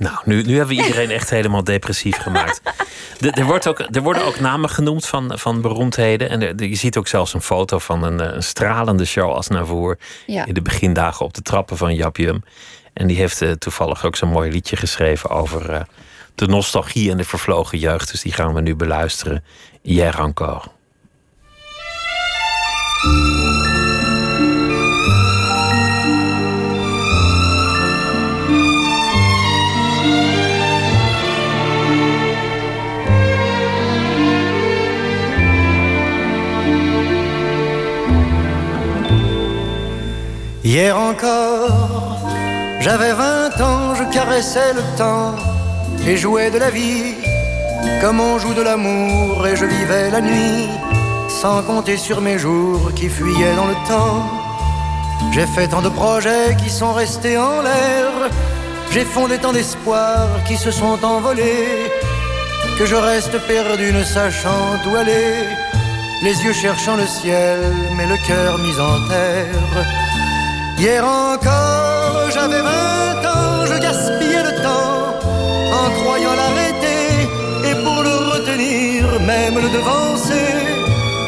Nou, 0.01 0.15
nu, 0.25 0.41
nu 0.43 0.57
hebben 0.57 0.75
we 0.75 0.81
iedereen 0.83 1.09
echt 1.09 1.29
helemaal 1.29 1.63
depressief 1.63 2.17
gemaakt. 2.17 2.61
De- 3.19 3.31
er, 3.31 3.45
wordt 3.45 3.67
ook, 3.67 3.79
er 3.79 4.01
worden 4.01 4.25
ook 4.25 4.39
namen 4.39 4.69
genoemd 4.69 5.05
van, 5.07 5.31
van 5.39 5.61
beroemdheden. 5.61 6.29
En 6.29 6.41
er- 6.41 6.63
je 6.63 6.75
ziet 6.75 6.97
ook 6.97 7.07
zelfs 7.07 7.33
een 7.33 7.41
foto 7.41 7.79
van 7.79 8.03
een, 8.03 8.19
eh, 8.19 8.33
een 8.35 8.43
stralende 8.43 9.05
Charles 9.05 9.35
Aznavour... 9.37 9.97
Ja. 10.25 10.45
in 10.45 10.53
de 10.53 10.61
begindagen 10.61 11.25
op 11.25 11.33
de 11.33 11.41
trappen 11.41 11.77
van 11.77 11.95
Jap 11.95 12.17
Jum. 12.17 12.43
En 12.93 13.07
die 13.07 13.17
heeft 13.17 13.41
eh, 13.41 13.51
toevallig 13.51 14.05
ook 14.05 14.15
zo'n 14.15 14.29
mooi 14.29 14.51
liedje 14.51 14.75
geschreven... 14.75 15.29
over 15.29 15.69
eh, 15.69 15.81
de 16.35 16.47
nostalgie 16.47 17.11
en 17.11 17.17
de 17.17 17.23
vervlogen 17.23 17.77
jeugd. 17.77 18.11
Dus 18.11 18.21
die 18.21 18.33
gaan 18.33 18.53
we 18.53 18.61
nu 18.61 18.75
beluisteren. 18.75 19.43
Hier 19.81 20.19
encore. 20.19 20.61
Hier 40.73 40.97
encore, 40.97 42.17
j'avais 42.79 43.11
vingt 43.11 43.59
ans, 43.59 43.93
je 43.93 44.05
caressais 44.05 44.71
le 44.73 44.81
temps 44.97 45.35
et 46.07 46.15
jouais 46.15 46.49
de 46.49 46.59
la 46.59 46.69
vie 46.69 47.15
comme 47.99 48.21
on 48.21 48.39
joue 48.39 48.53
de 48.53 48.61
l'amour 48.61 49.45
et 49.45 49.57
je 49.57 49.65
vivais 49.65 50.09
la 50.09 50.21
nuit 50.21 50.69
sans 51.27 51.61
compter 51.61 51.97
sur 51.97 52.21
mes 52.21 52.39
jours 52.39 52.93
qui 52.95 53.09
fuyaient 53.09 53.57
dans 53.57 53.65
le 53.65 53.75
temps. 53.85 54.23
J'ai 55.33 55.45
fait 55.45 55.67
tant 55.67 55.81
de 55.81 55.89
projets 55.89 56.55
qui 56.55 56.69
sont 56.69 56.93
restés 56.93 57.37
en 57.37 57.61
l'air, 57.61 58.11
j'ai 58.93 59.03
fondé 59.03 59.39
tant 59.39 59.51
d'espoirs 59.51 60.41
qui 60.47 60.55
se 60.55 60.71
sont 60.71 61.03
envolés 61.03 61.91
que 62.79 62.85
je 62.85 62.95
reste 62.95 63.37
perdu 63.45 63.91
ne 63.91 64.05
sachant 64.05 64.79
où 64.87 64.95
aller, 64.95 65.33
les 66.23 66.41
yeux 66.45 66.53
cherchant 66.53 66.95
le 66.95 67.07
ciel 67.07 67.59
mais 67.97 68.07
le 68.07 68.15
cœur 68.25 68.57
mis 68.57 68.79
en 68.79 69.09
terre. 69.09 70.10
Hier 70.81 71.05
encore, 71.05 72.31
j'avais 72.33 72.59
vingt 72.59 73.23
ans, 73.33 73.67
je 73.67 73.77
gaspillais 73.79 74.41
le 74.41 74.63
temps 74.63 75.13
en 75.79 75.87
croyant 76.01 76.33
l'arrêter 76.33 77.29
et 77.69 77.75
pour 77.83 78.01
le 78.01 78.15
retenir, 78.33 79.19
même 79.19 79.59
le 79.59 79.69
devancer. 79.69 80.49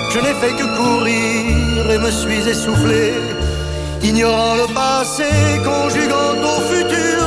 Je 0.09 0.19
n'ai 0.21 0.33
fait 0.41 0.55
que 0.59 0.65
courir 0.75 1.91
et 1.91 1.99
me 1.99 2.09
suis 2.09 2.49
essoufflé, 2.49 3.13
ignorant 4.01 4.55
le 4.55 4.73
passé, 4.73 5.29
conjuguant 5.63 6.33
au 6.51 6.59
futur. 6.71 7.23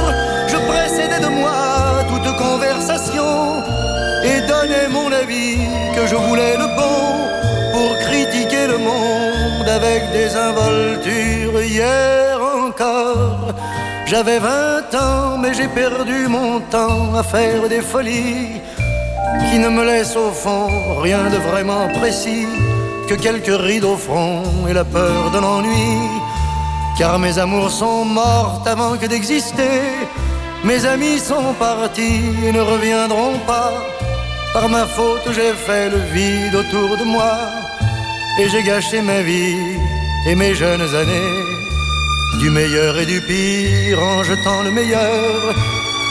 Je 0.49 0.57
précédais 0.71 1.21
de 1.21 1.29
moi 1.29 2.03
toute 2.09 2.37
conversation 2.37 3.63
et 4.25 4.41
donnais 4.49 4.89
mon 4.91 5.13
avis 5.13 5.59
que 5.95 6.09
je 6.09 6.17
voulais 6.17 6.57
le 6.57 6.67
bon 6.75 7.07
pour 7.71 7.97
critiquer 8.01 8.67
le 8.67 8.79
monde 8.79 9.69
avec 9.69 10.11
des 10.11 10.35
involtures. 10.35 11.37
J'avais 14.07 14.39
vingt 14.39 14.95
ans, 14.95 15.39
mais 15.39 15.53
j'ai 15.55 15.69
perdu 15.69 16.29
mon 16.29 16.61
temps 16.61 17.15
à 17.15 17.23
faire 17.23 17.69
des 17.69 17.81
folies 17.81 18.61
qui 19.51 19.59
ne 19.59 19.69
me 19.69 19.85
laissent 19.85 20.17
au 20.17 20.31
fond 20.31 20.69
rien 21.03 21.25
de 21.31 21.37
vraiment 21.37 21.89
précis 21.89 22.47
que 23.09 23.15
quelques 23.15 23.61
rides 23.69 23.85
au 23.85 23.97
front 23.97 24.43
et 24.69 24.73
la 24.73 24.85
peur 24.85 25.31
de 25.31 25.39
l'ennui. 25.39 25.99
Car 26.99 27.19
mes 27.19 27.39
amours 27.39 27.71
sont 27.71 28.05
mortes 28.05 28.67
avant 28.67 28.97
que 28.97 29.07
d'exister. 29.07 29.83
Mes 30.65 30.85
amis 30.87 31.19
sont 31.19 31.53
partis 31.59 32.23
et 32.45 32.53
ne 32.53 32.61
reviendront 32.61 33.39
pas. 33.47 33.73
Par 34.53 34.69
ma 34.69 34.87
faute, 34.87 35.29
j'ai 35.37 35.53
fait 35.53 35.91
le 35.91 36.01
vide 36.15 36.55
autour 36.55 36.97
de 36.97 37.05
moi. 37.05 37.37
Et 38.41 38.49
j'ai 38.49 38.63
gâché 38.63 39.03
ma 39.03 39.21
vie 39.21 39.77
et 40.27 40.35
mes 40.35 40.55
jeunes 40.55 40.95
années. 40.95 41.56
Du 42.41 42.51
meilleur 42.51 42.99
et 42.99 43.07
du 43.07 43.21
pire 43.21 44.03
en 44.03 44.23
jetant 44.23 44.63
le 44.63 44.71
meilleur. 44.71 45.55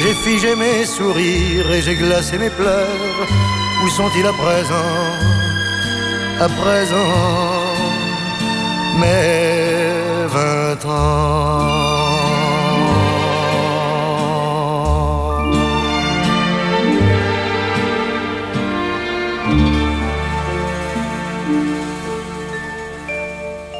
J'ai 0.01 0.13
figé 0.13 0.55
mes 0.55 0.85
sourires 0.85 1.71
et 1.71 1.81
j'ai 1.81 1.95
glacé 1.95 2.37
mes 2.37 2.49
pleurs. 2.49 3.27
Où 3.83 3.89
sont-ils 3.89 4.25
à 4.25 4.33
présent? 4.33 4.91
À 6.39 6.49
présent, 6.49 7.75
mes 8.99 10.27
vingt 10.27 10.85
ans. 10.85 11.94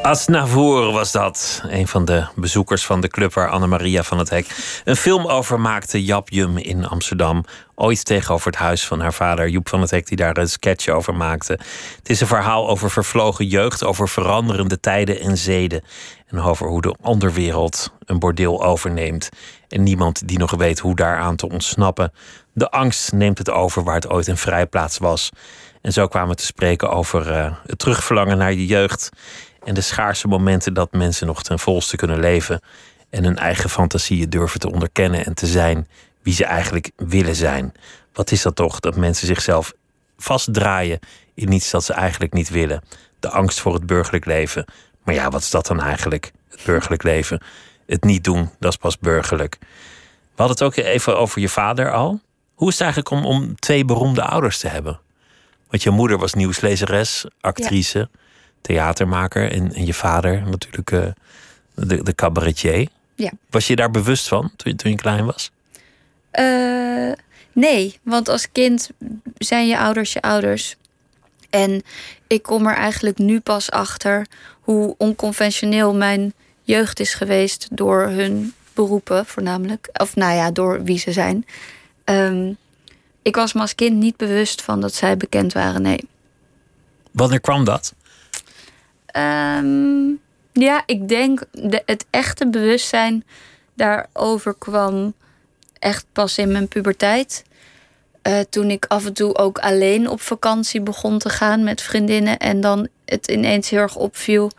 Asnavour 0.06 0.92
was 0.92 1.12
dat. 1.12 1.62
Een 1.68 1.88
van 1.88 2.04
de 2.04 2.26
bezoekers 2.34 2.86
van 2.86 3.00
de 3.00 3.08
club 3.08 3.34
waar 3.34 3.48
Annemaria 3.48 4.02
van 4.02 4.18
het 4.18 4.30
Hek 4.30 4.46
een 4.84 4.96
film 4.96 5.26
over 5.26 5.60
maakte. 5.60 6.04
Jap 6.04 6.30
Jum 6.30 6.58
in 6.58 6.86
Amsterdam. 6.86 7.44
Ooit 7.74 8.04
tegenover 8.04 8.46
het 8.46 8.56
huis 8.56 8.86
van 8.86 9.00
haar 9.00 9.12
vader 9.12 9.48
Joep 9.48 9.68
van 9.68 9.80
het 9.80 9.90
Hek, 9.90 10.06
die 10.06 10.16
daar 10.16 10.36
een 10.36 10.48
sketch 10.48 10.88
over 10.88 11.14
maakte. 11.14 11.52
Het 11.96 12.10
is 12.10 12.20
een 12.20 12.26
verhaal 12.26 12.68
over 12.68 12.90
vervlogen 12.90 13.46
jeugd, 13.46 13.84
over 13.84 14.08
veranderende 14.08 14.80
tijden 14.80 15.20
en 15.20 15.36
zeden. 15.36 15.82
En 16.26 16.40
over 16.40 16.66
hoe 16.66 16.82
de 16.82 16.96
onderwereld 17.00 17.92
een 18.04 18.18
bordeel 18.18 18.64
overneemt. 18.64 19.28
En 19.68 19.82
niemand 19.82 20.28
die 20.28 20.38
nog 20.38 20.50
weet 20.50 20.78
hoe 20.78 20.96
daaraan 20.96 21.36
te 21.36 21.48
ontsnappen. 21.48 22.12
De 22.52 22.70
angst 22.70 23.12
neemt 23.12 23.38
het 23.38 23.50
over 23.50 23.84
waar 23.84 23.94
het 23.94 24.08
ooit 24.08 24.26
een 24.26 24.36
vrijplaats 24.36 24.98
was. 24.98 25.30
En 25.86 25.92
zo 25.92 26.06
kwamen 26.06 26.28
we 26.28 26.34
te 26.34 26.44
spreken 26.44 26.90
over 26.90 27.32
eh, 27.32 27.52
het 27.66 27.78
terugverlangen 27.78 28.38
naar 28.38 28.52
je 28.52 28.66
jeugd. 28.66 29.08
En 29.66 29.74
de 29.74 29.80
schaarse 29.80 30.28
momenten 30.28 30.74
dat 30.74 30.92
mensen 30.92 31.26
nog 31.26 31.42
ten 31.42 31.58
volste 31.58 31.96
kunnen 31.96 32.20
leven. 32.20 32.60
En 33.10 33.24
hun 33.24 33.38
eigen 33.38 33.70
fantasieën 33.70 34.30
durven 34.30 34.60
te 34.60 34.72
onderkennen 34.72 35.24
en 35.24 35.34
te 35.34 35.46
zijn 35.46 35.88
wie 36.22 36.34
ze 36.34 36.44
eigenlijk 36.44 36.90
willen 36.96 37.34
zijn. 37.34 37.72
Wat 38.12 38.30
is 38.30 38.42
dat 38.42 38.56
toch? 38.56 38.80
Dat 38.80 38.96
mensen 38.96 39.26
zichzelf 39.26 39.72
vastdraaien 40.18 40.98
in 41.34 41.52
iets 41.52 41.70
dat 41.70 41.84
ze 41.84 41.92
eigenlijk 41.92 42.32
niet 42.32 42.48
willen. 42.48 42.82
De 43.20 43.28
angst 43.28 43.60
voor 43.60 43.74
het 43.74 43.86
burgerlijk 43.86 44.24
leven. 44.24 44.64
Maar 45.04 45.14
ja, 45.14 45.30
wat 45.30 45.40
is 45.40 45.50
dat 45.50 45.66
dan 45.66 45.80
eigenlijk? 45.80 46.32
Het 46.48 46.64
burgerlijk 46.64 47.02
leven. 47.02 47.42
Het 47.86 48.04
niet 48.04 48.24
doen, 48.24 48.50
dat 48.58 48.72
is 48.72 48.78
pas 48.78 48.98
burgerlijk. 48.98 49.56
We 49.60 50.42
hadden 50.42 50.56
het 50.56 50.78
ook 50.78 50.84
even 50.84 51.18
over 51.18 51.40
je 51.40 51.48
vader 51.48 51.92
al. 51.92 52.20
Hoe 52.54 52.68
is 52.68 52.74
het 52.74 52.82
eigenlijk 52.82 53.10
om, 53.10 53.24
om 53.24 53.54
twee 53.54 53.84
beroemde 53.84 54.22
ouders 54.22 54.58
te 54.58 54.68
hebben? 54.68 55.00
Want 55.68 55.82
je 55.82 55.90
moeder 55.90 56.18
was 56.18 56.34
nieuwslezeres, 56.34 57.26
actrice, 57.40 58.08
theatermaker. 58.66 59.52
En, 59.52 59.72
en 59.74 59.86
je 59.86 59.94
vader 59.94 60.42
natuurlijk 60.48 60.90
eh, 60.92 61.06
de, 61.74 62.02
de 62.02 62.14
cabaretier. 62.14 62.88
Ja. 63.14 63.30
Was 63.50 63.66
je 63.66 63.76
daar 63.76 63.90
bewust 63.90 64.28
van 64.28 64.50
toen, 64.56 64.72
je- 64.72 64.78
toen 64.78 64.90
je 64.90 64.96
klein 64.96 65.24
was? 65.24 65.50
Eh, 66.30 67.12
nee, 67.52 67.98
want 68.02 68.28
als 68.28 68.52
kind 68.52 68.90
zijn 69.38 69.66
je 69.66 69.78
ouders 69.78 70.12
je 70.12 70.20
ouders. 70.22 70.76
En 71.50 71.82
ik 72.26 72.42
kom 72.42 72.66
er 72.66 72.74
eigenlijk 72.74 73.18
nu 73.18 73.40
pas 73.40 73.70
achter 73.70 74.26
hoe 74.60 74.94
onconventioneel 74.98 75.94
mijn 75.94 76.32
jeugd 76.62 77.00
is 77.00 77.14
geweest 77.14 77.68
door 77.70 78.00
hun 78.02 78.52
beroepen, 78.74 79.26
voornamelijk. 79.26 79.88
Of 79.92 80.16
nou 80.16 80.34
ja, 80.34 80.50
door 80.50 80.82
wie 80.84 80.98
ze 80.98 81.12
zijn. 81.12 81.46
Ehm, 82.04 82.52
ik 83.22 83.34
was 83.36 83.52
me 83.52 83.60
als 83.60 83.74
kind 83.74 83.96
niet 83.96 84.16
bewust 84.16 84.62
van 84.62 84.80
dat 84.80 84.94
zij 84.94 85.16
bekend 85.16 85.52
waren, 85.52 85.82
nee. 85.82 86.08
Wanneer 87.10 87.40
kwam 87.40 87.64
dat? 87.64 87.94
Ehm, 89.16 90.08
ja, 90.52 90.82
ik 90.86 91.08
denk 91.08 91.42
de, 91.50 91.82
het 91.86 92.06
echte 92.10 92.48
bewustzijn 92.48 93.24
daarover 93.74 94.54
kwam 94.58 95.14
echt 95.78 96.06
pas 96.12 96.38
in 96.38 96.52
mijn 96.52 96.68
puberteit. 96.68 97.44
Eh, 98.22 98.38
toen 98.50 98.70
ik 98.70 98.84
af 98.88 99.06
en 99.06 99.12
toe 99.12 99.36
ook 99.36 99.58
alleen 99.58 100.08
op 100.08 100.20
vakantie 100.20 100.80
begon 100.80 101.18
te 101.18 101.28
gaan 101.28 101.64
met 101.64 101.82
vriendinnen. 101.82 102.38
En 102.38 102.60
dan 102.60 102.88
het 103.04 103.28
ineens 103.28 103.70
heel 103.70 103.80
erg 103.80 103.96
opviel 103.96 104.50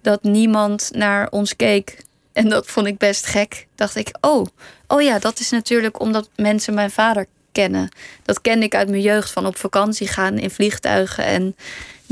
dat 0.00 0.22
niemand 0.22 0.90
naar 0.92 1.28
ons 1.30 1.56
keek 1.56 1.96
En 2.32 2.48
dat 2.48 2.66
vond 2.66 2.86
ik 2.86 2.98
best 2.98 3.26
gek. 3.26 3.66
Dacht 3.74 3.96
ik, 3.96 4.16
oh, 4.20 4.46
oh 4.86 5.02
ja, 5.02 5.18
dat 5.18 5.38
is 5.38 5.50
natuurlijk 5.50 6.00
omdat 6.00 6.28
mensen 6.36 6.74
mijn 6.74 6.90
vader 6.90 7.26
kennen. 7.52 7.88
Dat 8.22 8.40
kende 8.40 8.64
ik 8.64 8.74
uit 8.74 8.88
mijn 8.88 9.02
jeugd 9.02 9.30
van 9.30 9.46
op 9.46 9.56
vakantie 9.56 10.08
gaan 10.08 10.38
in 10.38 10.50
vliegtuigen 10.50 11.24
en 11.24 11.56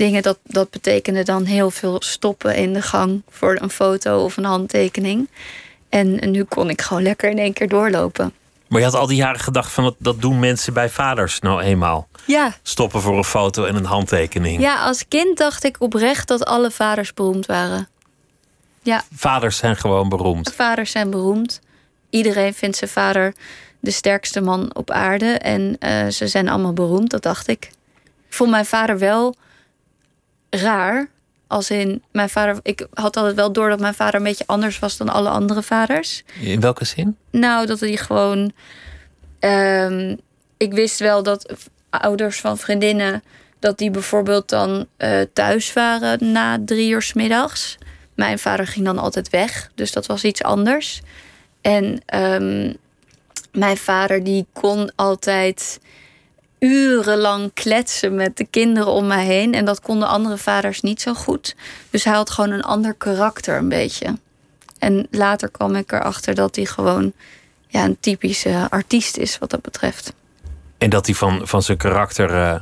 dingen. 0.04 0.22
Dat, 0.22 0.38
dat 0.42 0.70
betekende 0.70 1.22
dan 1.22 1.44
heel 1.44 1.70
veel 1.70 2.02
stoppen 2.02 2.54
in 2.56 2.72
de 2.72 2.82
gang 2.82 3.22
voor 3.30 3.58
een 3.60 3.70
foto 3.70 4.24
of 4.24 4.36
een 4.36 4.44
handtekening. 4.44 5.28
En 5.88 6.30
nu 6.30 6.44
kon 6.44 6.70
ik 6.70 6.80
gewoon 6.80 7.02
lekker 7.02 7.30
in 7.30 7.38
één 7.38 7.52
keer 7.52 7.68
doorlopen. 7.68 8.32
Maar 8.68 8.80
je 8.80 8.86
had 8.86 8.94
al 8.94 9.06
die 9.06 9.16
jaren 9.16 9.40
gedacht 9.40 9.72
van 9.72 9.84
dat, 9.84 9.94
dat 9.98 10.20
doen 10.20 10.38
mensen 10.38 10.72
bij 10.72 10.88
vaders 10.88 11.40
nou 11.40 11.62
eenmaal. 11.62 12.08
Ja. 12.24 12.54
Stoppen 12.62 13.00
voor 13.00 13.16
een 13.16 13.24
foto 13.24 13.64
en 13.64 13.74
een 13.74 13.84
handtekening. 13.84 14.60
Ja, 14.60 14.84
als 14.84 15.08
kind 15.08 15.38
dacht 15.38 15.64
ik 15.64 15.76
oprecht 15.78 16.28
dat 16.28 16.44
alle 16.44 16.70
vaders 16.70 17.14
beroemd 17.14 17.46
waren. 17.46 17.88
Ja. 18.82 19.02
Vaders 19.14 19.56
zijn 19.56 19.76
gewoon 19.76 20.08
beroemd. 20.08 20.52
Vaders 20.54 20.90
zijn 20.90 21.10
beroemd. 21.10 21.60
Iedereen 22.10 22.54
vindt 22.54 22.76
zijn 22.76 22.90
vader 22.90 23.34
de 23.80 23.90
sterkste 23.90 24.40
man 24.40 24.74
op 24.74 24.90
aarde. 24.90 25.32
En 25.32 25.76
uh, 25.80 26.08
ze 26.08 26.28
zijn 26.28 26.48
allemaal 26.48 26.72
beroemd, 26.72 27.10
dat 27.10 27.22
dacht 27.22 27.48
ik. 27.48 27.64
Ik 28.28 28.34
vond 28.38 28.50
mijn 28.50 28.66
vader 28.66 28.98
wel 28.98 29.34
raar. 30.60 31.08
Als 31.46 31.70
in, 31.70 32.02
mijn 32.12 32.28
vader, 32.28 32.58
ik 32.62 32.86
had 32.92 33.16
altijd 33.16 33.34
wel 33.34 33.52
door 33.52 33.68
dat 33.68 33.80
mijn 33.80 33.94
vader 33.94 34.14
een 34.14 34.22
beetje 34.26 34.46
anders 34.46 34.78
was 34.78 34.96
dan 34.96 35.08
alle 35.08 35.28
andere 35.28 35.62
vaders. 35.62 36.22
In 36.40 36.60
welke 36.60 36.84
zin? 36.84 37.16
Nou, 37.30 37.66
dat 37.66 37.80
hij 37.80 37.96
gewoon. 37.96 38.52
Um, 39.40 40.20
ik 40.56 40.72
wist 40.72 40.98
wel 40.98 41.22
dat 41.22 41.52
ouders 41.90 42.40
van 42.40 42.58
vriendinnen. 42.58 43.22
dat 43.62 43.78
die 43.78 43.90
bijvoorbeeld 43.90 44.48
dan 44.48 44.86
uh, 44.98 45.20
thuis 45.32 45.72
waren 45.72 46.32
na 46.32 46.58
drie 46.64 46.90
uur 46.90 47.02
s 47.02 47.12
middags. 47.12 47.78
Mijn 48.14 48.38
vader 48.38 48.66
ging 48.66 48.84
dan 48.84 48.98
altijd 48.98 49.30
weg, 49.30 49.70
dus 49.74 49.92
dat 49.92 50.06
was 50.06 50.24
iets 50.24 50.42
anders. 50.42 51.00
En 51.60 52.02
um, 52.14 52.76
mijn 53.52 53.76
vader 53.76 54.24
die 54.24 54.46
kon 54.52 54.92
altijd 54.96 55.80
urenlang 56.62 57.50
kletsen 57.54 58.14
met 58.14 58.36
de 58.36 58.44
kinderen 58.44 58.92
om 58.92 59.06
mij 59.06 59.24
heen. 59.24 59.54
En 59.54 59.64
dat 59.64 59.80
konden 59.80 60.08
andere 60.08 60.38
vaders 60.38 60.80
niet 60.80 61.00
zo 61.00 61.14
goed. 61.14 61.56
Dus 61.90 62.04
hij 62.04 62.14
had 62.14 62.30
gewoon 62.30 62.50
een 62.50 62.62
ander 62.62 62.94
karakter 62.94 63.56
een 63.56 63.68
beetje. 63.68 64.18
En 64.78 65.06
later 65.10 65.50
kwam 65.50 65.74
ik 65.74 65.92
erachter 65.92 66.34
dat 66.34 66.56
hij 66.56 66.64
gewoon 66.64 67.12
ja, 67.66 67.84
een 67.84 67.96
typische 68.00 68.66
artiest 68.70 69.16
is 69.16 69.38
wat 69.38 69.50
dat 69.50 69.62
betreft. 69.62 70.12
En 70.78 70.90
dat 70.90 71.06
hij 71.06 71.14
van, 71.14 71.48
van 71.48 71.62
zijn 71.62 71.78
karakter 71.78 72.30
uh, 72.30 72.60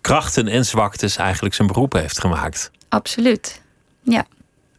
krachten 0.00 0.48
en 0.48 0.64
zwaktes 0.64 1.16
eigenlijk 1.16 1.54
zijn 1.54 1.68
beroep 1.68 1.92
heeft 1.92 2.20
gemaakt. 2.20 2.70
Absoluut, 2.88 3.62
ja. 4.02 4.26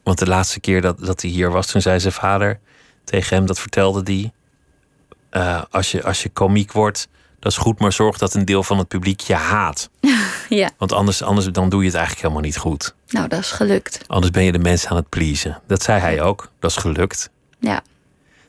Want 0.03 0.19
de 0.19 0.27
laatste 0.27 0.59
keer 0.59 0.81
dat, 0.81 0.99
dat 0.99 1.21
hij 1.21 1.31
hier 1.31 1.51
was, 1.51 1.67
toen 1.67 1.81
zei 1.81 1.99
zijn 1.99 2.13
vader 2.13 2.59
tegen 3.03 3.35
hem, 3.37 3.45
dat 3.45 3.59
vertelde 3.59 4.01
hij... 4.03 4.31
Uh, 5.31 5.63
als, 5.69 5.91
je, 5.91 6.03
als 6.03 6.23
je 6.23 6.29
komiek 6.29 6.71
wordt, 6.71 7.07
dat 7.39 7.51
is 7.51 7.57
goed, 7.57 7.79
maar 7.79 7.93
zorg 7.93 8.17
dat 8.17 8.33
een 8.33 8.45
deel 8.45 8.63
van 8.63 8.77
het 8.77 8.87
publiek 8.87 9.19
je 9.19 9.33
haat. 9.33 9.89
ja. 10.49 10.69
Want 10.77 10.91
anders, 10.91 11.21
anders 11.21 11.47
dan 11.47 11.69
doe 11.69 11.79
je 11.79 11.85
het 11.85 11.95
eigenlijk 11.95 12.25
helemaal 12.25 12.45
niet 12.45 12.57
goed. 12.57 12.95
Nou, 13.07 13.27
dat 13.27 13.39
is 13.39 13.51
gelukt. 13.51 13.99
Anders 14.07 14.31
ben 14.31 14.43
je 14.43 14.51
de 14.51 14.59
mensen 14.59 14.89
aan 14.89 14.95
het 14.95 15.09
pleasen. 15.09 15.61
Dat 15.67 15.83
zei 15.83 15.99
hij 15.99 16.21
ook. 16.21 16.51
Dat 16.59 16.69
is 16.69 16.77
gelukt. 16.77 17.29
Ja. 17.59 17.81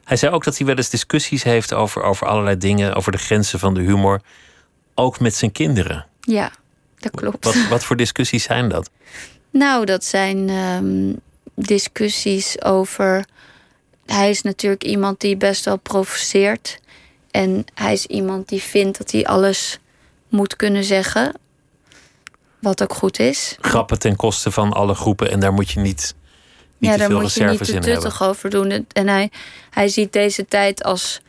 Hij 0.05 0.17
zei 0.17 0.33
ook 0.33 0.45
dat 0.45 0.57
hij 0.57 0.67
wel 0.67 0.77
eens 0.77 0.91
discussies 0.91 1.43
heeft 1.43 1.73
over, 1.73 2.03
over 2.03 2.27
allerlei 2.27 2.57
dingen, 2.57 2.95
over 2.95 3.13
de 3.13 3.19
grenzen 3.19 3.59
van 3.59 3.75
de 3.75 3.81
humor. 3.81 4.21
Ook 4.95 5.21
met 5.21 5.35
zijn 5.35 5.53
kinderen. 5.53 6.07
Ja, 6.21 6.51
dat 6.99 7.15
klopt. 7.15 7.45
Wat, 7.45 7.67
wat 7.69 7.85
voor 7.85 7.97
discussies 7.97 8.43
zijn 8.43 8.69
dat? 8.69 8.91
Nou, 9.51 9.85
dat 9.85 10.05
zijn 10.05 10.49
um, 10.49 11.21
discussies 11.55 12.63
over. 12.63 13.25
Hij 14.07 14.31
is 14.31 14.43
natuurlijk 14.43 14.85
iemand 14.85 15.21
die 15.21 15.37
best 15.37 15.65
wel 15.65 15.77
provoceert. 15.77 16.81
En 17.31 17.65
hij 17.75 17.93
is 17.93 18.07
iemand 18.07 18.49
die 18.49 18.63
vindt 18.63 18.99
dat 18.99 19.11
hij 19.11 19.27
alles 19.27 19.79
moet 20.29 20.57
kunnen 20.57 20.85
zeggen. 20.85 21.35
Wat 22.59 22.83
ook 22.83 22.95
goed 22.95 23.19
is. 23.19 23.57
Grappen 23.61 23.99
ten 23.99 24.17
koste 24.17 24.51
van 24.51 24.73
alle 24.73 24.95
groepen 24.95 25.31
en 25.31 25.41
daar 25.41 25.53
moet 25.53 25.71
je 25.71 25.81
niet. 25.81 26.15
niet 26.79 26.91
ja, 26.91 26.93
te 26.93 26.99
daar 26.99 27.09
veel 27.09 27.21
moet 27.21 27.35
je 27.35 27.45
niet 27.45 27.65
te 27.65 27.79
tuttig 27.79 28.23
over 28.23 28.51
doen. 28.51 28.87
En 28.93 29.09
hij, 29.09 29.31
hij 29.71 29.89
ziet 29.89 30.13
deze 30.13 30.47
tijd 30.47 30.83
als 30.83 31.21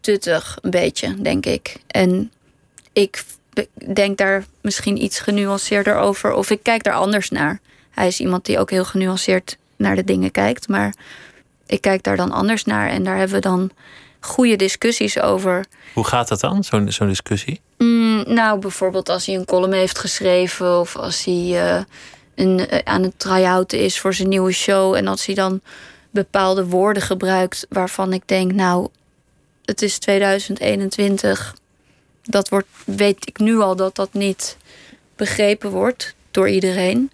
tuttig, 0.00 0.58
een 0.60 0.70
beetje, 0.70 1.14
denk 1.22 1.46
ik. 1.46 1.76
En 1.86 2.32
ik 2.92 3.24
denk 3.94 4.18
daar 4.18 4.44
misschien 4.60 5.02
iets 5.02 5.20
genuanceerder 5.20 5.96
over. 5.96 6.32
Of 6.32 6.50
ik 6.50 6.62
kijk 6.62 6.82
daar 6.82 6.94
anders 6.94 7.30
naar. 7.30 7.60
Hij 7.90 8.06
is 8.06 8.20
iemand 8.20 8.44
die 8.44 8.58
ook 8.58 8.70
heel 8.70 8.84
genuanceerd 8.84 9.56
naar 9.76 9.96
de 9.96 10.04
dingen 10.04 10.30
kijkt. 10.30 10.68
Maar 10.68 10.94
ik 11.66 11.80
kijk 11.80 12.02
daar 12.02 12.16
dan 12.16 12.30
anders 12.30 12.64
naar. 12.64 12.88
En 12.88 13.04
daar 13.04 13.16
hebben 13.16 13.36
we 13.36 13.42
dan 13.42 13.70
goede 14.24 14.56
discussies 14.56 15.20
over. 15.20 15.64
Hoe 15.94 16.06
gaat 16.06 16.28
dat 16.28 16.40
dan, 16.40 16.64
zo'n 16.64 16.92
zo'n 16.92 17.08
discussie? 17.08 17.60
Mm, 17.78 18.24
nou, 18.26 18.58
bijvoorbeeld 18.58 19.08
als 19.08 19.26
hij 19.26 19.34
een 19.34 19.44
column 19.44 19.72
heeft 19.72 19.98
geschreven 19.98 20.78
of 20.80 20.96
als 20.96 21.24
hij 21.24 21.34
uh, 21.34 21.80
een, 22.34 22.58
uh, 22.58 22.78
aan 22.84 23.02
het 23.02 23.18
try-out 23.18 23.72
is 23.72 24.00
voor 24.00 24.14
zijn 24.14 24.28
nieuwe 24.28 24.52
show 24.52 24.94
en 24.94 25.06
als 25.06 25.26
hij 25.26 25.34
dan 25.34 25.60
bepaalde 26.10 26.66
woorden 26.66 27.02
gebruikt 27.02 27.66
waarvan 27.68 28.12
ik 28.12 28.22
denk, 28.26 28.52
nou, 28.52 28.88
het 29.64 29.82
is 29.82 29.98
2021. 29.98 31.54
Dat 32.22 32.48
wordt, 32.48 32.68
weet 32.84 33.28
ik 33.28 33.38
nu 33.38 33.58
al 33.58 33.76
dat 33.76 33.94
dat 33.94 34.12
niet 34.12 34.56
begrepen 35.16 35.70
wordt 35.70 36.14
door 36.30 36.48
iedereen 36.48 37.10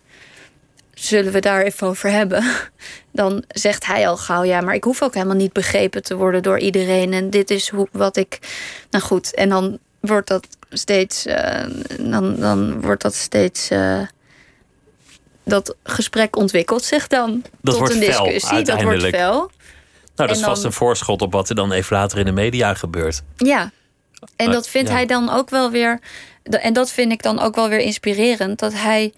zullen 0.99 1.33
we 1.33 1.41
daar 1.41 1.63
even 1.63 1.87
over 1.87 2.11
hebben? 2.11 2.45
Dan 3.13 3.45
zegt 3.49 3.87
hij 3.87 4.09
al 4.09 4.17
gauw, 4.17 4.43
ja, 4.43 4.61
maar 4.61 4.75
ik 4.75 4.85
hoef 4.85 5.03
ook 5.03 5.15
helemaal 5.15 5.37
niet 5.37 5.53
begrepen 5.53 6.03
te 6.03 6.17
worden 6.17 6.43
door 6.43 6.59
iedereen. 6.59 7.13
En 7.13 7.31
dit 7.31 7.51
is 7.51 7.69
hoe, 7.69 7.89
wat 7.93 8.17
ik. 8.17 8.39
Nou 8.91 9.05
goed, 9.05 9.35
en 9.35 9.49
dan 9.49 9.79
wordt 10.01 10.29
dat 10.29 10.47
steeds. 10.71 11.27
Uh, 11.27 11.65
dan, 12.01 12.37
dan 12.37 12.81
wordt 12.81 13.03
dat 13.03 13.15
steeds. 13.15 13.71
Uh, 13.71 14.01
dat 15.45 15.77
gesprek 15.83 16.37
ontwikkelt 16.37 16.85
zich 16.85 17.07
dan 17.07 17.43
dat 17.61 17.77
tot 17.77 17.91
een 17.91 18.01
discussie. 18.01 18.63
dat 18.63 18.83
wordt 18.83 19.07
fel. 19.07 19.37
Nou, 19.39 19.51
dat 20.15 20.31
is 20.31 20.39
dan, 20.39 20.49
vast 20.49 20.65
een 20.65 20.73
voorschot 20.73 21.23
op 21.23 21.33
wat 21.33 21.49
er 21.49 21.55
dan 21.55 21.73
even 21.73 21.97
later 21.97 22.19
in 22.19 22.25
de 22.25 22.33
media 22.33 22.75
gebeurt. 22.75 23.23
Ja, 23.37 23.71
en 24.37 24.51
dat 24.51 24.69
vindt 24.69 24.89
ja. 24.89 24.95
hij 24.95 25.07
dan 25.07 25.31
ook 25.31 25.51
wel 25.51 25.71
weer. 25.71 26.01
En 26.43 26.73
dat 26.73 26.91
vind 26.91 27.13
ik 27.13 27.23
dan 27.23 27.41
ook 27.41 27.55
wel 27.55 27.69
weer 27.69 27.79
inspirerend. 27.79 28.59
Dat 28.59 28.73
hij 28.73 29.13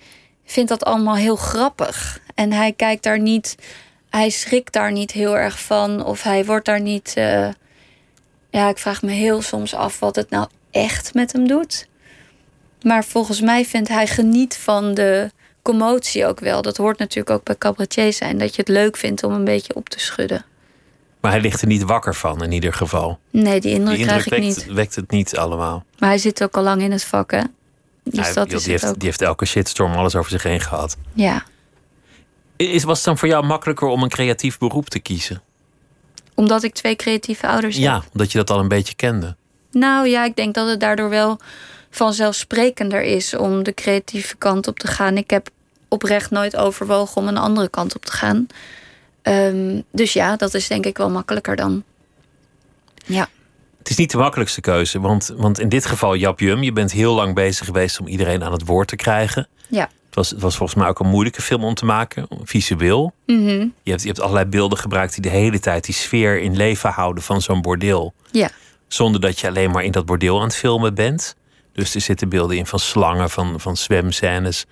vindt 0.51 0.69
dat 0.69 0.85
allemaal 0.85 1.17
heel 1.17 1.37
grappig. 1.37 2.21
En 2.35 2.53
hij 2.53 2.73
kijkt 2.73 3.03
daar 3.03 3.21
niet, 3.21 3.57
hij 4.11 4.31
schrikt 4.31 4.73
daar 4.73 4.93
niet 4.93 5.11
heel 5.11 5.37
erg 5.37 5.61
van. 5.61 6.05
Of 6.05 6.23
hij 6.23 6.45
wordt 6.45 6.67
daar 6.67 6.81
niet. 6.81 7.15
Uh, 7.19 7.49
ja, 8.51 8.69
ik 8.69 8.79
vraag 8.79 9.03
me 9.03 9.11
heel 9.11 9.43
soms 9.43 9.75
af 9.75 9.99
wat 9.99 10.17
het 10.17 10.31
nou 10.31 10.49
echt 10.71 11.15
met 11.15 11.33
hem 11.33 11.49
doet. 11.49 11.89
Maar 12.83 13.05
volgens 13.05 13.41
mij 13.41 13.65
vindt 13.65 13.89
hij 13.89 14.07
geniet 14.07 14.57
van 14.57 14.95
de 14.95 15.31
commotie 15.63 16.27
ook 16.27 16.41
wel. 16.41 16.63
Dat 16.63 16.77
hoort 16.77 16.99
natuurlijk 16.99 17.31
ook 17.31 17.45
bij 17.45 17.59
cabaretier 17.59 18.13
zijn. 18.13 18.39
Dat 18.39 18.55
je 18.55 18.61
het 18.61 18.71
leuk 18.71 18.97
vindt 18.97 19.23
om 19.23 19.33
een 19.33 19.45
beetje 19.45 19.75
op 19.75 19.89
te 19.89 20.01
schudden. 20.01 20.45
Maar 21.21 21.31
hij 21.31 21.41
ligt 21.41 21.61
er 21.61 21.67
niet 21.67 21.83
wakker 21.83 22.15
van 22.15 22.43
in 22.43 22.53
ieder 22.53 22.73
geval. 22.73 23.19
Nee, 23.31 23.61
die 23.61 23.73
indruk, 23.73 23.97
die 23.97 24.07
indruk 24.07 24.25
krijg 24.25 24.25
ik 24.25 24.31
wekt, 24.31 24.67
niet. 24.67 24.75
wekt 24.75 24.95
het 24.95 25.11
niet 25.11 25.37
allemaal. 25.37 25.85
Maar 25.99 26.09
hij 26.09 26.19
zit 26.19 26.43
ook 26.43 26.57
al 26.57 26.63
lang 26.63 26.83
in 26.83 26.93
het 26.93 27.05
vak, 27.05 27.31
hè? 27.31 27.43
Dus 28.05 28.27
Ja, 28.29 28.33
dat 28.35 28.47
joh, 28.51 28.59
is 28.59 28.65
die, 28.65 28.73
het 28.73 28.83
heeft, 28.83 28.87
ook. 28.95 28.99
die 28.99 29.09
heeft 29.09 29.23
elke 29.23 29.45
shitstorm 29.45 29.93
alles 29.93 30.17
over 30.17 30.31
zich 30.31 30.43
heen 30.43 30.61
gehad. 30.61 30.97
Ja, 31.13 31.45
Is, 32.57 32.83
was 32.85 32.97
het 32.97 33.07
dan 33.07 33.19
voor 33.19 33.29
jou 33.29 33.45
makkelijker 33.47 33.89
om 33.89 34.03
een 34.03 34.09
creatief 34.09 34.59
beroep 34.59 34.89
te 34.89 34.99
kiezen? 34.99 35.43
omdat 36.35 36.63
ik 36.63 36.75
twee 36.75 36.97
creatieve 36.97 37.47
ouders 37.49 37.75
heb. 37.77 37.85
Ja, 37.85 38.03
omdat 38.13 38.33
je 38.33 38.39
dat 38.39 38.51
al 38.51 38.59
een 38.59 38.69
beetje 38.69 38.95
kende. 38.95 39.37
Nou 39.71 40.09
ja, 40.09 40.25
ik 40.25 40.37
denk 40.37 40.55
dat 40.55 40.69
het 40.69 40.81
daardoor 40.81 41.09
wel 41.09 41.39
vanzelfsprekender 41.91 43.03
is 43.03 43.35
om 43.37 43.63
de 43.63 43.75
creatieve 43.75 44.37
kant 44.37 44.69
op 44.69 44.79
te 44.79 44.87
gaan. 44.87 45.17
Ik 45.17 45.31
heb 45.31 45.49
oprecht 45.89 46.31
nooit 46.31 46.57
overwogen 46.57 47.17
om 47.17 47.29
een 47.29 47.37
andere 47.37 47.69
kant 47.69 47.97
op 47.97 48.05
te 48.05 48.13
gaan. 48.13 48.47
Ehm, 49.23 49.81
dus 49.93 50.13
ja, 50.13 50.37
dat 50.37 50.55
is 50.55 50.69
denk 50.69 50.87
ik 50.87 50.97
wel 50.99 51.11
makkelijker 51.11 51.57
dan. 51.57 51.83
Ja, 53.07 53.29
Het 53.81 53.91
is 53.91 53.97
niet 53.97 54.11
de 54.11 54.17
makkelijkste 54.19 54.61
keuze, 54.61 55.01
want, 55.01 55.33
want 55.37 55.61
in 55.61 55.69
dit 55.69 55.87
geval 55.87 56.17
Jap 56.17 56.41
Jum, 56.41 56.63
je 56.63 56.73
bent 56.73 56.93
heel 56.93 57.15
lang 57.15 57.35
bezig 57.35 57.67
geweest 57.67 58.01
om 58.01 58.07
iedereen 58.07 58.45
aan 58.45 58.53
het 58.53 58.67
woord 58.67 58.89
te 58.89 58.97
krijgen. 58.97 59.49
ja. 59.69 59.89
Het 60.07 60.19
was, 60.19 60.31
het 60.31 60.41
was 60.41 60.57
volgens 60.57 60.79
mij 60.79 60.89
ook 60.89 60.99
een 61.01 61.09
moeilijke 61.09 61.43
film 61.43 61.65
om 61.65 61.75
te 61.75 61.85
maken, 61.85 62.27
visueel. 62.43 63.13
Mhm. 63.27 63.67
Je 63.83 63.91
hebt, 63.91 64.01
je 64.03 64.07
hebt 64.09 64.21
allerlei 64.21 64.45
beelden 64.47 64.79
gebruikt 64.79 65.13
die 65.13 65.23
de 65.23 65.29
hele 65.29 65.59
tijd 65.61 65.85
die 65.85 65.95
sfeer 65.95 66.41
in 66.41 66.57
leven 66.57 66.91
houden 66.91 67.23
van 67.23 67.43
zo'n 67.43 67.61
bordeel. 67.61 68.15
Ja, 68.31 68.51
Zonder 68.89 69.21
dat 69.21 69.41
je 69.41 69.49
alleen 69.49 69.71
maar 69.71 69.85
in 69.85 69.91
dat 69.93 70.07
bordeel 70.07 70.37
aan 70.39 70.47
het 70.47 70.57
filmen 70.57 70.95
bent. 70.95 71.37
Dus 71.73 71.95
er 71.95 72.01
zitten 72.01 72.29
beelden 72.29 72.57
in 72.57 72.67
van 72.67 72.79
slangen, 72.79 73.31
van, 73.31 73.61
van 73.61 73.77
zwemscènes. 73.77 74.67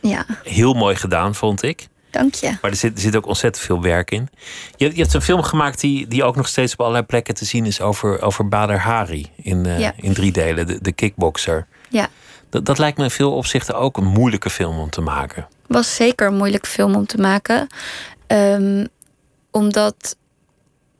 ja. 0.00 0.26
Heel 0.42 0.72
mooi 0.74 0.96
gedaan, 0.96 1.34
vond 1.34 1.62
ik. 1.62 1.88
Dank 2.14 2.34
je. 2.34 2.56
Maar 2.62 2.70
er 2.70 2.76
zit, 2.76 2.94
er 2.94 3.00
zit 3.00 3.16
ook 3.16 3.26
ontzettend 3.26 3.64
veel 3.64 3.82
werk 3.82 4.10
in. 4.10 4.28
Je, 4.76 4.90
je 4.94 5.00
hebt 5.02 5.14
een 5.14 5.22
film 5.22 5.42
gemaakt 5.42 5.80
die, 5.80 6.06
die 6.08 6.24
ook 6.24 6.36
nog 6.36 6.48
steeds 6.48 6.72
op 6.72 6.80
allerlei 6.80 7.04
plekken 7.04 7.34
te 7.34 7.44
zien 7.44 7.66
is 7.66 7.80
over, 7.80 8.22
over 8.22 8.48
Bader 8.48 8.78
Hari 8.80 9.30
in, 9.36 9.66
eh, 9.66 9.78
Ja. 9.78 9.92
in 9.96 10.12
drie 10.14 10.32
delen, 10.32 10.66
de, 10.66 10.78
de 10.80 10.92
kickboxer. 10.92 11.66
Ja, 11.88 12.08
Dat, 12.50 12.64
dat 12.64 12.78
lijkt 12.78 12.98
me 12.98 13.04
in 13.04 13.10
veel 13.10 13.32
opzichten 13.32 13.74
ook 13.76 13.96
een 13.96 14.04
moeilijke 14.06 14.50
film 14.50 14.78
om 14.78 14.90
te 14.90 15.00
maken. 15.00 15.46
was 15.66 15.94
zeker 15.94 16.26
een 16.26 16.36
moeilijke 16.36 16.68
film 16.68 16.94
om 16.94 17.06
te 17.06 17.18
maken. 17.18 17.66
Ehm, 18.26 18.86
omdat 19.50 20.16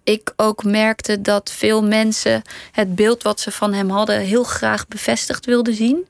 ik 0.04 0.32
ook 0.36 0.64
merkte 0.64 1.20
dat 1.20 1.52
veel 1.52 1.82
mensen 1.82 2.42
het 2.72 2.94
beeld 2.94 3.22
wat 3.22 3.40
ze 3.40 3.50
van 3.50 3.72
hem 3.72 3.90
hadden 3.90 4.20
heel 4.20 4.44
graag 4.44 4.88
bevestigd 4.88 5.46
wilden 5.46 5.74
zien. 5.74 6.06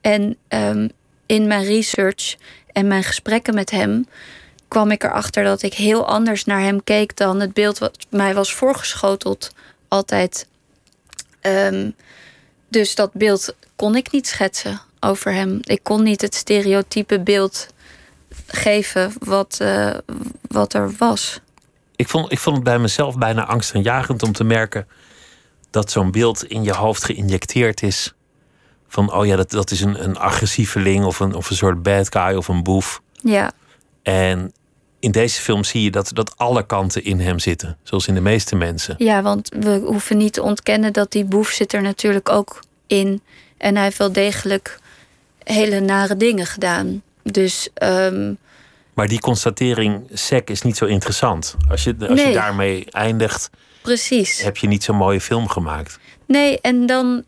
En 0.00 0.36
ehm, 0.48 0.88
in 1.26 1.46
mijn 1.46 1.64
research 1.64 2.36
en 2.76 2.86
mijn 2.86 3.04
gesprekken 3.04 3.54
met 3.54 3.70
hem 3.70 4.06
kwam 4.68 4.90
ik 4.90 5.04
erachter 5.04 5.44
dat 5.44 5.62
ik 5.62 5.74
heel 5.74 6.08
anders 6.08 6.44
naar 6.44 6.60
hem 6.60 6.84
keek 6.84 7.16
dan 7.16 7.40
het 7.40 7.52
beeld 7.52 7.78
wat 7.78 8.06
mij 8.10 8.34
was 8.34 8.54
voorgeschoteld 8.54 9.52
altijd. 9.88 10.46
Ehm, 11.40 11.90
dus 12.68 12.94
dat 12.94 13.12
beeld 13.12 13.54
kon 13.76 13.96
ik 13.96 14.12
niet 14.12 14.26
schetsen 14.26 14.80
over 15.00 15.32
hem. 15.32 15.58
Ik 15.62 15.80
kon 15.82 16.02
niet 16.02 16.20
het 16.20 16.34
stereotype 16.34 17.20
beeld 17.20 17.66
geven 18.46 19.12
wat, 19.18 19.58
uh, 19.62 19.94
wat 20.48 20.74
er 20.74 20.92
was. 20.98 21.40
Ik 21.96 22.08
vond, 22.08 22.32
ik 22.32 22.38
vond 22.38 22.56
het 22.56 22.64
bij 22.64 22.78
mezelf 22.78 23.18
bijna 23.18 23.46
angstaanjagend 23.46 24.22
om 24.22 24.32
te 24.32 24.44
merken 24.44 24.86
dat 25.70 25.90
zo'n 25.90 26.10
beeld 26.10 26.44
in 26.44 26.62
je 26.62 26.72
hoofd 26.72 27.04
geïnjecteerd 27.04 27.82
is. 27.82 28.14
Van, 28.96 29.12
oh 29.12 29.26
ja, 29.26 29.36
dat, 29.36 29.50
dat 29.50 29.70
is 29.70 29.80
een, 29.80 30.04
een 30.04 30.18
agressieveling 30.18 31.04
of 31.04 31.20
een, 31.20 31.34
of 31.34 31.50
een 31.50 31.56
soort 31.56 31.82
bad 31.82 32.16
guy 32.16 32.34
of 32.34 32.48
een 32.48 32.62
boef. 32.62 33.00
Ja. 33.12 33.52
En 34.02 34.52
in 35.00 35.10
deze 35.10 35.40
film 35.40 35.64
zie 35.64 35.82
je 35.82 35.90
dat, 35.90 36.10
dat 36.14 36.36
alle 36.36 36.66
kanten 36.66 37.04
in 37.04 37.20
hem 37.20 37.38
zitten. 37.38 37.76
Zoals 37.82 38.06
in 38.08 38.14
de 38.14 38.20
meeste 38.20 38.56
mensen. 38.56 38.94
Ja, 38.98 39.22
want 39.22 39.48
we 39.58 39.80
hoeven 39.84 40.16
niet 40.16 40.32
te 40.32 40.42
ontkennen 40.42 40.92
dat 40.92 41.12
die 41.12 41.24
boef 41.24 41.48
zit 41.48 41.72
er 41.72 41.82
natuurlijk 41.82 42.28
ook 42.28 42.62
in. 42.86 43.22
En 43.56 43.74
hij 43.74 43.84
heeft 43.84 43.98
wel 43.98 44.12
degelijk 44.12 44.78
hele 45.42 45.80
nare 45.80 46.16
dingen 46.16 46.46
gedaan. 46.46 47.02
Dus. 47.22 47.68
Ehm, 47.74 48.34
maar 48.94 49.08
die 49.08 49.20
constatering 49.20 50.06
sec 50.12 50.50
is 50.50 50.62
niet 50.62 50.76
zo 50.76 50.84
interessant. 50.84 51.56
Als 51.68 51.84
je, 51.84 51.96
als 52.08 52.22
je 52.22 52.32
daarmee 52.32 52.90
eindigt. 52.90 53.50
Precies. 53.82 54.42
Heb 54.42 54.56
je 54.56 54.66
niet 54.66 54.84
zo'n 54.84 54.96
mooie 54.96 55.20
film 55.20 55.48
gemaakt. 55.48 55.98
Nee, 56.26 56.60
en 56.60 56.86
dan. 56.86 57.24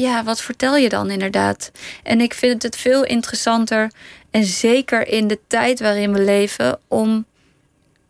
Ja, 0.00 0.24
wat 0.24 0.40
vertel 0.40 0.76
je 0.76 0.88
dan 0.88 1.10
inderdaad? 1.10 1.70
En 2.02 2.20
ik 2.20 2.34
vind 2.34 2.62
het 2.62 2.76
veel 2.76 3.04
interessanter. 3.04 3.90
En 4.30 4.44
zeker 4.44 5.08
in 5.08 5.28
de 5.28 5.38
tijd 5.46 5.80
waarin 5.80 6.12
we 6.12 6.20
leven. 6.20 6.78
Om, 6.88 7.24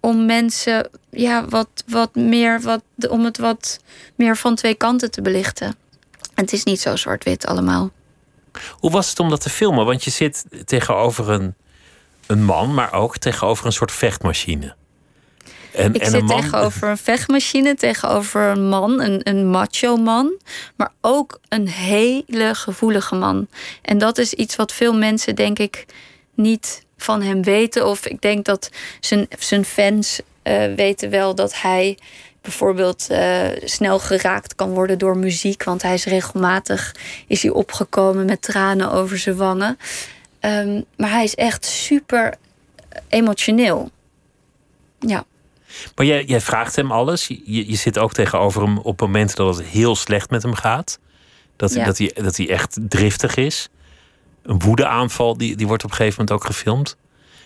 om 0.01 0.27
mensen. 0.27 0.91
Ja, 1.11 1.45
wat, 1.49 1.69
wat 1.87 2.15
meer. 2.15 2.61
Wat, 2.61 2.83
om 3.09 3.25
het 3.25 3.39
wat 3.39 3.81
meer 4.15 4.37
van 4.37 4.55
twee 4.55 4.75
kanten 4.75 5.11
te 5.11 5.23
belichten. 5.23 5.75
Het 6.35 6.53
is 6.53 6.65
niet 6.65 6.81
zo 6.81 6.97
zwart-wit 6.97 7.47
allemaal. 7.47 7.91
Hoe 8.71 8.91
was 8.91 9.09
het 9.11 9.21
om 9.21 9.29
dat 9.29 9.41
te 9.41 9.51
filmen? 9.51 9.87
Want 9.87 10.05
je 10.05 10.11
zit 10.11 10.45
tegenover 10.65 11.31
een, 11.31 11.55
een 12.27 12.45
man, 12.45 12.75
maar 12.75 12.93
ook 12.93 13.17
tegenover 13.19 13.67
een 13.67 13.73
soort 13.73 13.93
vechtmachine. 13.93 14.75
En, 15.73 15.95
ik 15.95 16.03
en 16.03 16.11
zit 16.11 16.23
man... 16.23 16.41
tegenover 16.41 16.89
een 16.89 16.99
vechtmachine, 16.99 17.75
tegenover 17.75 18.43
een 18.43 18.69
man, 18.69 19.01
een, 19.01 19.21
een 19.23 19.51
macho 19.51 19.97
man, 19.97 20.33
maar 20.77 20.93
ook 21.01 21.41
een 21.49 21.69
hele 21.69 22.55
gevoelige 22.55 23.15
man. 23.15 23.49
En 23.83 23.99
dat 23.99 24.19
is 24.19 24.35
iets 24.35 24.57
wat 24.57 24.73
veel 24.73 24.95
mensen, 24.95 25.35
denk 25.35 25.59
ik, 25.59 25.87
niet 26.35 26.83
van 26.97 27.23
hem 27.23 27.43
weten. 27.43 27.87
Of 27.87 28.07
ik 28.07 28.21
denk 28.21 28.45
dat 28.45 28.71
zijn, 29.01 29.27
zijn 29.39 29.65
fans 29.65 30.21
uh, 30.43 30.75
weten 30.75 31.11
wel 31.11 31.35
dat 31.35 31.61
hij 31.61 31.99
bijvoorbeeld 32.41 33.07
uh, 33.11 33.47
snel 33.65 33.99
geraakt 33.99 34.55
kan 34.55 34.71
worden 34.71 34.99
door 34.99 35.17
muziek. 35.17 35.65
Want 35.65 35.83
hij 35.83 35.95
is 35.95 36.05
regelmatig 36.05 36.95
is 37.27 37.43
hij 37.43 37.51
opgekomen 37.51 38.25
met 38.25 38.43
tranen 38.43 38.93
over 38.93 39.19
zijn 39.19 39.37
wangen. 39.37 39.79
Um, 40.41 40.85
maar 40.97 41.11
hij 41.11 41.25
is 41.25 41.35
echt 41.35 41.65
super 41.65 42.35
emotioneel. 43.09 43.91
Ja. 44.99 45.25
Maar 45.95 46.07
jij, 46.07 46.25
jij 46.25 46.41
vraagt 46.41 46.77
hem 46.77 46.93
alles. 46.93 47.27
Je, 47.27 47.71
je 47.71 47.77
zit 47.77 47.99
ook 47.99 48.13
tegenover 48.13 48.63
hem 48.63 48.79
op 48.79 49.01
momenten 49.01 49.37
dat 49.37 49.57
het 49.57 49.67
heel 49.67 49.97
slecht 49.97 50.31
met 50.31 50.43
hem 50.43 50.55
gaat. 50.55 50.99
Dat, 51.57 51.75
ja. 51.75 51.85
dat, 51.85 51.99
hij, 51.99 52.13
dat 52.15 52.37
hij 52.37 52.51
echt 52.51 52.79
driftig 52.89 53.37
is. 53.37 53.69
Een 54.43 54.59
woedeaanval, 54.59 55.37
die, 55.37 55.57
die 55.57 55.67
wordt 55.67 55.85
op 55.85 55.91
een 55.91 55.97
gegeven 55.97 56.21
moment 56.21 56.41
ook 56.41 56.47
gefilmd. 56.47 56.97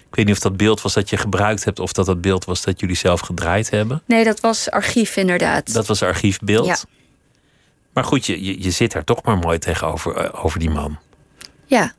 Ik 0.09 0.18
weet 0.18 0.26
niet 0.26 0.35
of 0.35 0.43
dat 0.43 0.57
beeld 0.57 0.83
was 0.83 0.93
dat 0.93 1.11
je 1.11 1.16
gebruikt 1.16 1.64
hebt 1.64 1.78
of 1.78 1.93
dat 1.93 2.07
dat 2.07 2.20
beeld 2.20 2.45
was 2.45 2.62
dat 2.62 2.80
jullie 2.80 2.97
zelf 2.97 3.20
gedraaid 3.20 3.70
hebben. 3.70 4.03
Nee, 4.07 4.24
dat 4.24 4.41
was 4.41 4.70
archief 4.70 5.16
inderdaad. 5.16 5.72
Dat 5.72 5.87
was 5.87 6.03
archiefbeeld. 6.03 6.66
Ja. 6.66 6.76
Maar 7.93 8.05
goed, 8.05 8.26
je, 8.26 8.45
je, 8.45 8.62
je 8.62 8.70
zit 8.70 8.93
daar 8.93 9.05
toch 9.05 9.22
maar 9.22 9.39
mooi 9.39 9.59
tegenover 9.59 10.24
uh, 10.24 10.45
over 10.45 10.59
die 10.59 10.70
man. 10.70 10.99
Ja. 11.66 11.95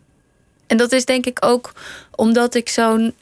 En 0.67 0.77
dat 0.77 0.91
is 0.91 1.05
denk 1.05 1.25
ik 1.25 1.37
ook 1.45 1.71
omdat 2.11 2.55
ik 2.55 2.69
zo'n 2.69 3.13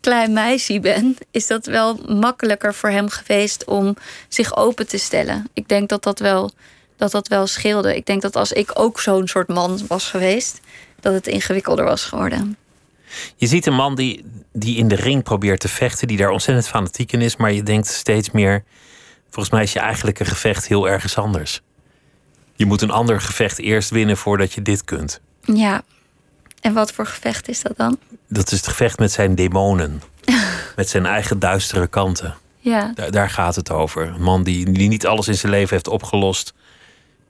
klein 0.00 0.32
meisje 0.32 0.80
ben, 0.80 1.16
is 1.30 1.46
dat 1.46 1.66
wel 1.66 2.00
makkelijker 2.06 2.74
voor 2.74 2.90
hem 2.90 3.08
geweest 3.08 3.64
om 3.64 3.96
zich 4.28 4.56
open 4.56 4.88
te 4.88 4.98
stellen. 4.98 5.48
Ik 5.52 5.68
denk 5.68 5.88
dat 5.88 6.02
dat 6.02 6.18
wel, 6.18 6.50
dat 6.96 7.10
dat 7.10 7.28
wel 7.28 7.46
scheelde. 7.46 7.96
Ik 7.96 8.06
denk 8.06 8.22
dat 8.22 8.36
als 8.36 8.52
ik 8.52 8.70
ook 8.74 9.00
zo'n 9.00 9.28
soort 9.28 9.48
man 9.48 9.80
was 9.88 10.08
geweest, 10.10 10.60
dat 11.00 11.12
het 11.12 11.26
ingewikkelder 11.26 11.84
was 11.84 12.04
geworden. 12.04 12.56
Je 13.36 13.46
ziet 13.46 13.66
een 13.66 13.74
man 13.74 13.94
die, 13.94 14.24
die 14.52 14.76
in 14.76 14.88
de 14.88 14.94
ring 14.94 15.22
probeert 15.22 15.60
te 15.60 15.68
vechten, 15.68 16.08
die 16.08 16.16
daar 16.16 16.30
ontzettend 16.30 16.68
fanatiek 16.68 17.12
in 17.12 17.20
is, 17.20 17.36
maar 17.36 17.52
je 17.52 17.62
denkt 17.62 17.86
steeds 17.86 18.30
meer: 18.30 18.64
volgens 19.30 19.54
mij 19.54 19.62
is 19.62 19.72
je 19.72 19.78
eigenlijke 19.78 20.24
gevecht 20.24 20.66
heel 20.66 20.88
ergens 20.88 21.16
anders. 21.16 21.60
Je 22.54 22.66
moet 22.66 22.82
een 22.82 22.90
ander 22.90 23.20
gevecht 23.20 23.58
eerst 23.58 23.90
winnen 23.90 24.16
voordat 24.16 24.52
je 24.52 24.62
dit 24.62 24.84
kunt. 24.84 25.20
Ja. 25.40 25.82
En 26.60 26.72
wat 26.72 26.92
voor 26.92 27.06
gevecht 27.06 27.48
is 27.48 27.62
dat 27.62 27.76
dan? 27.76 27.98
Dat 28.28 28.50
is 28.52 28.58
het 28.58 28.68
gevecht 28.68 28.98
met 28.98 29.12
zijn 29.12 29.34
demonen. 29.34 30.02
met 30.76 30.88
zijn 30.88 31.06
eigen 31.06 31.38
duistere 31.38 31.86
kanten. 31.86 32.34
Ja. 32.58 32.92
Daar, 32.94 33.10
daar 33.10 33.30
gaat 33.30 33.54
het 33.54 33.70
over. 33.70 34.06
Een 34.06 34.22
man 34.22 34.42
die, 34.42 34.70
die 34.70 34.88
niet 34.88 35.06
alles 35.06 35.28
in 35.28 35.34
zijn 35.34 35.52
leven 35.52 35.70
heeft 35.70 35.88
opgelost. 35.88 36.54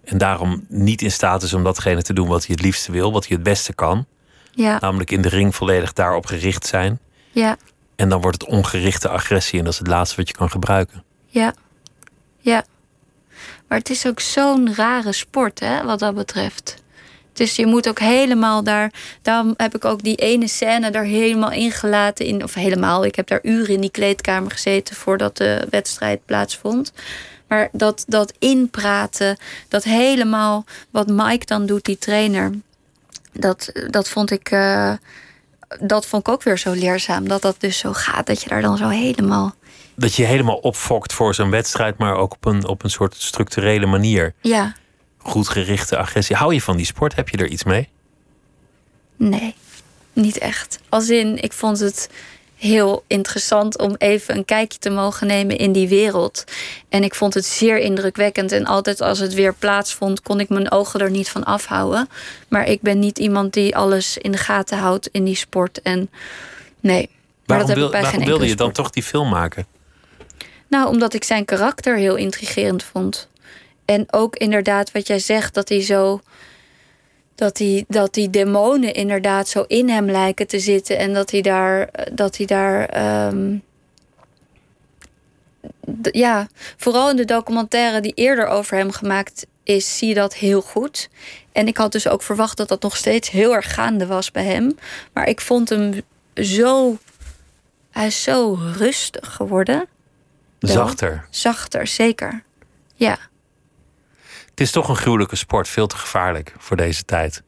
En 0.05 0.18
daarom 0.18 0.64
niet 0.68 1.03
in 1.03 1.12
staat 1.12 1.43
is 1.43 1.55
om 1.55 1.64
datgene 1.64 2.03
te 2.03 2.12
doen 2.12 2.28
wat 2.28 2.47
hij 2.47 2.55
het 2.55 2.64
liefste 2.64 2.93
wil, 2.93 3.12
wat 3.12 3.26
hij 3.26 3.37
het 3.37 3.45
beste 3.45 3.72
kan. 3.72 4.07
Ja. 4.55 4.78
Namelijk 4.81 5.11
in 5.11 5.22
de 5.22 5.28
ring 5.28 5.55
volledig 5.55 5.93
daarop 5.93 6.26
gericht 6.26 6.66
zijn. 6.66 6.99
Ja. 7.31 7.57
En 7.97 8.09
dan 8.09 8.20
wordt 8.20 8.41
het 8.41 8.51
ongerichte 8.51 9.09
agressie 9.09 9.59
en 9.59 9.64
dat 9.64 9.72
is 9.72 9.78
het 9.78 9.89
laatste 9.89 10.16
wat 10.16 10.28
je 10.28 10.35
kan 10.35 10.51
gebruiken. 10.51 11.05
Ja. 11.26 11.55
Ja. 12.39 12.64
Maar 13.68 13.78
het 13.78 13.91
is 13.91 14.07
ook 14.07 14.20
zo'n 14.20 14.74
rare 14.74 15.12
sport, 15.12 15.61
hè, 15.61 15.85
wat 15.85 15.99
dat 15.99 16.14
betreft. 16.14 16.83
Dus 17.33 17.57
je 17.57 17.66
moet 17.66 17.89
ook 17.89 17.99
helemaal 17.99 18.62
daar. 18.62 18.93
Daarom 19.22 19.55
heb 19.57 19.74
ik 19.74 19.85
ook 19.85 20.03
die 20.03 20.16
ene 20.16 20.49
scène 20.49 20.91
daar 20.91 21.05
helemaal 21.05 21.53
ingelaten. 21.53 22.26
In, 22.26 22.43
of 22.43 22.55
helemaal, 22.55 23.05
ik 23.05 23.14
heb 23.14 23.26
daar 23.26 23.41
uren 23.43 23.74
in 23.74 23.81
die 23.81 23.91
kleedkamer 23.91 24.51
gezeten 24.51 24.97
voordat 24.97 25.37
de 25.37 25.66
wedstrijd 25.70 26.24
plaatsvond. 26.24 26.93
Maar 27.49 27.68
dat, 27.72 28.05
dat 28.07 28.33
inpraten, 28.39 29.37
dat 29.68 29.85
helemaal 29.85 30.64
wat 30.91 31.07
Mike 31.07 31.47
dan 31.47 31.66
doet, 31.66 31.85
die 31.85 31.99
trainer 31.99 32.51
dat, 33.33 33.72
dat 33.91 34.09
vond 34.09 34.31
ik. 34.31 34.51
Uh, 34.51 34.93
dat 35.81 36.07
vond 36.07 36.26
ik 36.26 36.33
ook 36.33 36.43
weer 36.43 36.59
zo 36.59 36.72
leerzaam. 36.72 37.28
Dat 37.28 37.43
dat 37.43 37.57
dus 37.59 37.78
zo 37.78 37.93
gaat. 37.93 38.26
Dat 38.26 38.43
je 38.43 38.49
daar 38.49 38.62
dan 38.62 38.76
zo 38.76 38.89
helemaal. 38.89 39.55
Dat 39.95 40.14
je 40.14 40.24
helemaal 40.24 40.57
opfokt 40.57 41.12
voor 41.12 41.35
zo'n 41.35 41.51
wedstrijd, 41.51 41.99
maar 41.99 42.14
ook 42.14 42.33
op 42.33 42.45
een, 42.45 42.66
op 42.66 42.85
een 42.85 42.91
soort 42.91 43.14
structurele 43.18 43.87
manier. 43.87 44.35
Ja. 44.41 44.74
Goed 45.23 45.49
gerichte 45.49 45.97
agressie. 45.97 46.37
Hou 46.37 46.55
je 46.55 46.61
van 46.61 46.77
die 46.77 46.87
sport? 46.87 47.14
Heb 47.14 47.29
je 47.29 47.37
er 47.37 47.49
iets 47.49 47.64
mee? 47.64 47.89
Nee, 49.16 49.55
niet 50.12 50.39
echt. 50.39 50.81
Als 50.89 51.09
in, 51.09 51.43
ik 51.43 51.53
vond 51.53 51.79
het 51.79 52.09
heel 52.57 53.05
interessant 53.07 53.79
om 53.79 53.95
even 53.99 54.37
een 54.37 54.45
kijkje 54.45 54.79
te 54.79 54.91
mogen 54.91 55.27
nemen 55.27 55.57
in 55.59 55.73
die 55.73 55.89
wereld. 55.89 56.45
En 56.89 57.05
ik 57.05 57.14
vond 57.14 57.35
het 57.35 57.45
zeer 57.45 57.79
indrukwekkend. 57.79 58.53
En 58.53 58.66
altijd 58.66 59.01
als 59.01 59.18
het 59.18 59.35
weer 59.35 59.55
plaatsvond, 59.55 60.23
kon 60.23 60.41
ik 60.41 60.49
mijn 60.49 60.71
ogen 60.71 61.01
er 61.01 61.11
niet 61.11 61.29
van 61.29 61.45
afhouden. 61.45 62.09
Maar 62.49 62.66
ik 62.66 62.81
ben 62.81 62.99
niet 62.99 63.18
iemand 63.18 63.53
die 63.53 63.77
alles 63.77 64.18
in 64.18 64.33
de 64.33 64.39
gaten 64.39 64.79
houdt 64.79 65.09
in 65.12 65.25
die 65.25 65.37
sport. 65.37 65.83
En 65.83 66.11
nee. 66.81 67.11
Maar 67.47 67.66
waarom 67.66 67.91
dat 67.91 68.25
wilde 68.25 68.49
je 68.49 68.57
dan 68.57 68.73
toch 68.73 68.91
die 68.91 69.03
film 69.03 69.29
maken? 69.29 69.66
Nou, 70.68 70.89
omdat 70.89 71.14
ik 71.14 71.25
zijn 71.25 71.45
karakter 71.45 71.97
heel 71.97 72.16
intrigerend 72.16 72.83
vond. 72.83 73.29
En 73.91 74.07
ook 74.11 74.36
inderdaad 74.36 74.93
wat 74.93 75.07
jij 75.07 75.18
zegt, 75.18 75.55
dat 75.55 75.68
hij 75.68 75.82
zo 75.82 76.20
dat 77.34 77.57
die, 77.57 77.84
dat 77.88 78.14
die 78.14 78.30
demonen 78.30 78.95
inderdaad 78.95 79.49
zo 79.49 79.64
in 79.66 79.88
hem 79.88 80.11
lijken 80.11 80.47
te 80.47 80.59
zitten. 80.61 80.99
En 80.99 81.12
dat 81.12 81.30
hij 81.30 81.41
daar. 81.41 81.88
Dat 82.12 82.36
hij 82.36 82.47
daar 82.47 82.86
ehm, 82.86 83.57
ja, 86.03 86.49
vooral 86.76 87.11
in 87.11 87.16
de 87.16 87.24
documentaire 87.24 88.01
die 88.01 88.14
eerder 88.14 88.47
over 88.47 88.76
hem 88.76 88.91
gemaakt 88.91 89.47
is, 89.62 89.99
zie 89.99 90.09
je 90.09 90.14
dat 90.14 90.34
heel 90.34 90.62
goed. 90.62 91.09
En 91.53 91.66
ik 91.66 91.76
had 91.76 91.93
dus 91.93 92.09
ook 92.09 92.22
verwacht 92.22 92.57
dat 92.57 92.68
dat 92.68 92.82
nog 92.82 92.97
steeds 92.97 93.30
heel 93.30 93.55
erg 93.55 93.74
gaande 93.74 94.07
was 94.07 94.30
bij 94.30 94.45
hem. 94.45 94.78
Maar 95.12 95.28
ik 95.28 95.41
vond 95.41 95.68
hem 95.68 96.01
zo. 96.34 96.99
Hij 97.91 98.07
is 98.07 98.22
zo 98.22 98.59
rustig 98.76 99.34
geworden. 99.34 99.86
Zachter. 100.59 101.26
zachter, 101.30 101.86
zeker. 101.86 102.43
Ja. 102.95 103.30
Het 104.61 104.68
is 104.68 104.74
toch 104.74 104.88
een 104.88 104.96
gruwelijke 104.96 105.36
sport, 105.36 105.68
veel 105.68 105.86
te 105.86 105.96
gevaarlijk 105.96 106.54
voor 106.58 106.76
deze 106.76 107.04
tijd. 107.04 107.42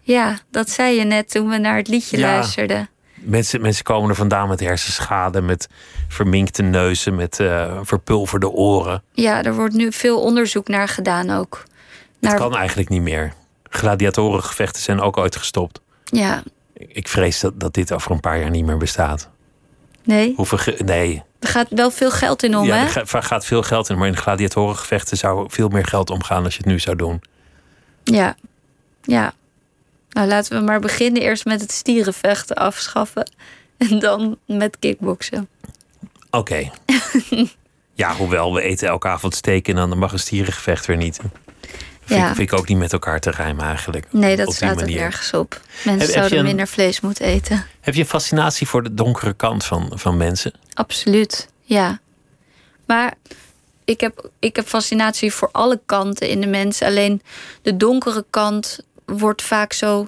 Ja, 0.00 0.38
dat 0.50 0.70
zei 0.70 0.98
je 0.98 1.04
net 1.04 1.30
toen 1.30 1.48
we 1.48 1.58
naar 1.58 1.76
het 1.76 1.88
liedje 1.88 2.18
luisterden. 2.20 2.88
Mensen, 3.14 3.60
mensen 3.60 3.84
komen 3.84 4.10
er 4.10 4.16
vandaan 4.16 4.48
met 4.48 4.60
hersenschade, 4.60 5.40
met 5.40 5.68
verminkte 6.08 6.62
neuzen, 6.62 7.14
met 7.14 7.38
uh, 7.38 7.78
verpulverde 7.82 8.50
oren. 8.50 9.02
Ja, 9.12 9.42
er 9.42 9.54
wordt 9.54 9.74
nu 9.74 9.92
veel 9.92 10.20
onderzoek 10.20 10.68
naar 10.68 10.88
gedaan 10.88 11.30
ook. 11.30 11.62
Naar... 12.18 12.32
Het 12.32 12.40
kan 12.40 12.56
eigenlijk 12.56 12.88
niet 12.88 13.02
meer. 13.02 13.32
Gladiatorengevechten 13.68 14.82
zijn 14.82 15.00
ook 15.00 15.16
ooit 15.16 15.36
gestopt. 15.36 15.80
Ja. 16.04 16.42
Ik 16.74 17.08
vrees 17.08 17.40
dat, 17.40 17.60
dat 17.60 17.74
dit 17.74 17.92
over 17.92 18.10
een 18.10 18.20
paar 18.20 18.38
jaar 18.38 18.50
niet 18.50 18.66
meer 18.66 18.78
bestaat. 18.78 19.30
Nee? 20.06 20.32
Hoeveel 20.36 20.74
nee. 20.84 21.22
Er 21.38 21.48
gaat 21.48 21.66
wel 21.70 21.90
veel 21.90 22.10
geld 22.10 22.42
in 22.42 22.56
om, 22.56 22.66
ja, 22.66 22.76
hè? 22.76 23.00
er 23.00 23.22
gaat 23.22 23.44
veel 23.44 23.62
geld 23.62 23.88
in. 23.90 23.98
Maar 23.98 24.08
in 24.08 24.16
gladiatorengevechten 24.16 25.16
zou 25.16 25.46
veel 25.50 25.68
meer 25.68 25.86
geld 25.86 26.10
omgaan 26.10 26.44
als 26.44 26.52
je 26.52 26.58
het 26.58 26.68
nu 26.68 26.78
zou 26.78 26.96
doen. 26.96 27.22
Ja. 28.04 28.36
Ja. 29.02 29.32
Nou, 30.10 30.28
laten 30.28 30.58
we 30.58 30.64
maar 30.64 30.80
beginnen 30.80 31.22
eerst 31.22 31.44
met 31.44 31.60
het 31.60 31.72
stierenvechten 31.72 32.56
afschaffen. 32.56 33.30
En 33.76 33.98
dan 33.98 34.38
met 34.46 34.78
kickboksen. 34.78 35.48
Oké. 36.30 36.70
ja, 37.94 38.14
hoewel 38.16 38.54
we 38.54 38.62
eten 38.62 38.88
elke 38.88 39.08
avond 39.08 39.34
steken 39.34 39.78
en 39.78 39.88
dan 39.88 39.98
mag 39.98 40.12
een 40.12 40.18
stierengevecht 40.18 40.86
weer 40.86 40.96
niet. 40.96 41.20
Vind, 42.06 42.20
ja. 42.20 42.28
ik, 42.28 42.34
vind 42.34 42.52
ik 42.52 42.58
ook 42.58 42.68
niet 42.68 42.78
met 42.78 42.92
elkaar 42.92 43.20
te 43.20 43.30
rijmen 43.30 43.64
eigenlijk. 43.64 44.06
Nee, 44.10 44.36
dat 44.36 44.54
staat 44.54 44.80
er 44.80 44.90
nergens 44.90 45.32
op. 45.32 45.60
Mensen 45.84 46.12
zouden 46.12 46.44
minder 46.44 46.66
vlees 46.66 47.00
moeten 47.00 47.24
eten. 47.24 47.66
Heb 47.80 47.94
je 47.94 48.00
een 48.00 48.06
fascinatie 48.06 48.68
voor 48.68 48.82
de 48.82 48.94
donkere 48.94 49.32
kant 49.32 49.64
van, 49.64 49.92
van 49.94 50.16
mensen? 50.16 50.52
Absoluut, 50.74 51.48
ja. 51.62 52.00
Maar 52.86 53.14
ik 53.84 54.00
heb, 54.00 54.30
ik 54.38 54.56
heb 54.56 54.66
fascinatie 54.66 55.32
voor 55.32 55.48
alle 55.52 55.80
kanten 55.86 56.28
in 56.28 56.40
de 56.40 56.46
mens. 56.46 56.82
Alleen 56.82 57.22
de 57.62 57.76
donkere 57.76 58.24
kant 58.30 58.78
wordt 59.04 59.42
vaak 59.42 59.72
zo 59.72 60.06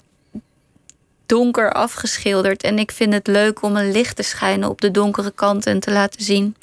donker 1.27 1.73
afgeschilderd. 1.73 2.63
En 2.63 2.79
ik 2.79 2.93
vind 2.93 3.13
het 3.13 3.27
leuk 3.27 3.63
om 3.63 3.77
een 3.77 3.91
licht 3.91 4.17
te 4.17 4.23
schijnen 4.23 4.69
op 4.69 4.81
de 4.81 4.91
donkere 4.91 5.31
kant 5.31 5.67
en 5.67 5.81
te 5.81 5.91
laten 5.91 6.23
zien 6.23 6.57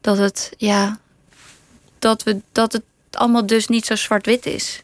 dat 0.00 0.18
het, 0.18 0.52
ja, 0.56 0.98
dat 1.98 2.22
we, 2.22 2.40
dat 2.52 2.72
het 2.72 2.82
allemaal 3.16 3.46
dus 3.46 3.66
niet 3.66 3.86
zo 3.86 3.94
zwart-wit 3.94 4.46
is. 4.46 4.82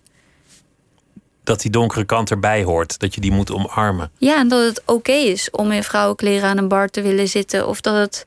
Dat 1.45 1.61
die 1.61 1.71
donkere 1.71 2.05
kant 2.05 2.31
erbij 2.31 2.63
hoort, 2.63 2.99
dat 2.99 3.15
je 3.15 3.21
die 3.21 3.33
moet 3.33 3.51
omarmen. 3.51 4.11
Ja, 4.19 4.39
en 4.39 4.49
dat 4.49 4.65
het 4.65 4.83
oké 4.87 5.13
is 5.13 5.51
om 5.51 5.71
in 5.71 5.83
vrouwenkleren 5.83 6.49
aan 6.49 6.59
een 6.59 6.69
bar 6.69 6.89
te 6.89 7.03
willen 7.03 7.29
zitten. 7.29 7.69
Of 7.69 7.81
dat 7.81 7.97
het, 7.97 8.25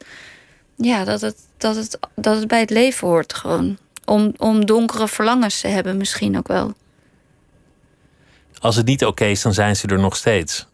ja, 0.76 1.04
dat 1.04 1.22
het, 1.22 1.36
dat 1.58 1.76
het, 1.76 2.00
dat 2.16 2.38
het 2.38 2.48
bij 2.48 2.60
het 2.60 2.70
leven 2.70 3.08
hoort 3.08 3.34
gewoon. 3.34 3.78
Om, 4.06 4.34
om 4.38 4.66
donkere 4.66 5.08
verlangens 5.08 5.62
te 5.62 5.68
hebben 5.68 5.98
misschien 5.98 6.38
ook 6.38 6.48
wel. 6.48 6.74
Als 8.60 8.76
het 8.76 8.86
niet 8.86 9.06
oké 9.06 9.26
is, 9.26 9.42
dan 9.42 9.54
zijn 9.54 9.76
ze 9.76 9.88
er 9.88 10.00
nog 10.00 10.16
steeds. 10.16 10.68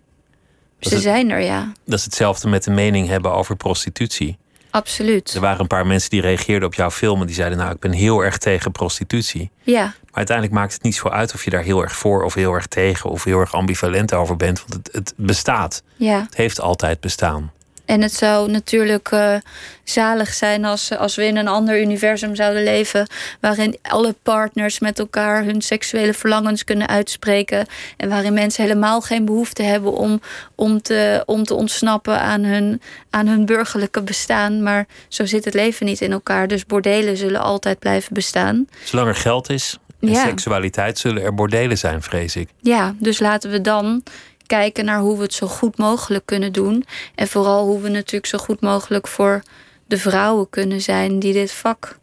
ze 0.79 0.99
zijn 0.99 1.29
er, 1.29 1.39
ja. 1.39 1.71
Dat 1.85 1.99
is 1.99 2.05
hetzelfde 2.05 2.47
met 2.47 2.63
de 2.63 2.71
mening 2.71 3.07
hebben 3.07 3.33
over 3.33 3.55
prostitutie. 3.55 4.37
Absoluut. 4.71 5.33
Er 5.33 5.41
waren 5.41 5.59
een 5.59 5.67
paar 5.67 5.87
mensen 5.87 6.09
die 6.09 6.21
reageerden 6.21 6.67
op 6.67 6.73
jouw 6.73 6.91
film 6.91 7.19
en 7.19 7.25
die 7.25 7.35
zeiden: 7.35 7.57
Nou, 7.57 7.71
ik 7.71 7.79
ben 7.79 7.91
heel 7.91 8.23
erg 8.23 8.37
tegen 8.37 8.71
prostitutie. 8.71 9.51
Ja. 9.63 9.83
Maar 9.83 9.95
uiteindelijk 10.11 10.57
maakt 10.57 10.73
het 10.73 10.83
niet 10.83 10.95
zo 10.95 11.07
uit 11.07 11.33
of 11.33 11.43
je 11.43 11.49
daar 11.49 11.63
heel 11.63 11.81
erg 11.81 11.95
voor 11.95 12.23
of 12.23 12.33
heel 12.33 12.53
erg 12.53 12.67
tegen 12.67 13.09
of 13.09 13.23
heel 13.23 13.39
erg 13.39 13.53
ambivalent 13.53 14.13
over 14.13 14.35
bent, 14.35 14.59
want 14.59 14.73
het, 14.73 14.89
het 14.91 15.13
bestaat. 15.17 15.83
Ja. 15.95 16.21
Het 16.21 16.35
heeft 16.35 16.61
altijd 16.61 16.99
bestaan. 16.99 17.51
En 17.91 18.01
het 18.01 18.13
zou 18.13 18.51
natuurlijk 18.51 19.11
uh, 19.11 19.35
zalig 19.83 20.33
zijn 20.33 20.65
als, 20.65 20.97
als 20.97 21.15
we 21.15 21.25
in 21.25 21.37
een 21.37 21.47
ander 21.47 21.81
universum 21.81 22.35
zouden 22.35 22.63
leven. 22.63 23.07
waarin 23.39 23.77
alle 23.81 24.15
partners 24.23 24.79
met 24.79 24.99
elkaar 24.99 25.43
hun 25.43 25.61
seksuele 25.61 26.13
verlangens 26.13 26.63
kunnen 26.63 26.87
uitspreken. 26.87 27.65
En 27.97 28.09
waarin 28.09 28.33
mensen 28.33 28.63
helemaal 28.63 29.01
geen 29.01 29.25
behoefte 29.25 29.63
hebben 29.63 29.93
om, 29.93 30.21
om, 30.55 30.81
te, 30.81 31.23
om 31.25 31.43
te 31.43 31.53
ontsnappen 31.53 32.19
aan 32.19 32.43
hun, 32.43 32.81
aan 33.09 33.27
hun 33.27 33.45
burgerlijke 33.45 34.01
bestaan. 34.01 34.63
Maar 34.63 34.87
zo 35.07 35.25
zit 35.25 35.45
het 35.45 35.53
leven 35.53 35.85
niet 35.85 36.01
in 36.01 36.11
elkaar. 36.11 36.47
Dus 36.47 36.65
bordelen 36.65 37.17
zullen 37.17 37.41
altijd 37.41 37.79
blijven 37.79 38.13
bestaan. 38.13 38.67
Zolang 38.83 39.07
er 39.07 39.15
geld 39.15 39.49
is 39.49 39.77
en 39.99 40.15
seksualiteit, 40.15 40.99
zullen 40.99 41.23
er 41.23 41.33
bordelen 41.33 41.77
zijn, 41.77 42.01
vrees 42.01 42.35
ik. 42.35 42.49
Ja, 42.61 42.95
dus 42.99 43.19
laten 43.19 43.51
we 43.51 43.61
dan 43.61 44.03
kijken 44.51 44.85
naar 44.85 44.99
hoe 44.99 45.17
we 45.17 45.23
het 45.23 45.33
zo 45.33 45.47
goed 45.47 45.77
mogelijk 45.77 46.25
kunnen 46.25 46.51
doen. 46.51 46.85
En 47.15 47.27
vooral 47.27 47.65
hoe 47.65 47.81
we 47.81 47.89
natuurlijk 47.89 48.25
zo 48.25 48.37
goed 48.37 48.61
mogelijk 48.61 49.07
voor 49.07 49.41
de 49.87 49.97
vrouwen 49.97 50.49
kunnen 50.49 50.81
zijn 50.81 51.19
die 51.19 51.33
dit 51.33 51.51
vak 51.51 51.97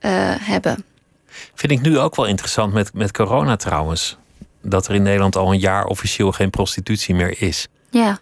uh, 0.00 0.10
hebben. 0.38 0.84
Vind 1.54 1.72
ik 1.72 1.80
nu 1.80 1.98
ook 1.98 2.16
wel 2.16 2.26
interessant 2.26 2.72
met, 2.72 2.94
met 2.94 3.12
corona 3.12 3.56
trouwens. 3.56 4.16
Dat 4.62 4.88
er 4.88 4.94
in 4.94 5.02
Nederland 5.02 5.36
al 5.36 5.52
een 5.52 5.58
jaar 5.58 5.84
officieel 5.84 6.32
geen 6.32 6.50
prostitutie 6.50 7.14
meer 7.14 7.42
is. 7.42 7.68
Ja. 7.90 8.18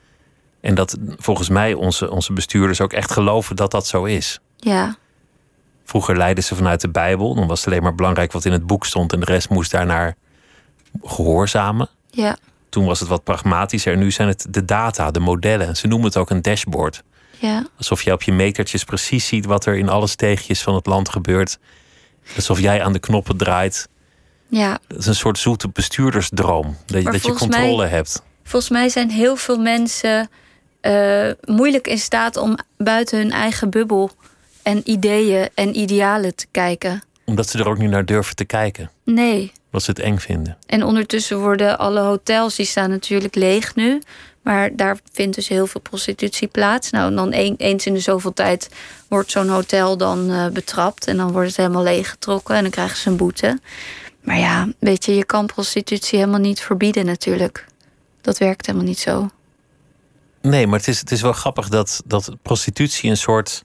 En 0.60 0.74
dat 0.74 0.96
volgens 1.16 1.48
mij 1.48 1.74
onze, 1.74 2.10
onze 2.10 2.32
bestuurders 2.32 2.80
ook 2.80 2.92
echt 2.92 3.12
geloven 3.12 3.56
dat 3.56 3.70
dat 3.70 3.86
zo 3.86 4.04
is. 4.04 4.40
Ja. 4.56 4.96
Vroeger 5.84 6.16
leidden 6.16 6.44
ze 6.44 6.54
vanuit 6.54 6.80
de 6.80 6.88
Bijbel. 6.88 7.34
Dan 7.34 7.46
was 7.46 7.58
het 7.58 7.68
alleen 7.68 7.82
maar 7.82 7.94
belangrijk 7.94 8.32
wat 8.32 8.44
in 8.44 8.52
het 8.52 8.66
boek 8.66 8.86
stond. 8.86 9.12
En 9.12 9.20
de 9.20 9.26
rest 9.26 9.48
moest 9.48 9.70
daarnaar 9.70 10.14
gehoorzamen. 11.02 11.88
Ja. 12.10 12.36
Toen 12.72 12.84
was 12.84 13.00
het 13.00 13.08
wat 13.08 13.24
pragmatischer. 13.24 13.96
Nu 13.96 14.10
zijn 14.10 14.28
het 14.28 14.46
de 14.50 14.64
data, 14.64 15.10
de 15.10 15.20
modellen. 15.20 15.76
Ze 15.76 15.86
noemen 15.86 16.06
het 16.06 16.16
ook 16.16 16.30
een 16.30 16.42
dashboard. 16.42 17.02
Ja. 17.38 17.66
Alsof 17.76 18.02
je 18.02 18.12
op 18.12 18.22
je 18.22 18.32
metertjes 18.32 18.84
precies 18.84 19.26
ziet 19.26 19.46
wat 19.46 19.66
er 19.66 19.76
in 19.76 19.88
alle 19.88 20.06
steegjes 20.06 20.62
van 20.62 20.74
het 20.74 20.86
land 20.86 21.08
gebeurt. 21.08 21.58
Alsof 22.36 22.60
jij 22.60 22.82
aan 22.82 22.92
de 22.92 22.98
knoppen 22.98 23.36
draait. 23.36 23.88
Ja. 24.48 24.78
Dat 24.88 24.98
is 24.98 25.06
een 25.06 25.14
soort 25.14 25.38
zoete 25.38 25.68
bestuurdersdroom. 25.68 26.76
Dat, 26.86 27.04
dat 27.04 27.24
je 27.24 27.32
controle 27.32 27.86
hebt. 27.86 28.22
Volgens 28.42 28.72
mij 28.72 28.88
zijn 28.88 29.10
heel 29.10 29.36
veel 29.36 29.58
mensen 29.58 30.28
uh, 30.82 31.30
moeilijk 31.44 31.86
in 31.86 31.98
staat 31.98 32.36
om 32.36 32.58
buiten 32.76 33.18
hun 33.18 33.30
eigen 33.30 33.70
bubbel 33.70 34.10
en 34.62 34.90
ideeën 34.90 35.48
en 35.54 35.76
idealen 35.76 36.34
te 36.34 36.46
kijken. 36.50 37.02
Omdat 37.24 37.48
ze 37.48 37.58
er 37.58 37.68
ook 37.68 37.78
niet 37.78 37.90
naar 37.90 38.04
durven 38.04 38.36
te 38.36 38.44
kijken. 38.44 38.90
Nee. 39.04 39.52
Wat 39.72 39.82
ze 39.82 39.90
het 39.90 40.00
eng 40.00 40.18
vinden. 40.18 40.56
En 40.66 40.84
ondertussen 40.84 41.40
worden 41.40 41.78
alle 41.78 42.00
hotels, 42.00 42.56
die 42.56 42.66
staan 42.66 42.90
natuurlijk 42.90 43.34
leeg 43.34 43.74
nu. 43.74 44.00
Maar 44.42 44.76
daar 44.76 44.98
vindt 45.12 45.34
dus 45.34 45.48
heel 45.48 45.66
veel 45.66 45.80
prostitutie 45.80 46.48
plaats. 46.48 46.90
Nou, 46.90 47.08
en 47.08 47.16
dan 47.16 47.30
eens 47.56 47.86
in 47.86 47.94
de 47.94 48.00
zoveel 48.00 48.32
tijd 48.32 48.68
wordt 49.08 49.30
zo'n 49.30 49.48
hotel 49.48 49.96
dan 49.96 50.30
uh, 50.30 50.46
betrapt. 50.46 51.06
En 51.06 51.16
dan 51.16 51.32
wordt 51.32 51.48
het 51.48 51.56
helemaal 51.56 51.82
leeggetrokken 51.82 52.54
en 52.54 52.62
dan 52.62 52.70
krijgen 52.70 52.96
ze 52.96 53.08
een 53.08 53.16
boete. 53.16 53.60
Maar 54.20 54.38
ja, 54.38 54.68
weet 54.78 55.04
je, 55.04 55.14
je 55.14 55.24
kan 55.24 55.46
prostitutie 55.46 56.18
helemaal 56.18 56.40
niet 56.40 56.60
verbieden 56.60 57.06
natuurlijk. 57.06 57.66
Dat 58.20 58.38
werkt 58.38 58.66
helemaal 58.66 58.86
niet 58.86 58.98
zo. 58.98 59.30
Nee, 60.40 60.66
maar 60.66 60.78
het 60.78 60.88
is, 60.88 61.00
het 61.00 61.10
is 61.10 61.22
wel 61.22 61.32
grappig 61.32 61.68
dat, 61.68 62.02
dat 62.04 62.36
prostitutie 62.42 63.10
een 63.10 63.16
soort 63.16 63.64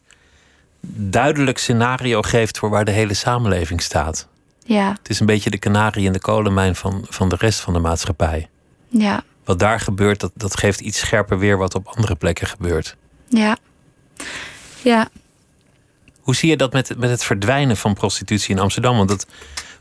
duidelijk 0.96 1.58
scenario 1.58 2.22
geeft 2.22 2.58
voor 2.58 2.70
waar 2.70 2.86
de 2.86 2.92
hele 2.92 3.14
samenleving 3.14 3.82
staat. 3.82 4.28
Ja. 4.68 4.90
Het 4.90 5.10
is 5.10 5.20
een 5.20 5.26
beetje 5.26 5.50
de 5.50 5.58
kanarie 5.58 6.06
in 6.06 6.14
de 6.14 6.20
kolenmijn 6.20 6.76
van, 6.76 7.06
van 7.10 7.30
de 7.30 7.36
rest 7.40 7.60
van 7.60 7.74
de 7.74 7.80
maatschappij. 7.80 8.50
Ja. 8.88 9.24
Wat 9.44 9.60
daar 9.60 9.80
gebeurt, 9.80 10.20
dat, 10.20 10.32
dat 10.36 10.58
geeft 10.58 10.80
iets 10.80 11.00
scherper 11.00 11.40
weer 11.40 11.58
wat 11.58 11.76
op 11.76 11.88
andere 11.88 12.16
plekken 12.16 12.48
gebeurt. 12.48 12.96
Ja. 13.28 13.58
Ja. 14.82 15.10
Hoe 16.22 16.36
zie 16.36 16.50
je 16.50 16.58
dat 16.58 16.74
met, 16.74 16.98
met 16.98 17.10
het 17.10 17.24
verdwijnen 17.24 17.78
van 17.78 17.94
prostitutie 17.94 18.56
in 18.56 18.62
Amsterdam? 18.62 18.98
Want 18.98 19.10
dat 19.10 19.26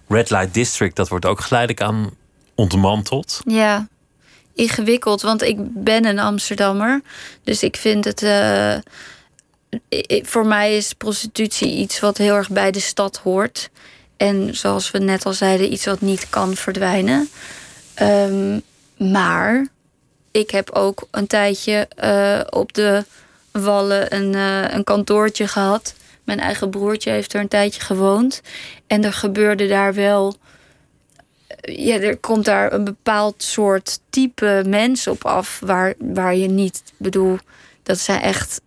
Red 0.08 0.30
Light 0.30 0.54
District, 0.54 0.96
dat 0.96 1.08
wordt 1.08 1.26
ook 1.26 1.40
geleidelijk 1.40 1.82
aan 1.82 2.10
ontmanteld. 2.54 3.40
Ja, 3.44 3.88
ingewikkeld, 4.54 5.22
want 5.22 5.42
ik 5.42 5.56
ben 5.84 6.04
een 6.04 6.18
Amsterdammer. 6.18 7.02
Dus 7.44 7.62
ik 7.62 7.76
vind 7.76 8.04
het. 8.04 8.22
Uh, 8.22 8.76
voor 10.22 10.46
mij 10.46 10.76
is 10.76 10.92
prostitutie 10.92 11.72
iets 11.72 12.00
wat 12.00 12.18
heel 12.18 12.34
erg 12.34 12.50
bij 12.50 12.70
de 12.70 12.80
stad 12.80 13.16
hoort. 13.16 13.70
En 14.16 14.56
zoals 14.56 14.90
we 14.90 14.98
net 14.98 15.26
al 15.26 15.32
zeiden, 15.32 15.72
iets 15.72 15.84
wat 15.84 16.00
niet 16.00 16.28
kan 16.28 16.56
verdwijnen. 16.56 17.28
Um, 18.02 18.62
maar 18.96 19.66
ik 20.30 20.50
heb 20.50 20.70
ook 20.70 21.06
een 21.10 21.26
tijdje 21.26 21.88
uh, 22.04 22.40
op 22.50 22.72
de 22.72 23.04
Wallen 23.50 24.14
een, 24.14 24.32
uh, 24.32 24.70
een 24.70 24.84
kantoortje 24.84 25.48
gehad. 25.48 25.94
Mijn 26.24 26.40
eigen 26.40 26.70
broertje 26.70 27.10
heeft 27.10 27.32
er 27.32 27.40
een 27.40 27.48
tijdje 27.48 27.80
gewoond. 27.80 28.42
En 28.86 29.04
er 29.04 29.12
gebeurde 29.12 29.66
daar 29.68 29.94
wel. 29.94 30.36
Ja, 31.60 32.00
er 32.00 32.16
komt 32.16 32.44
daar 32.44 32.72
een 32.72 32.84
bepaald 32.84 33.42
soort 33.42 33.98
type 34.10 34.62
mens 34.66 35.06
op 35.06 35.24
af. 35.24 35.60
Waar, 35.64 35.94
waar 35.98 36.36
je 36.36 36.48
niet. 36.48 36.82
bedoel, 36.96 37.38
dat 37.82 37.98
zijn 37.98 38.20
echt 38.20 38.60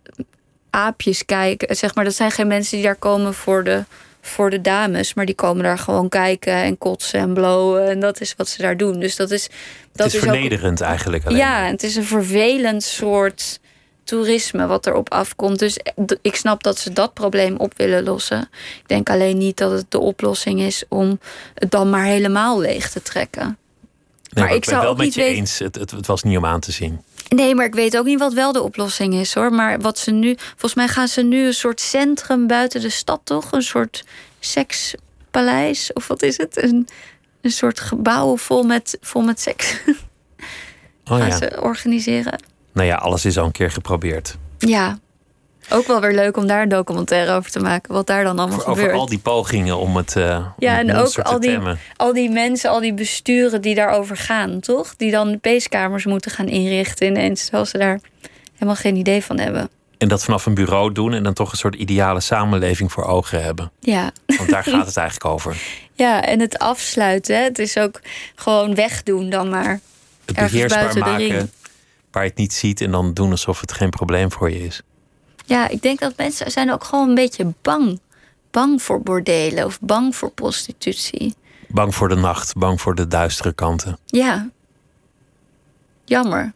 aapjes 0.70 1.26
kijken. 1.26 1.76
Zeg 1.76 1.96
maar, 1.96 2.04
dat 2.04 2.16
zijn 2.16 2.32
geen 2.32 2.48
mensen 2.48 2.76
die 2.76 2.86
daar 2.86 2.96
komen 2.96 3.34
voor 3.34 3.64
de 3.64 3.84
voor 4.30 4.50
de 4.50 4.62
dames. 4.62 5.14
Maar 5.14 5.26
die 5.26 5.36
komen 5.36 5.64
daar 5.64 5.78
gewoon 5.78 6.10
kijken 6.10 6.54
en 6.54 6.78
kotsen 6.78 7.20
en 7.20 7.34
blowen. 7.34 7.90
En 7.90 8.00
dat 8.00 8.22
is 8.22 8.34
wat 8.38 8.50
ze 8.50 8.62
daar 8.62 8.78
doen. 8.78 9.00
Dus 9.00 9.16
dat 9.16 9.32
is. 9.32 9.50
Dat 9.92 10.06
het 10.06 10.16
is, 10.16 10.20
vernederend 10.20 10.82
eigenlijk. 10.82 11.26
Alleen. 11.26 11.38
Ja, 11.38 11.66
het 11.66 11.84
is 11.84 11.96
een 11.96 12.04
vervelend 12.04 12.84
soort 12.84 13.60
toerisme 14.04 14.68
wat 14.68 14.88
erop 14.88 15.12
afkomt. 15.12 15.60
Dus 15.60 15.80
ik 16.22 16.36
snap 16.36 16.64
dat 16.64 16.80
ze 16.80 16.94
dat 16.94 17.14
probleem 17.14 17.56
op 17.58 17.74
willen 17.78 18.04
lossen. 18.04 18.42
Ik 18.80 18.88
denk 18.88 19.10
alleen 19.10 19.38
niet 19.38 19.58
dat 19.58 19.72
het 19.72 19.86
de 19.92 20.00
oplossing 20.00 20.60
is 20.60 20.84
om 20.88 21.20
het 21.54 21.72
dan 21.72 21.90
maar 21.90 22.06
helemaal 22.06 22.60
leeg 22.60 22.90
te 22.90 23.02
trekken. 23.02 23.58
Nee, 24.30 24.44
maar, 24.44 24.56
ik 24.56 24.66
zou 24.66 24.82
wel 24.82 24.96
met 24.96 25.14
je 25.14 25.24
eens. 25.24 25.60
Het, 25.60 25.76
het, 25.76 25.92
het, 25.92 26.08
was 26.08 26.24
niet 26.24 26.38
om 26.38 26.46
aan 26.46 26.60
te 26.60 26.72
zien. 26.72 27.02
Nee, 27.30 27.56
maar 27.56 27.66
ik 27.66 27.76
weet 27.76 27.98
ook 27.98 28.06
niet 28.06 28.20
wat 28.20 28.34
wel 28.34 28.52
de 28.52 28.62
oplossing 28.62 29.14
is 29.14 29.34
hoor. 29.34 29.54
Maar 29.54 29.80
wat 29.80 29.98
ze 29.98 30.12
nu. 30.12 30.36
Volgens 30.38 30.74
mij 30.74 30.88
gaan 30.88 31.08
ze 31.08 31.22
nu 31.22 31.46
een 31.46 31.54
soort 31.54 31.82
centrum 31.82 32.48
buiten 32.48 32.82
de 32.82 32.90
stad, 32.90 33.22
toch? 33.24 33.52
Een 33.52 33.62
soort 33.62 34.06
sekspaleis. 34.40 35.94
Of 35.94 36.08
wat 36.08 36.22
is 36.22 36.38
het? 36.38 36.64
Een, 36.64 36.88
een 37.42 37.52
soort 37.52 37.80
gebouw 37.80 38.38
vol 38.38 38.64
met, 38.64 38.98
vol 39.02 39.22
met 39.22 39.40
seks. 39.40 39.76
Oh 41.12 41.18
gaan 41.18 41.28
ja. 41.28 41.38
ze 41.38 41.58
organiseren. 41.62 42.44
Nou 42.72 42.88
ja, 42.88 42.96
alles 42.96 43.26
is 43.26 43.38
al 43.38 43.46
een 43.46 43.52
keer 43.52 43.72
geprobeerd. 43.72 44.38
Ja. 44.58 45.00
Ook 45.70 45.88
wel 45.88 46.02
weer 46.02 46.14
leuk 46.14 46.38
om 46.38 46.48
daar 46.48 46.62
een 46.62 46.70
documentaire 46.70 47.32
over 47.34 47.52
te 47.52 47.60
maken. 47.60 47.94
Wat 47.94 48.08
daar 48.08 48.24
dan 48.24 48.40
allemaal 48.40 48.58
Over, 48.58 48.70
over 48.70 48.82
gebeurt. 48.84 49.00
al 49.00 49.06
die 49.06 49.20
pogingen 49.20 49.78
om 49.78 49.96
het. 49.98 50.16
om 50.16 50.54
Ja, 50.58 50.78
en 50.78 50.96
ook 50.96 51.18
al 51.20 51.40
die, 51.40 51.50
temmen. 51.50 51.80
al 51.96 52.14
die 52.14 52.30
mensen, 52.30 52.70
al 52.70 52.80
die 52.80 52.94
besturen 52.94 53.62
die 53.62 53.76
daarover 53.76 54.18
gaan, 54.18 54.60
toch? 54.60 54.96
Die 54.96 55.12
dan 55.12 55.40
peeskamers 55.40 56.06
moeten 56.06 56.32
gaan 56.32 56.48
inrichten 56.48 57.08
ineens. 57.08 57.42
Terwijl 57.42 57.66
ze 57.66 57.78
daar 57.78 58.00
helemaal 58.54 58.76
geen 58.76 58.96
idee 58.96 59.24
van 59.24 59.40
hebben. 59.40 59.70
En 59.98 60.08
dat 60.08 60.24
vanaf 60.24 60.46
een 60.46 60.54
bureau 60.54 60.92
doen 60.92 61.14
en 61.14 61.24
dan 61.24 61.34
toch 61.34 61.52
een 61.52 61.58
soort 61.58 61.76
ideale 61.76 62.20
samenleving 62.20 62.92
voor 62.92 63.04
ogen 63.04 63.44
hebben. 63.44 63.72
Ja. 63.80 64.12
Want 64.26 64.50
daar 64.50 64.64
gaat 64.64 64.86
het 64.86 64.98
eigenlijk 65.06 65.26
over. 65.34 65.58
Ja, 65.94 66.24
en 66.26 66.40
het 66.40 66.58
afsluiten. 66.60 67.36
Hè? 67.38 67.44
Het 67.44 67.60
is 67.60 67.78
ook 67.78 68.00
gewoon 68.36 68.76
wegdoen 68.76 69.30
dan 69.30 69.50
maar. 69.50 69.80
Het 70.26 70.36
beheersbaar 70.36 70.98
maken 70.98 71.52
waar 72.12 72.24
je 72.24 72.30
het 72.30 72.38
niet 72.38 72.54
ziet 72.54 72.82
en 72.82 72.92
dan 72.92 73.14
doen 73.14 73.32
alsof 73.32 73.62
het 73.62 73.72
geen 73.72 73.90
probleem 73.90 74.32
voor 74.32 74.52
je 74.52 74.66
is. 74.66 74.82
Ja, 75.50 75.68
ik 75.68 75.82
denk 75.82 76.00
dat 76.00 76.18
mensen 76.18 76.52
zijn 76.52 76.72
ook 76.72 76.84
gewoon 76.84 77.10
een 77.10 77.16
beetje 77.16 77.54
bang. 77.62 78.00
Bang 78.52 78.82
voor 78.82 79.02
bordelen 79.02 79.66
of 79.66 79.80
bang 79.82 80.16
voor 80.16 80.32
prostitutie. 80.32 81.36
Bang 81.68 81.96
voor 81.96 82.10
de 82.10 82.16
nacht, 82.16 82.56
bang 82.56 82.82
voor 82.82 82.96
de 82.96 83.08
duistere 83.08 83.54
kanten. 83.54 83.98
Ja. 84.06 84.50
Jammer. 86.06 86.54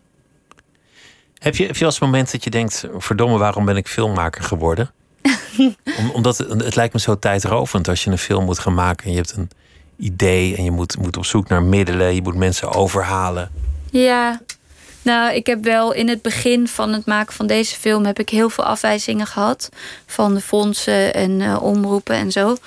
Heb 1.38 1.56
je, 1.56 1.66
heb 1.66 1.76
je 1.76 1.86
een 1.86 1.94
moment 2.00 2.32
dat 2.32 2.44
je 2.44 2.50
denkt: 2.50 2.88
verdomme, 2.98 3.38
waarom 3.38 3.66
ben 3.66 3.78
ik 3.78 3.88
filmmaker 3.88 4.44
geworden? 4.44 4.92
Om, 6.00 6.10
omdat 6.14 6.38
het, 6.38 6.64
het 6.64 6.76
lijkt 6.76 6.94
me 6.94 7.00
zo 7.00 7.20
tijdrovend 7.20 7.88
als 7.88 8.04
je 8.04 8.12
een 8.12 8.18
film 8.18 8.46
moet 8.46 8.60
gaan 8.60 8.74
maken 8.74 9.06
en 9.06 9.12
je 9.12 9.18
hebt 9.18 9.34
een 9.36 9.50
idee 9.98 10.56
en 10.56 10.64
je 10.64 10.72
moet, 10.72 10.98
moet 10.98 11.18
op 11.18 11.26
zoek 11.26 11.48
naar 11.48 11.64
middelen, 11.64 12.16
je 12.16 12.22
moet 12.22 12.36
mensen 12.36 12.72
overhalen. 12.72 13.52
Ja, 13.92 14.42
nou, 15.04 15.34
ik 15.34 15.46
heb 15.46 15.64
wel 15.64 15.92
in 15.92 16.10
het 16.10 16.22
begin 16.22 16.68
van 16.68 16.94
het 16.94 17.06
maken 17.06 17.34
van 17.34 17.48
deze 17.48 17.76
film 17.76 18.06
heb 18.06 18.20
ik 18.20 18.30
heel 18.30 18.50
veel 18.50 18.64
afwijzingen 18.64 19.28
gehad 19.28 19.70
van 20.06 20.34
de 20.34 20.42
fondsen 20.42 21.14
en 21.14 21.42
eh, 21.42 21.64
omroepen 21.64 22.16
en 22.16 22.32
zo. 22.32 22.58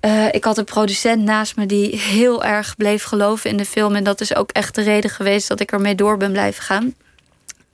Eh, 0.00 0.26
ik 0.32 0.44
had 0.44 0.58
een 0.58 0.64
producent 0.64 1.22
naast 1.22 1.56
me 1.56 1.66
die 1.66 1.96
heel 1.96 2.44
erg 2.44 2.76
bleef 2.76 3.02
geloven 3.02 3.50
in 3.50 3.56
de 3.56 3.64
film. 3.64 3.94
En 3.94 4.04
dat 4.04 4.20
is 4.20 4.34
ook 4.34 4.50
echt 4.50 4.74
de 4.74 4.82
reden 4.82 5.10
geweest 5.10 5.48
dat 5.48 5.60
ik 5.60 5.72
ermee 5.72 5.94
door 5.94 6.16
ben 6.16 6.32
blijven 6.32 6.62
gaan. 6.62 6.94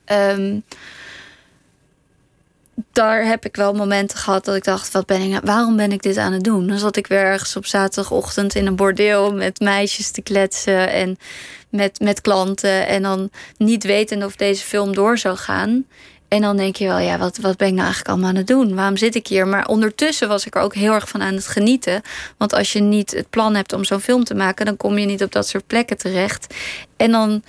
Ehm, 0.05 0.59
daar 2.93 3.25
heb 3.25 3.45
ik 3.45 3.57
wel 3.57 3.75
momenten 3.75 4.19
gehad 4.19 4.45
dat 4.45 4.55
ik 4.55 4.65
dacht: 4.65 4.93
wat 4.93 5.07
ben 5.07 5.21
ik 5.21 5.31
nou, 5.31 5.41
waarom 5.45 5.77
ben 5.77 5.93
ik 5.93 6.03
dit 6.03 6.17
aan 6.17 6.33
het 6.33 6.45
doen? 6.45 6.67
Dan 6.67 6.79
zat 6.79 6.97
ik 6.97 7.07
weer 7.07 7.19
ergens 7.23 7.57
op 7.57 7.67
zaterdagochtend 7.67 8.55
in 8.55 8.67
een 8.67 8.77
bordeel 8.77 9.33
met 9.33 9.61
meisjes 9.61 10.11
te 10.11 10.23
kletsen 10.23 10.91
en 10.91 11.19
met, 11.69 12.01
met 12.01 12.21
klanten. 12.21 12.87
En 12.87 13.03
dan 13.03 13.31
niet 13.57 13.85
wetende 13.85 14.27
of 14.27 14.37
deze 14.37 14.65
film 14.65 14.95
door 14.95 15.19
zou 15.19 15.37
gaan. 15.37 15.85
En 16.29 16.41
dan 16.41 16.57
denk 16.57 16.77
je 16.77 16.87
wel, 16.87 16.99
ja, 16.99 17.19
wat, 17.19 17.37
wat 17.37 17.57
ben 17.57 17.67
ik 17.67 17.73
nou 17.73 17.85
eigenlijk 17.85 18.09
allemaal 18.09 18.29
aan 18.29 18.37
het 18.37 18.47
doen? 18.47 18.75
Waarom 18.75 18.97
zit 18.97 19.15
ik 19.15 19.27
hier? 19.27 19.47
Maar 19.47 19.67
ondertussen 19.67 20.29
was 20.29 20.47
ik 20.47 20.55
er 20.55 20.63
ook 20.63 20.75
heel 20.75 20.93
erg 20.93 21.09
van 21.09 21.23
aan 21.23 21.35
het 21.35 21.47
genieten. 21.47 22.03
Want 22.37 22.55
als 22.55 22.73
je 22.73 22.81
niet 22.81 23.11
het 23.11 23.31
plan 23.31 23.55
hebt 23.55 23.73
om 23.73 23.85
zo'n 23.85 24.01
film 24.01 24.25
te 24.25 24.35
maken, 24.35 24.67
dan 24.67 24.77
kom 24.77 24.99
je 24.99 25.07
niet 25.07 25.23
op 25.23 25.33
dat 25.33 25.49
soort 25.49 25.67
plekken 25.67 25.97
terecht. 25.97 26.55
En 26.97 27.11
dan, 27.11 27.43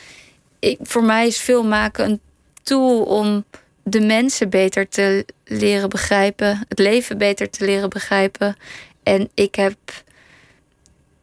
ik, 0.60 0.78
voor 0.82 1.04
mij 1.04 1.28
is 1.28 1.38
film 1.38 1.68
maken 1.68 2.06
een 2.06 2.20
tool 2.64 3.02
om 3.02 3.46
de 3.90 4.00
mensen 4.00 4.50
beter 4.50 4.90
te 4.90 5.26
leren 5.46 5.90
begrijpen, 5.90 6.66
het 6.68 6.80
leven 6.80 7.18
beter 7.18 7.50
te 7.50 7.66
leren 7.66 7.90
begrijpen. 7.90 8.58
En 9.04 9.30
ik 9.34 9.56
heb 9.56 9.78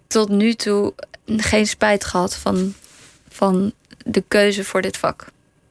tot 0.07 0.29
nu 0.29 0.55
toe 0.55 0.95
geen 1.27 1.67
spijt 1.67 2.05
gehad 2.05 2.37
van, 2.37 2.75
van 3.29 3.73
de 4.05 4.25
keuze 4.29 4.65
voor 4.65 4.83
dit 4.83 4.97
vak. 4.97 5.27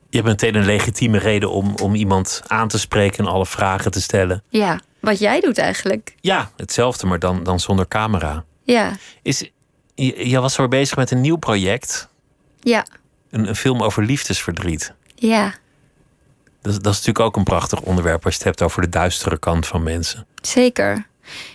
Je 0.10 0.18
hebt 0.18 0.30
meteen 0.30 0.56
een 0.56 0.66
legitieme 0.66 1.18
reden 1.18 1.52
om, 1.52 1.76
om 1.82 1.96
iemand 1.96 2.42
aan 2.48 2.68
te 2.68 2.80
spreken 2.80 3.26
en 3.26 3.32
alle 3.32 3.46
vragen 3.46 3.92
te 3.92 4.02
stellen. 4.02 4.44
Ja, 4.50 4.80
wat 5.00 5.20
jij 5.20 5.40
doet 5.40 5.58
eigenlijk. 5.58 6.16
Ja, 6.22 6.52
hetzelfde, 6.58 7.06
maar 7.06 7.20
dan, 7.20 7.44
dan 7.44 7.60
zonder 7.60 7.88
camera. 7.88 8.46
Ja, 8.64 8.98
Is, 9.22 9.52
je, 9.96 10.30
je 10.30 10.40
was 10.40 10.56
weer 10.56 10.68
bezig 10.68 10.98
met 10.98 11.12
een 11.12 11.22
nieuw 11.22 11.36
project, 11.38 12.10
ja, 12.60 12.86
een, 13.30 13.48
een 13.48 13.56
film 13.56 13.84
over 13.84 14.04
liefdesverdriet. 14.04 14.94
ja, 15.16 15.54
Dat, 16.64 16.74
dat 16.74 16.94
is 16.94 16.98
natuurlijk 17.00 17.20
ook 17.20 17.36
een 17.36 17.44
prachtig 17.44 17.82
onderwerp 17.82 18.26
als 18.26 18.34
je 18.34 18.40
het 18.40 18.48
hebt 18.48 18.62
over 18.62 18.82
de 18.82 18.90
duistere 18.90 19.38
kant 19.38 19.68
van 19.68 19.84
mensen. 19.84 20.26
zeker. 20.42 21.06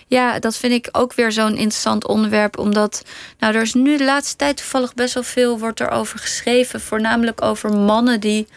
Ja, 0.07 0.39
dat 0.39 0.57
vind 0.57 0.73
ik 0.73 0.89
ook 0.91 1.13
weer 1.13 1.31
zo'n 1.31 1.55
interessant 1.55 2.07
onderwerp. 2.07 2.57
Omdat, 2.57 3.03
nou, 3.39 3.55
er 3.55 3.61
is 3.61 3.73
nu 3.73 3.97
de 3.97 4.03
laatste 4.03 4.35
tijd 4.35 4.57
toevallig 4.57 4.93
best 4.93 5.13
wel 5.13 5.23
veel 5.23 5.59
wordt 5.59 5.79
er 5.79 5.89
over 5.89 6.19
geschreven. 6.19 6.81
Voornamelijk 6.81 7.41
over 7.41 7.73
mannen 7.73 8.19
die 8.19 8.47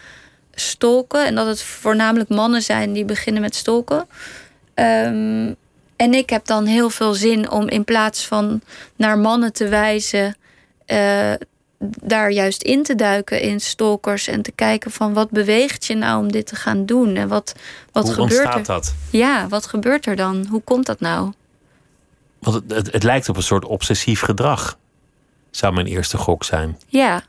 stolken. 0.53 1.25
En 1.25 1.35
dat 1.35 1.47
het 1.47 1.61
voornamelijk 1.61 2.29
mannen 2.29 2.61
zijn 2.61 2.93
die 2.93 3.05
beginnen 3.05 3.41
met 3.41 3.55
stolken. 3.55 4.07
Ehm, 4.73 5.53
en 5.95 6.13
ik 6.13 6.29
heb 6.29 6.45
dan 6.45 6.65
heel 6.65 6.89
veel 6.89 7.13
zin 7.13 7.49
om 7.51 7.69
in 7.69 7.83
plaats 7.83 8.27
van 8.27 8.61
naar 8.95 9.17
mannen 9.17 9.53
te 9.53 9.67
wijzen, 9.67 10.35
eh, 10.85 11.33
daar 12.01 12.31
juist 12.31 12.63
in 12.63 12.83
te 12.83 12.95
duiken 12.95 13.41
in 13.41 13.59
stalkers 13.59 14.27
en 14.27 14.41
te 14.41 14.51
kijken 14.51 14.91
van 14.91 15.13
wat 15.13 15.29
beweegt 15.29 15.85
je 15.85 15.95
nou 15.95 16.23
om 16.23 16.31
dit 16.31 16.47
te 16.47 16.55
gaan 16.55 16.85
doen 16.85 17.15
en 17.15 17.27
wat, 17.27 17.55
wat 17.91 18.03
Hoe 18.03 18.13
gebeurt 18.13 18.31
ontstaat 18.31 18.57
er? 18.57 18.65
dat? 18.65 18.93
Ja, 19.09 19.47
wat 19.47 19.65
gebeurt 19.65 20.05
er 20.05 20.15
dan? 20.15 20.45
Hoe 20.49 20.61
komt 20.61 20.85
dat 20.85 20.99
nou? 20.99 21.33
Want 22.39 22.55
het, 22.55 22.71
het, 22.71 22.91
het 22.91 23.03
lijkt 23.03 23.29
op 23.29 23.35
een 23.35 23.43
soort 23.43 23.65
obsessief 23.65 24.21
gedrag. 24.21 24.77
Zou 25.51 25.73
mijn 25.73 25.87
eerste 25.87 26.17
gok 26.17 26.43
zijn. 26.43 26.79
Ja. 26.87 27.23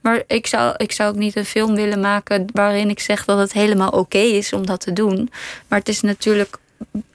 Maar 0.00 0.22
ik 0.26 0.46
zou, 0.46 0.74
ik 0.76 0.92
zou 0.92 1.10
ook 1.10 1.18
niet 1.18 1.36
een 1.36 1.44
film 1.44 1.74
willen 1.74 2.00
maken 2.00 2.46
waarin 2.52 2.90
ik 2.90 3.00
zeg 3.00 3.24
dat 3.24 3.38
het 3.38 3.52
helemaal 3.52 3.90
oké 3.90 4.18
is 4.18 4.52
om 4.52 4.66
dat 4.66 4.80
te 4.80 4.92
doen. 4.92 5.30
Maar 5.68 5.78
het 5.78 5.88
is 5.88 6.00
natuurlijk 6.00 6.58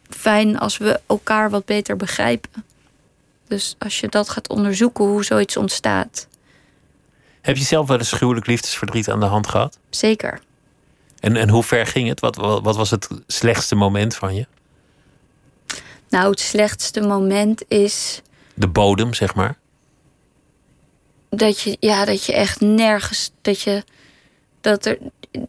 fijn 0.10 0.60
als 0.60 0.78
we 0.78 1.00
elkaar 1.08 1.50
wat 1.50 1.66
beter 1.66 1.96
begrijpen. 1.96 2.66
Dus 3.48 3.76
als 3.78 4.00
je 4.00 4.08
dat 4.08 4.30
gaat 4.30 4.50
onderzoeken 4.50 5.06
hoe 5.06 5.24
zoiets 5.24 5.58
ontstaat. 5.58 6.28
Heb 7.42 7.58
je 7.58 7.64
zelf 7.64 7.88
wel 7.88 7.98
eens 7.98 8.12
gruwelijk 8.12 8.48
liefdesverdriet 8.48 9.10
aan 9.10 9.20
de 9.20 9.26
hand 9.26 9.48
gehad? 9.48 9.80
Zeker. 9.90 10.40
En, 11.20 11.36
en 11.36 11.50
hoe 11.50 11.64
ver 11.64 11.86
ging 11.86 12.08
het? 12.08 12.20
Wat, 12.20 12.36
wat, 12.36 12.64
wat 12.64 12.76
was 12.76 12.90
het 12.92 13.08
slechtste 13.28 13.76
moment 13.76 14.16
van 14.16 14.36
je? 14.36 14.48
Nou, 16.10 16.30
het 16.30 16.40
slechtste 16.40 17.02
moment 17.02 17.64
is 17.68 18.22
De 18.54 18.68
bodem, 18.68 19.14
zeg 19.14 19.36
maar. 19.36 19.58
dat 21.30 21.60
je, 21.60 21.78
ja, 21.80 22.06
dat 22.06 22.26
je 22.26 22.34
echt 22.34 22.62
nergens, 22.62 23.32
dat 23.42 23.62
je, 23.62 23.84
dat 24.62 24.86
er, 24.86 24.98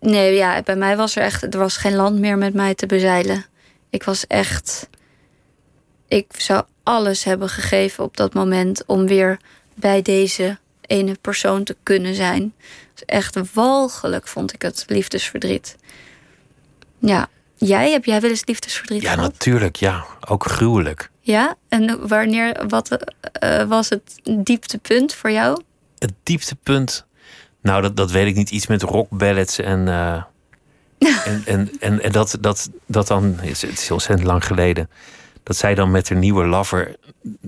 nee, 0.01 0.35
ja, 0.35 0.63
bij 0.63 0.77
mij 0.77 0.97
was 0.97 1.17
er 1.17 1.23
echt, 1.23 1.55
er 1.55 1.59
was 1.61 1.77
geen 1.77 1.95
land 1.95 2.19
meer 2.19 2.39
met 2.39 2.55
mij 2.55 2.75
te 2.75 2.87
bezeilen. 2.87 3.45
Ik 3.91 4.03
was 4.03 4.27
echt, 4.27 4.89
ik 6.09 6.27
zou 6.37 6.65
alles 6.83 7.25
hebben 7.25 7.49
gegeven 7.49 8.05
op 8.05 8.17
dat 8.17 8.35
moment 8.35 8.85
om 8.87 9.07
weer 9.07 9.41
bij 9.75 10.03
deze 10.03 10.59
ene 10.91 11.17
persoon 11.21 11.65
te 11.65 11.77
kunnen 11.83 12.15
zijn. 12.15 12.55
Dus 12.95 13.05
echt 13.05 13.53
walgelijk 13.55 14.29
vond 14.29 14.53
ik 14.53 14.63
het 14.63 14.85
liefdesverdriet. 14.87 15.77
Ja, 16.99 17.29
jij 17.57 17.91
heb 17.91 18.05
jij 18.05 18.21
wel 18.21 18.31
eens 18.31 18.45
liefdesverdriet 18.47 19.03
Ja, 19.03 19.13
gehad? 19.13 19.33
natuurlijk. 19.33 19.77
Ja, 19.77 20.05
ook 20.29 20.45
gruwelijk. 20.45 21.11
Ja, 21.21 21.55
en 21.69 22.09
wanneer, 22.09 22.65
wat 22.69 22.97
eh, 23.33 23.65
was 23.65 23.89
het 23.89 24.21
dieptepunt 24.39 25.15
voor 25.15 25.31
jou? 25.31 25.63
Het 25.99 26.13
dieptepunt. 26.23 27.07
Nou, 27.63 27.83
dat, 27.83 27.97
dat 27.97 28.11
weet 28.11 28.27
ik 28.27 28.35
niet. 28.35 28.51
Iets 28.51 28.67
met 28.67 28.83
rockballads 28.83 29.59
en. 29.59 29.89
eh, 29.89 30.23
en, 31.27 31.43
en, 31.47 31.71
en, 31.81 32.03
en 32.03 32.13
dat, 32.13 32.37
dat, 32.41 32.71
dat 32.87 33.07
dan. 33.07 33.35
Het 33.41 33.51
is, 33.51 33.63
het 33.63 33.73
is 33.73 33.83
heel 33.85 33.93
ontzettend 33.97 34.29
lang 34.29 34.45
geleden. 34.45 34.91
Dat 35.43 35.57
zij 35.57 35.75
dan 35.75 35.91
met 35.91 36.09
haar 36.09 36.19
nieuwe 36.19 36.45
lover. 36.47 36.97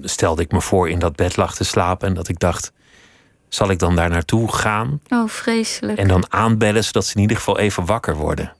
stelde 0.02 0.42
ik 0.42 0.52
me 0.52 0.60
voor 0.60 0.90
in 0.90 0.98
dat 0.98 1.16
bed 1.16 1.36
lag 1.36 1.54
te 1.56 1.64
slapen. 1.64 2.08
En 2.08 2.14
dat 2.14 2.28
ik 2.28 2.38
dacht. 2.38 2.72
Zal 3.52 3.70
ik 3.70 3.78
dan 3.78 3.96
daar 3.96 4.10
naartoe 4.10 4.52
gaan? 4.52 5.00
Oh, 5.08 5.28
vreselijk. 5.28 5.98
En 5.98 6.08
dan 6.08 6.24
aanbellen 6.32 6.84
zodat 6.84 7.06
ze 7.06 7.14
in 7.14 7.20
ieder 7.20 7.36
geval 7.36 7.58
even 7.58 7.86
wakker 7.86 8.16
worden. 8.16 8.52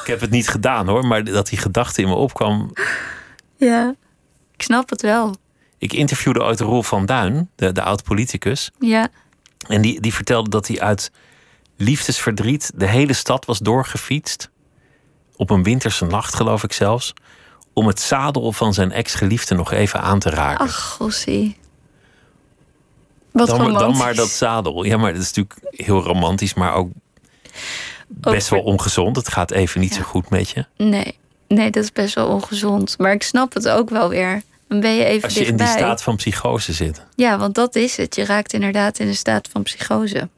Ik 0.00 0.02
heb 0.04 0.20
het 0.20 0.30
niet 0.30 0.48
gedaan 0.48 0.88
hoor, 0.88 1.06
maar 1.06 1.24
dat 1.24 1.46
die 1.48 1.58
gedachte 1.58 2.02
in 2.02 2.08
me 2.08 2.14
opkwam. 2.14 2.72
Ja, 3.56 3.94
ik 4.54 4.62
snap 4.62 4.90
het 4.90 5.02
wel. 5.02 5.36
Ik 5.78 5.92
interviewde 5.92 6.42
ooit 6.42 6.60
Roel 6.60 6.82
van 6.82 7.06
Duin, 7.06 7.50
de, 7.56 7.72
de 7.72 7.82
oud-politicus. 7.82 8.70
Ja, 8.78 9.08
En 9.68 9.82
die, 9.82 10.00
die 10.00 10.14
vertelde 10.14 10.50
dat 10.50 10.66
hij 10.68 10.80
uit 10.80 11.10
liefdesverdriet 11.76 12.72
de 12.74 12.86
hele 12.86 13.12
stad 13.12 13.44
was 13.44 13.58
doorgefietst. 13.58 14.50
Op 15.36 15.50
een 15.50 15.62
winterse 15.62 16.04
nacht, 16.04 16.34
geloof 16.34 16.62
ik 16.62 16.72
zelfs. 16.72 17.14
Om 17.72 17.86
het 17.86 18.00
zadel 18.00 18.52
van 18.52 18.74
zijn 18.74 18.92
ex-geliefde 18.92 19.54
nog 19.54 19.72
even 19.72 20.00
aan 20.00 20.18
te 20.18 20.30
raken. 20.30 20.64
ach, 20.66 20.82
gossie. 20.90 21.60
Wat 23.32 23.46
dan, 23.48 23.72
maar- 23.72 23.80
dan 23.80 23.96
maar 23.96 24.14
dat 24.14 24.28
zadel. 24.28 24.84
Ja, 24.84 24.96
maar 24.96 25.12
dat 25.12 25.22
is 25.22 25.32
natuurlijk 25.32 25.58
heel 25.86 26.02
romantisch, 26.02 26.54
maar 26.54 26.74
ook 26.74 26.90
best 28.06 28.48
wel 28.48 28.60
ongezond. 28.62 29.16
Het 29.16 29.28
gaat 29.28 29.50
even 29.50 29.80
niet 29.80 29.94
zo 29.94 30.02
goed 30.02 30.30
met 30.30 30.48
je. 30.50 30.64
Nee, 30.76 31.18
nee, 31.48 31.70
dat 31.70 31.82
is 31.82 31.92
best 31.92 32.14
wel 32.14 32.26
ongezond. 32.28 32.98
Maar 32.98 33.12
ik 33.12 33.22
snap 33.22 33.54
het 33.54 33.68
ook 33.68 33.90
wel 33.90 34.08
weer. 34.08 34.42
Dan 34.68 34.80
ben 34.80 34.92
je 34.94 35.04
even 35.04 35.22
Als 35.24 35.34
je 35.34 35.44
in 35.44 35.56
die 35.56 35.66
staat 35.66 36.02
van 36.02 36.16
psychose 36.16 36.72
zit. 36.72 37.04
Ja, 37.14 37.38
want 37.38 37.54
dat 37.54 37.74
is 37.74 37.96
het. 37.96 38.14
Je 38.14 38.24
raakt 38.24 38.52
inderdaad 38.52 38.98
in 38.98 39.06
een 39.08 39.14
staat 39.16 39.48
van 39.52 39.62
psychose. 39.62 40.28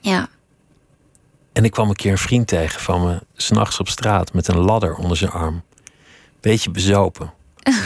Ja, 0.00 0.28
En 1.52 1.64
ik 1.64 1.70
kwam 1.70 1.88
een 1.88 1.96
keer 1.96 2.10
een 2.10 2.18
vriend 2.18 2.46
tegen 2.46 2.80
van 2.80 3.04
me, 3.06 3.20
s'nachts 3.36 3.80
op 3.80 3.88
straat 3.88 4.32
met 4.32 4.48
een 4.48 4.58
ladder 4.58 4.94
onder 4.94 5.16
zijn 5.16 5.30
arm. 5.30 5.62
Beetje 6.40 6.70
bezopen. 6.70 7.32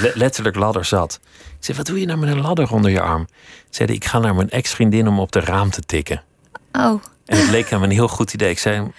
Le- 0.00 0.12
letterlijk 0.14 0.56
ladder 0.56 0.84
zat. 0.84 1.20
Ik 1.58 1.64
zei, 1.68 1.76
wat 1.76 1.86
doe 1.86 2.00
je 2.00 2.06
nou 2.06 2.18
met 2.18 2.28
een 2.30 2.40
ladder 2.40 2.72
onder 2.72 2.90
je 2.90 3.00
arm? 3.00 3.26
Zei 3.70 3.86
hij, 3.88 3.96
ik 3.96 4.04
ga 4.04 4.18
naar 4.18 4.34
mijn 4.34 4.50
ex-vriendin 4.50 5.08
om 5.08 5.18
op 5.20 5.32
de 5.32 5.40
raam 5.40 5.70
te 5.70 5.80
tikken. 5.80 6.22
oh, 6.72 7.02
En 7.26 7.38
het 7.38 7.48
leek 7.50 7.70
hem 7.70 7.82
een 7.82 7.90
heel 7.90 8.08
goed 8.08 8.32
idee. 8.34 8.50
Ik 8.50 8.58
zei, 8.58 8.90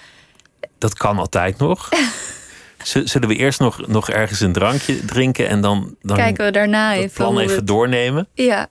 dat 0.77 0.93
kan 0.93 1.17
altijd 1.17 1.57
nog. 1.57 1.89
Zullen 3.03 3.27
we 3.27 3.36
eerst 3.36 3.59
nog, 3.59 3.88
nog 3.88 4.09
ergens 4.09 4.39
een 4.39 4.53
drankje 4.53 5.05
drinken 5.05 5.47
en 5.47 5.61
dan, 5.61 5.95
dan 6.01 6.17
kijken 6.17 6.45
we 6.45 6.51
daarna 6.51 6.89
het 6.93 6.97
even. 7.03 7.13
plan 7.15 7.39
even 7.39 7.55
het- 7.55 7.67
doornemen? 7.67 8.27
Ja, 8.34 8.67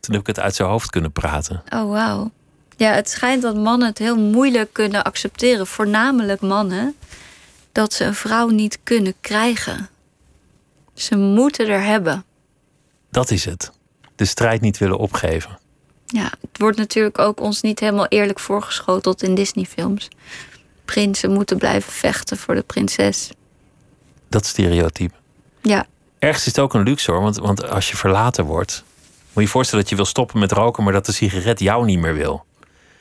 Toen 0.00 0.12
heb 0.14 0.20
ik 0.20 0.26
het 0.26 0.40
uit 0.40 0.54
zijn 0.54 0.68
hoofd 0.68 0.90
kunnen 0.90 1.12
praten. 1.12 1.62
oh 1.74 1.90
wauw. 1.90 2.30
Ja, 2.76 2.92
het 2.92 3.10
schijnt 3.10 3.42
dat 3.42 3.56
mannen 3.56 3.88
het 3.88 3.98
heel 3.98 4.16
moeilijk 4.16 4.72
kunnen 4.72 5.04
accepteren. 5.04 5.66
Voornamelijk 5.66 6.40
mannen. 6.40 6.94
Dat 7.72 7.92
ze 7.92 8.04
een 8.04 8.14
vrouw 8.14 8.48
niet 8.48 8.78
kunnen 8.82 9.14
krijgen. 9.20 9.88
Ze 10.94 11.16
moeten 11.16 11.68
er 11.68 11.82
hebben. 11.82 12.24
Dat 13.10 13.30
is 13.30 13.44
het. 13.44 13.70
De 14.16 14.24
strijd 14.24 14.60
niet 14.60 14.78
willen 14.78 14.98
opgeven. 14.98 15.58
Ja, 16.06 16.32
het 16.40 16.58
wordt 16.58 16.78
natuurlijk 16.78 17.18
ook 17.18 17.40
ons 17.40 17.60
niet 17.60 17.80
helemaal 17.80 18.06
eerlijk 18.06 18.40
voorgeschoteld 18.40 19.22
in 19.22 19.34
Disney-films. 19.34 20.08
Prinsen 20.84 21.32
moeten 21.32 21.58
blijven 21.58 21.92
vechten 21.92 22.36
voor 22.36 22.54
de 22.54 22.62
prinses. 22.62 23.30
Dat 24.28 24.46
stereotype. 24.46 25.14
Ja, 25.62 25.86
Ergens 26.24 26.46
is 26.46 26.52
het 26.54 26.58
ook 26.58 26.74
een 26.74 26.82
luxe 26.82 27.10
hoor, 27.10 27.20
want, 27.20 27.36
want 27.36 27.68
als 27.68 27.90
je 27.90 27.96
verlaten 27.96 28.44
wordt, 28.44 28.84
moet 28.86 29.34
je 29.34 29.40
je 29.40 29.48
voorstellen 29.48 29.80
dat 29.80 29.90
je 29.90 29.96
wil 29.96 30.04
stoppen 30.04 30.38
met 30.38 30.52
roken, 30.52 30.84
maar 30.84 30.92
dat 30.92 31.06
de 31.06 31.12
sigaret 31.12 31.60
jou 31.60 31.84
niet 31.84 31.98
meer 31.98 32.14
wil. 32.14 32.44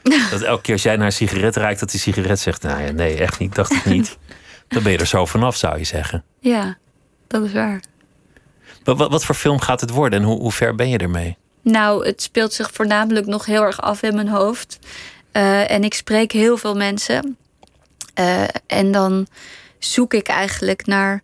Dat 0.32 0.42
elke 0.42 0.62
keer 0.62 0.74
als 0.74 0.84
jij 0.84 0.96
naar 0.96 1.06
een 1.06 1.12
sigaret 1.12 1.56
ruikt, 1.56 1.80
dat 1.80 1.92
die 1.92 2.00
sigaret 2.00 2.40
zegt: 2.40 2.62
Nou 2.62 2.82
ja, 2.82 2.92
nee, 2.92 3.18
echt 3.18 3.40
niet, 3.40 3.56
dacht 3.56 3.72
ik 3.72 3.86
niet. 3.86 4.18
Dan 4.68 4.84
ben 4.84 4.92
je 4.92 4.98
er 4.98 5.06
zo 5.08 5.26
vanaf, 5.26 5.56
zou 5.56 5.78
je 5.78 5.84
zeggen. 5.84 6.24
ja, 6.40 6.78
dat 7.34 7.44
is 7.44 7.54
waar. 7.54 7.82
Wat, 8.84 8.98
wat, 8.98 9.12
wat 9.12 9.26
voor 9.26 9.36
film 9.36 9.60
gaat 9.60 9.82
het 9.82 9.90
worden 9.90 10.20
en 10.20 10.26
hoe, 10.26 10.40
hoe 10.40 10.52
ver 10.52 10.76
ben 10.76 10.90
je 10.90 10.98
ermee? 10.98 11.38
Nou, 11.62 12.06
het 12.06 12.22
speelt 12.22 12.54
zich 12.54 12.70
voornamelijk 12.72 13.26
nog 13.26 13.46
heel 13.46 13.64
erg 13.64 13.82
af 13.82 14.02
in 14.02 14.16
mijn 14.16 14.28
hoofd. 14.28 14.80
Eh, 15.32 15.72
en 15.72 15.84
ik 15.84 15.94
spreek 15.94 16.32
heel 16.32 16.58
veel 16.58 16.76
mensen. 16.76 17.38
Eh, 18.14 18.44
en 18.68 18.92
dan 18.92 19.28
zoek 19.80 20.14
ik 20.14 20.28
eigenlijk 20.28 20.86
naar 20.86 21.22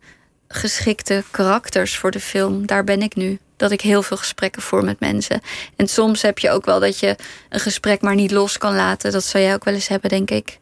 geschikte 0.48 1.24
karakters 1.32 1.98
voor 1.98 2.12
de 2.12 2.20
film. 2.20 2.66
Daar 2.66 2.84
ben 2.84 3.02
ik 3.02 3.16
nu. 3.16 3.40
Dat 3.58 3.72
ik 3.72 3.82
heel 3.82 4.04
veel 4.04 4.18
gesprekken 4.18 4.62
voer 4.62 4.84
met 4.84 5.00
mensen. 5.00 5.42
En 5.76 5.88
soms 5.88 6.22
heb 6.22 6.40
je 6.40 6.50
ook 6.50 6.66
wel 6.66 6.80
dat 6.80 7.00
je 7.00 7.16
een 7.50 7.60
gesprek 7.60 8.02
maar 8.02 8.16
niet 8.16 8.32
los 8.32 8.58
kan 8.58 8.76
laten. 8.76 9.12
Dat 9.12 9.24
zou 9.24 9.44
jij 9.44 9.54
ook 9.54 9.64
wel 9.64 9.74
eens 9.74 9.88
hebben, 9.88 10.10
denk 10.10 10.32
ik. 10.32 10.60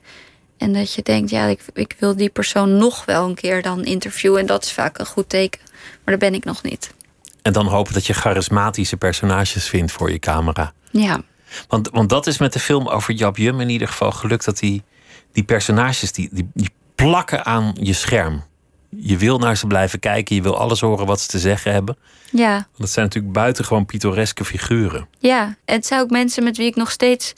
En 0.57 0.73
dat 0.73 0.93
je 0.93 1.03
denkt, 1.03 1.29
ja, 1.29 1.45
ik, 1.45 1.59
ik 1.73 1.95
wil 1.99 2.15
die 2.15 2.29
persoon 2.29 2.77
nog 2.77 3.05
wel 3.05 3.25
een 3.25 3.35
keer 3.35 3.61
dan 3.61 3.83
interviewen. 3.83 4.39
En 4.39 4.45
dat 4.45 4.63
is 4.63 4.71
vaak 4.71 4.97
een 4.97 5.05
goed 5.05 5.29
teken. 5.29 5.61
Maar 5.71 6.17
daar 6.17 6.29
ben 6.29 6.33
ik 6.33 6.43
nog 6.45 6.63
niet. 6.63 6.93
En 7.41 7.53
dan 7.53 7.65
hopen 7.67 7.93
dat 7.93 8.05
je 8.05 8.13
charismatische 8.13 8.97
personages 8.97 9.67
vindt 9.67 9.91
voor 9.91 10.11
je 10.11 10.19
camera. 10.19 10.73
Ja, 10.91 11.21
Want, 11.67 11.89
want 11.89 12.09
dat 12.09 12.27
is 12.27 12.37
met 12.37 12.53
de 12.53 12.59
film 12.59 12.87
over 12.87 13.13
Jap 13.13 13.37
Jum 13.37 13.59
in 13.59 13.69
ieder 13.69 13.87
geval 13.87 14.11
gelukt 14.11 14.45
dat 14.45 14.57
die, 14.57 14.83
die 15.31 15.43
personages 15.43 16.11
die, 16.11 16.29
die, 16.31 16.49
die 16.53 16.69
plakken 16.95 17.45
aan 17.45 17.75
je 17.79 17.93
scherm. 17.93 18.43
Je 18.89 19.17
wil 19.17 19.37
naar 19.37 19.57
ze 19.57 19.67
blijven 19.67 19.99
kijken, 19.99 20.35
je 20.35 20.41
wil 20.41 20.57
alles 20.57 20.79
horen 20.79 21.05
wat 21.05 21.21
ze 21.21 21.27
te 21.27 21.39
zeggen 21.39 21.71
hebben. 21.71 21.97
ja. 22.31 22.53
Want 22.53 22.77
dat 22.77 22.89
zijn 22.89 23.05
natuurlijk 23.05 23.33
buitengewoon 23.33 23.85
pittoreske 23.85 24.45
figuren. 24.45 25.07
Ja, 25.19 25.43
en 25.65 25.75
het 25.75 25.85
zijn 25.85 26.01
ook 26.01 26.09
mensen 26.09 26.43
met 26.43 26.57
wie 26.57 26.67
ik 26.67 26.75
nog 26.75 26.91
steeds. 26.91 27.33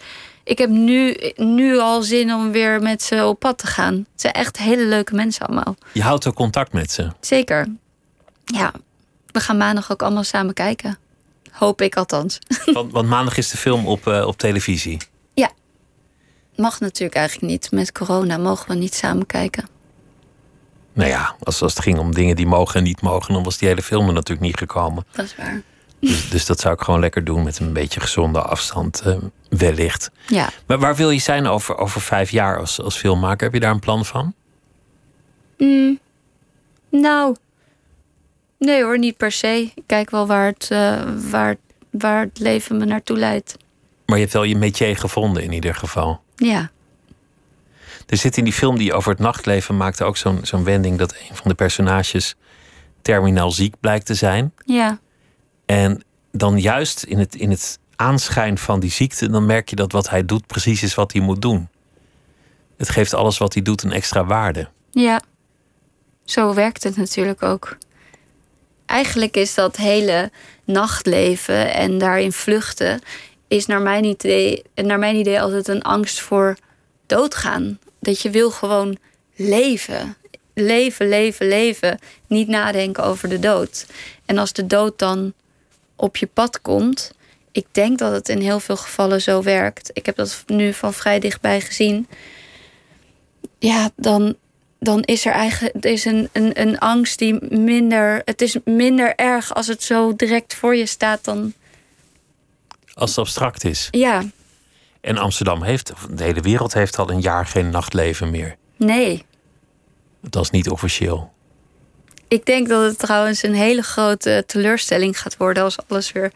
Ik 0.50 0.58
heb 0.58 0.70
nu, 0.70 1.16
nu 1.36 1.80
al 1.80 2.02
zin 2.02 2.34
om 2.34 2.52
weer 2.52 2.82
met 2.82 3.04
ze 3.04 3.26
op 3.26 3.40
pad 3.40 3.58
te 3.58 3.68
gaan. 3.68 3.94
Het 3.94 4.22
zijn 4.22 4.34
echt 4.34 4.58
hele 4.58 4.86
leuke 4.86 5.16
mensen 5.16 5.46
allemaal. 5.48 5.76
Je 5.94 6.02
houdt 6.02 6.28
ook 6.28 6.36
contact 6.36 6.74
met 6.74 6.92
ze. 6.92 7.08
Zeker. 7.20 7.68
Ja, 8.46 8.72
we 9.28 9.40
gaan 9.40 9.58
maandag 9.58 9.92
ook 9.92 10.02
allemaal 10.02 10.24
samen 10.24 10.54
kijken. 10.54 10.98
Hoop 11.52 11.82
ik 11.82 11.96
althans. 11.96 12.40
Want, 12.74 12.92
want 12.92 13.08
maandag 13.08 13.38
is 13.38 13.50
de 13.50 13.58
film 13.58 13.88
op, 13.88 14.08
eh, 14.08 14.28
op 14.28 14.38
televisie. 14.38 14.98
Mag 16.60 16.80
natuurlijk 16.80 17.16
eigenlijk 17.16 17.52
niet. 17.52 17.72
Met 17.72 17.92
corona 17.92 18.38
mogen 18.38 18.68
we 18.68 18.76
niet 18.76 18.96
samen 18.96 19.26
kijken. 19.26 19.68
Nou 20.94 21.10
ja, 21.10 21.36
als, 21.44 21.62
als 21.62 21.74
het 21.74 21.84
ging 21.84 22.00
om 22.00 22.14
dingen 22.14 22.36
die 22.36 22.48
mogen 22.48 22.76
en 22.76 22.84
niet 22.84 23.02
mogen, 23.02 23.34
dan 23.34 23.44
was 23.44 23.58
die 23.58 23.68
hele 23.68 23.82
film 23.82 24.08
er 24.08 24.14
natuurlijk 24.14 24.48
niet 24.48 24.58
gekomen. 24.58 25.06
Dat 25.12 25.26
is 25.26 25.36
waar. 25.36 25.62
Dus, 26.00 26.30
dus 26.30 26.46
dat 26.46 26.60
zou 26.60 26.74
ik 26.74 26.82
gewoon 26.82 27.00
lekker 27.00 27.24
doen 27.24 27.44
met 27.44 27.60
een 27.60 27.74
beetje 27.74 28.00
gezonde 28.00 28.42
afstand, 28.42 29.02
eh, 29.02 29.18
wellicht. 29.50 30.12
Ja. 30.28 30.50
Maar 30.66 30.80
waar 30.80 30.96
wil 30.96 31.10
je 31.10 31.20
zijn 31.20 31.48
over, 31.48 31.78
over 31.78 32.02
vijf 32.02 32.30
jaar 32.30 32.60
als, 32.60 32.82
als 32.82 32.98
filmmaker? 32.98 33.44
Heb 33.44 33.54
je 33.54 33.60
daar 33.60 33.72
een 33.72 33.80
plan 33.80 34.06
van? 34.06 34.34
Mm, 35.58 36.00
nou, 36.90 37.36
nee 38.58 38.84
hoor, 38.84 39.00
niet 39.00 39.18
per 39.18 39.32
se. 39.32 39.72
Ik 39.76 39.84
kijk 39.86 40.10
wel 40.10 40.28
waar 40.28 40.46
het, 40.46 40.68
eh, 40.72 41.02
waar, 41.30 41.56
waar 41.92 42.22
het 42.22 42.40
leven 42.40 42.78
me 42.78 42.86
naartoe 42.86 43.18
leidt. 43.18 43.58
Maar 44.06 44.18
je 44.18 44.24
hebt 44.24 44.34
wel 44.34 44.44
je 44.44 44.56
métier 44.56 44.98
gevonden 44.98 45.44
in 45.44 45.52
ieder 45.52 45.76
geval. 45.76 46.22
Ja. 46.36 46.72
Er 48.08 48.18
zit 48.18 48.38
in 48.38 48.44
die 48.44 48.54
film 48.54 48.78
die 48.78 48.94
over 48.94 49.12
het 49.12 49.20
nachtleven 49.20 49.78
maakte 49.78 50.04
ook 50.04 50.18
zo'n 50.18 50.40
zo'n 50.42 50.64
wending 50.64 50.98
dat 50.98 51.12
een 51.12 51.36
van 51.36 51.50
de 51.50 51.54
personages 51.54 52.36
terminaal 53.02 53.52
ziek 53.52 53.76
blijkt 53.80 54.06
te 54.06 54.14
zijn. 54.14 54.54
Ja. 54.66 55.00
En 55.70 56.04
dan 56.32 56.60
juist 56.60 57.04
in 57.04 57.20
het, 57.20 57.36
in 57.36 57.50
het 57.50 57.80
aanschijn 57.96 58.58
van 58.58 58.80
die 58.80 58.92
ziekte, 58.92 59.30
dan 59.30 59.46
merk 59.46 59.70
je 59.70 59.76
dat 59.76 59.92
wat 59.92 60.10
hij 60.10 60.26
doet 60.26 60.48
precies 60.48 60.84
is 60.84 60.96
wat 60.96 61.12
hij 61.12 61.22
moet 61.22 61.42
doen. 61.42 61.70
Het 62.78 62.90
geeft 62.90 63.14
alles 63.14 63.38
wat 63.38 63.54
hij 63.54 63.62
doet 63.64 63.84
een 63.84 63.92
extra 63.92 64.26
waarde. 64.26 64.68
Ja, 64.92 65.22
zo 66.24 66.54
werkt 66.54 66.84
het 66.84 66.98
natuurlijk 66.98 67.44
ook. 67.44 67.78
Eigenlijk 68.86 69.38
is 69.38 69.54
dat 69.54 69.76
hele 69.76 70.32
nachtleven 70.64 71.74
en 71.74 71.98
daarin 71.98 72.32
vluchten, 72.32 73.02
is 73.48 73.66
naar 73.66 73.82
mijn 73.82 74.04
idee, 74.04 74.64
naar 74.76 75.00
mijn 75.00 75.16
idee 75.16 75.42
altijd 75.42 75.68
een 75.68 75.82
angst 75.82 76.20
voor 76.20 76.58
doodgaan. 77.06 77.80
Dat 78.00 78.22
je 78.22 78.30
wil 78.30 78.52
gewoon 78.52 78.98
leven. 79.36 80.16
Leven, 80.54 81.08
leven, 81.08 81.48
leven. 81.48 82.00
Niet 82.28 82.48
nadenken 82.48 83.04
over 83.04 83.30
de 83.30 83.40
dood. 83.40 83.86
En 84.26 84.38
als 84.38 84.54
de 84.54 84.68
dood 84.68 85.00
dan 85.00 85.34
op 86.00 86.18
je 86.18 86.28
pad 86.28 86.62
komt, 86.62 87.12
ik 87.52 87.66
denk 87.72 87.98
dat 87.98 88.12
het 88.12 88.30
in 88.30 88.42
heel 88.42 88.60
veel 88.60 88.78
gevallen 88.78 89.22
zo 89.22 89.44
werkt. 89.44 89.90
Ik 89.94 90.06
heb 90.06 90.16
dat 90.16 90.44
nu 90.46 90.74
van 90.74 90.94
vrij 90.94 91.20
dichtbij 91.20 91.62
gezien. 91.62 92.08
Ja, 93.60 93.90
dan, 93.96 94.36
dan 94.80 95.02
is 95.04 95.26
er 95.26 95.32
eigenlijk 95.32 95.86
is 95.86 96.06
een, 96.06 96.30
een, 96.32 96.62
een 96.62 96.80
angst 96.80 97.20
die 97.20 97.56
minder. 97.56 98.22
Het 98.26 98.42
is 98.42 98.58
minder 98.66 99.16
erg 99.16 99.54
als 99.54 99.68
het 99.68 99.84
zo 99.84 100.16
direct 100.16 100.56
voor 100.56 100.76
je 100.76 100.86
staat 100.86 101.24
dan. 101.26 101.54
Als 102.94 103.10
het 103.10 103.20
abstract 103.20 103.64
is. 103.64 103.88
Ja, 103.92 104.24
En 105.02 105.18
Amsterdam 105.18 105.64
heeft, 105.64 105.94
de 106.10 106.24
hele 106.24 106.42
wereld 106.42 106.74
heeft 106.74 106.98
al 106.98 107.10
een 107.10 107.22
jaar 107.22 107.46
geen 107.46 107.70
nachtleven 107.70 108.30
meer. 108.30 108.56
nee. 108.78 109.28
Dat 110.22 110.44
is 110.44 110.50
niet 110.50 110.70
officieel. 110.70 111.32
Ik 112.30 112.46
denk 112.46 112.68
dat 112.70 112.84
het 112.84 113.00
trouwens 113.00 113.44
een 113.44 113.54
hele 113.54 113.82
grote 113.82 114.44
teleurstelling 114.48 115.20
gaat 115.20 115.38
worden 115.38 115.64
als 115.64 115.78
alles 115.88 116.12
weer. 116.12 116.32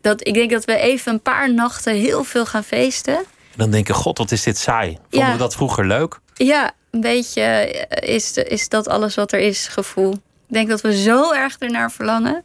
Dat, 0.00 0.26
ik 0.26 0.34
denk 0.34 0.50
dat 0.50 0.64
we 0.64 0.76
even 0.76 1.12
een 1.12 1.20
paar 1.20 1.54
nachten 1.54 1.94
heel 1.94 2.24
veel 2.24 2.46
gaan 2.46 2.64
feesten. 2.64 3.14
En 3.16 3.56
dan 3.56 3.70
denken, 3.70 3.94
god, 3.94 4.18
wat 4.18 4.30
is 4.30 4.42
dit 4.42 4.58
saai. 4.58 4.98
Vonden 5.10 5.28
Ja. 5.28 5.32
we 5.32 5.38
dat 5.38 5.54
vroeger 5.54 5.86
leuk? 5.86 6.18
Ja, 6.34 6.70
een 6.90 7.00
beetje 7.00 7.40
eh, 7.42 8.14
is, 8.14 8.32
is 8.36 8.68
dat 8.68 8.88
alles 8.88 9.14
wat 9.14 9.32
er 9.32 9.40
is 9.40 9.68
gevoel. 9.68 10.12
Ik 10.12 10.54
denk 10.56 10.68
dat 10.68 10.80
we 10.80 11.02
zo 11.02 11.32
erg 11.32 11.56
ernaar 11.58 11.90
verlangen. 11.92 12.44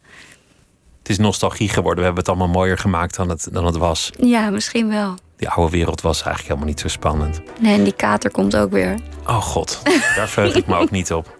Het 0.99 1.09
is 1.09 1.17
nostalgie 1.17 1.69
geworden. 1.69 1.97
We 1.99 2.03
hebben 2.05 2.19
het 2.23 2.29
allemaal 2.29 2.47
mooier 2.55 2.77
gemaakt 2.77 3.15
dan 3.15 3.29
het, 3.29 3.47
dan 3.51 3.65
het 3.65 3.77
was. 3.77 4.11
Ja, 4.19 4.49
misschien 4.49 4.89
wel. 4.89 5.15
Die 5.37 5.49
oude 5.49 5.71
wereld 5.71 6.01
was 6.01 6.15
eigenlijk 6.15 6.47
helemaal 6.47 6.67
niet 6.69 6.79
zo 6.79 6.87
spannend. 6.87 7.41
Nee, 7.59 7.73
en 7.77 7.83
die 7.83 7.93
kater 7.93 8.31
komt 8.31 8.55
ook 8.55 8.71
weer. 8.71 8.95
Oh 9.27 9.41
god, 9.41 9.81
daar 10.15 10.29
verheug 10.29 10.55
ik 10.55 10.67
me 10.67 10.75
ook 10.75 10.91
niet 10.91 11.13
op. 11.13 11.34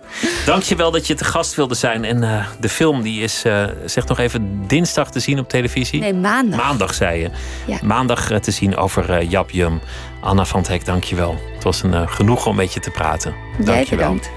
Dankjewel 0.46 0.92
dat 0.92 1.08
je 1.08 1.14
te 1.14 1.24
gast 1.26 1.56
wilde 1.56 1.76
zijn. 1.76 2.04
En 2.06 2.24
eh, 2.24 2.46
de 2.60 2.70
film 2.70 3.02
die 3.02 3.22
is, 3.22 3.44
eh, 3.46 3.64
zeg 3.86 4.08
nog 4.08 4.20
even, 4.20 4.64
dinsdag 4.68 5.12
te 5.12 5.20
zien 5.20 5.40
op 5.40 5.50
televisie. 5.50 6.00
Nee, 6.00 6.14
maandag. 6.14 6.60
Maandag, 6.60 6.94
zei 6.94 7.20
je. 7.22 7.30
Ja. 7.66 7.78
Maandag 7.84 8.32
eh, 8.32 8.38
te 8.38 8.52
zien 8.52 8.78
over 8.78 9.24
Jap 9.24 9.50
Jum. 9.52 9.82
Anna 10.20 10.46
van 10.46 10.60
het 10.60 10.70
Hek, 10.70 10.86
dankjewel. 10.86 11.38
Het 11.54 11.64
was 11.64 11.84
een 11.84 11.94
eh, 11.94 12.02
genoeg 12.06 12.46
om 12.46 12.56
met 12.56 12.74
je 12.74 12.80
te 12.80 12.90
praten. 12.90 13.34
Jij 13.58 13.66
Dankjewel. 13.66 13.98
bedankt. 14.14 14.30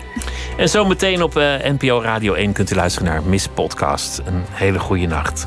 En 0.57 0.69
zometeen 0.69 1.23
op 1.23 1.37
eh, 1.37 1.45
NPO 1.63 2.01
Radio 2.03 2.35
1 2.35 2.53
kunt 2.53 2.71
u 2.71 2.75
luisteren 2.75 3.09
naar 3.09 3.23
Miss 3.23 3.49
Podcast. 3.55 4.23
Een 4.27 4.45
hele 4.51 4.79
goede 4.79 5.07
nacht. 5.07 5.47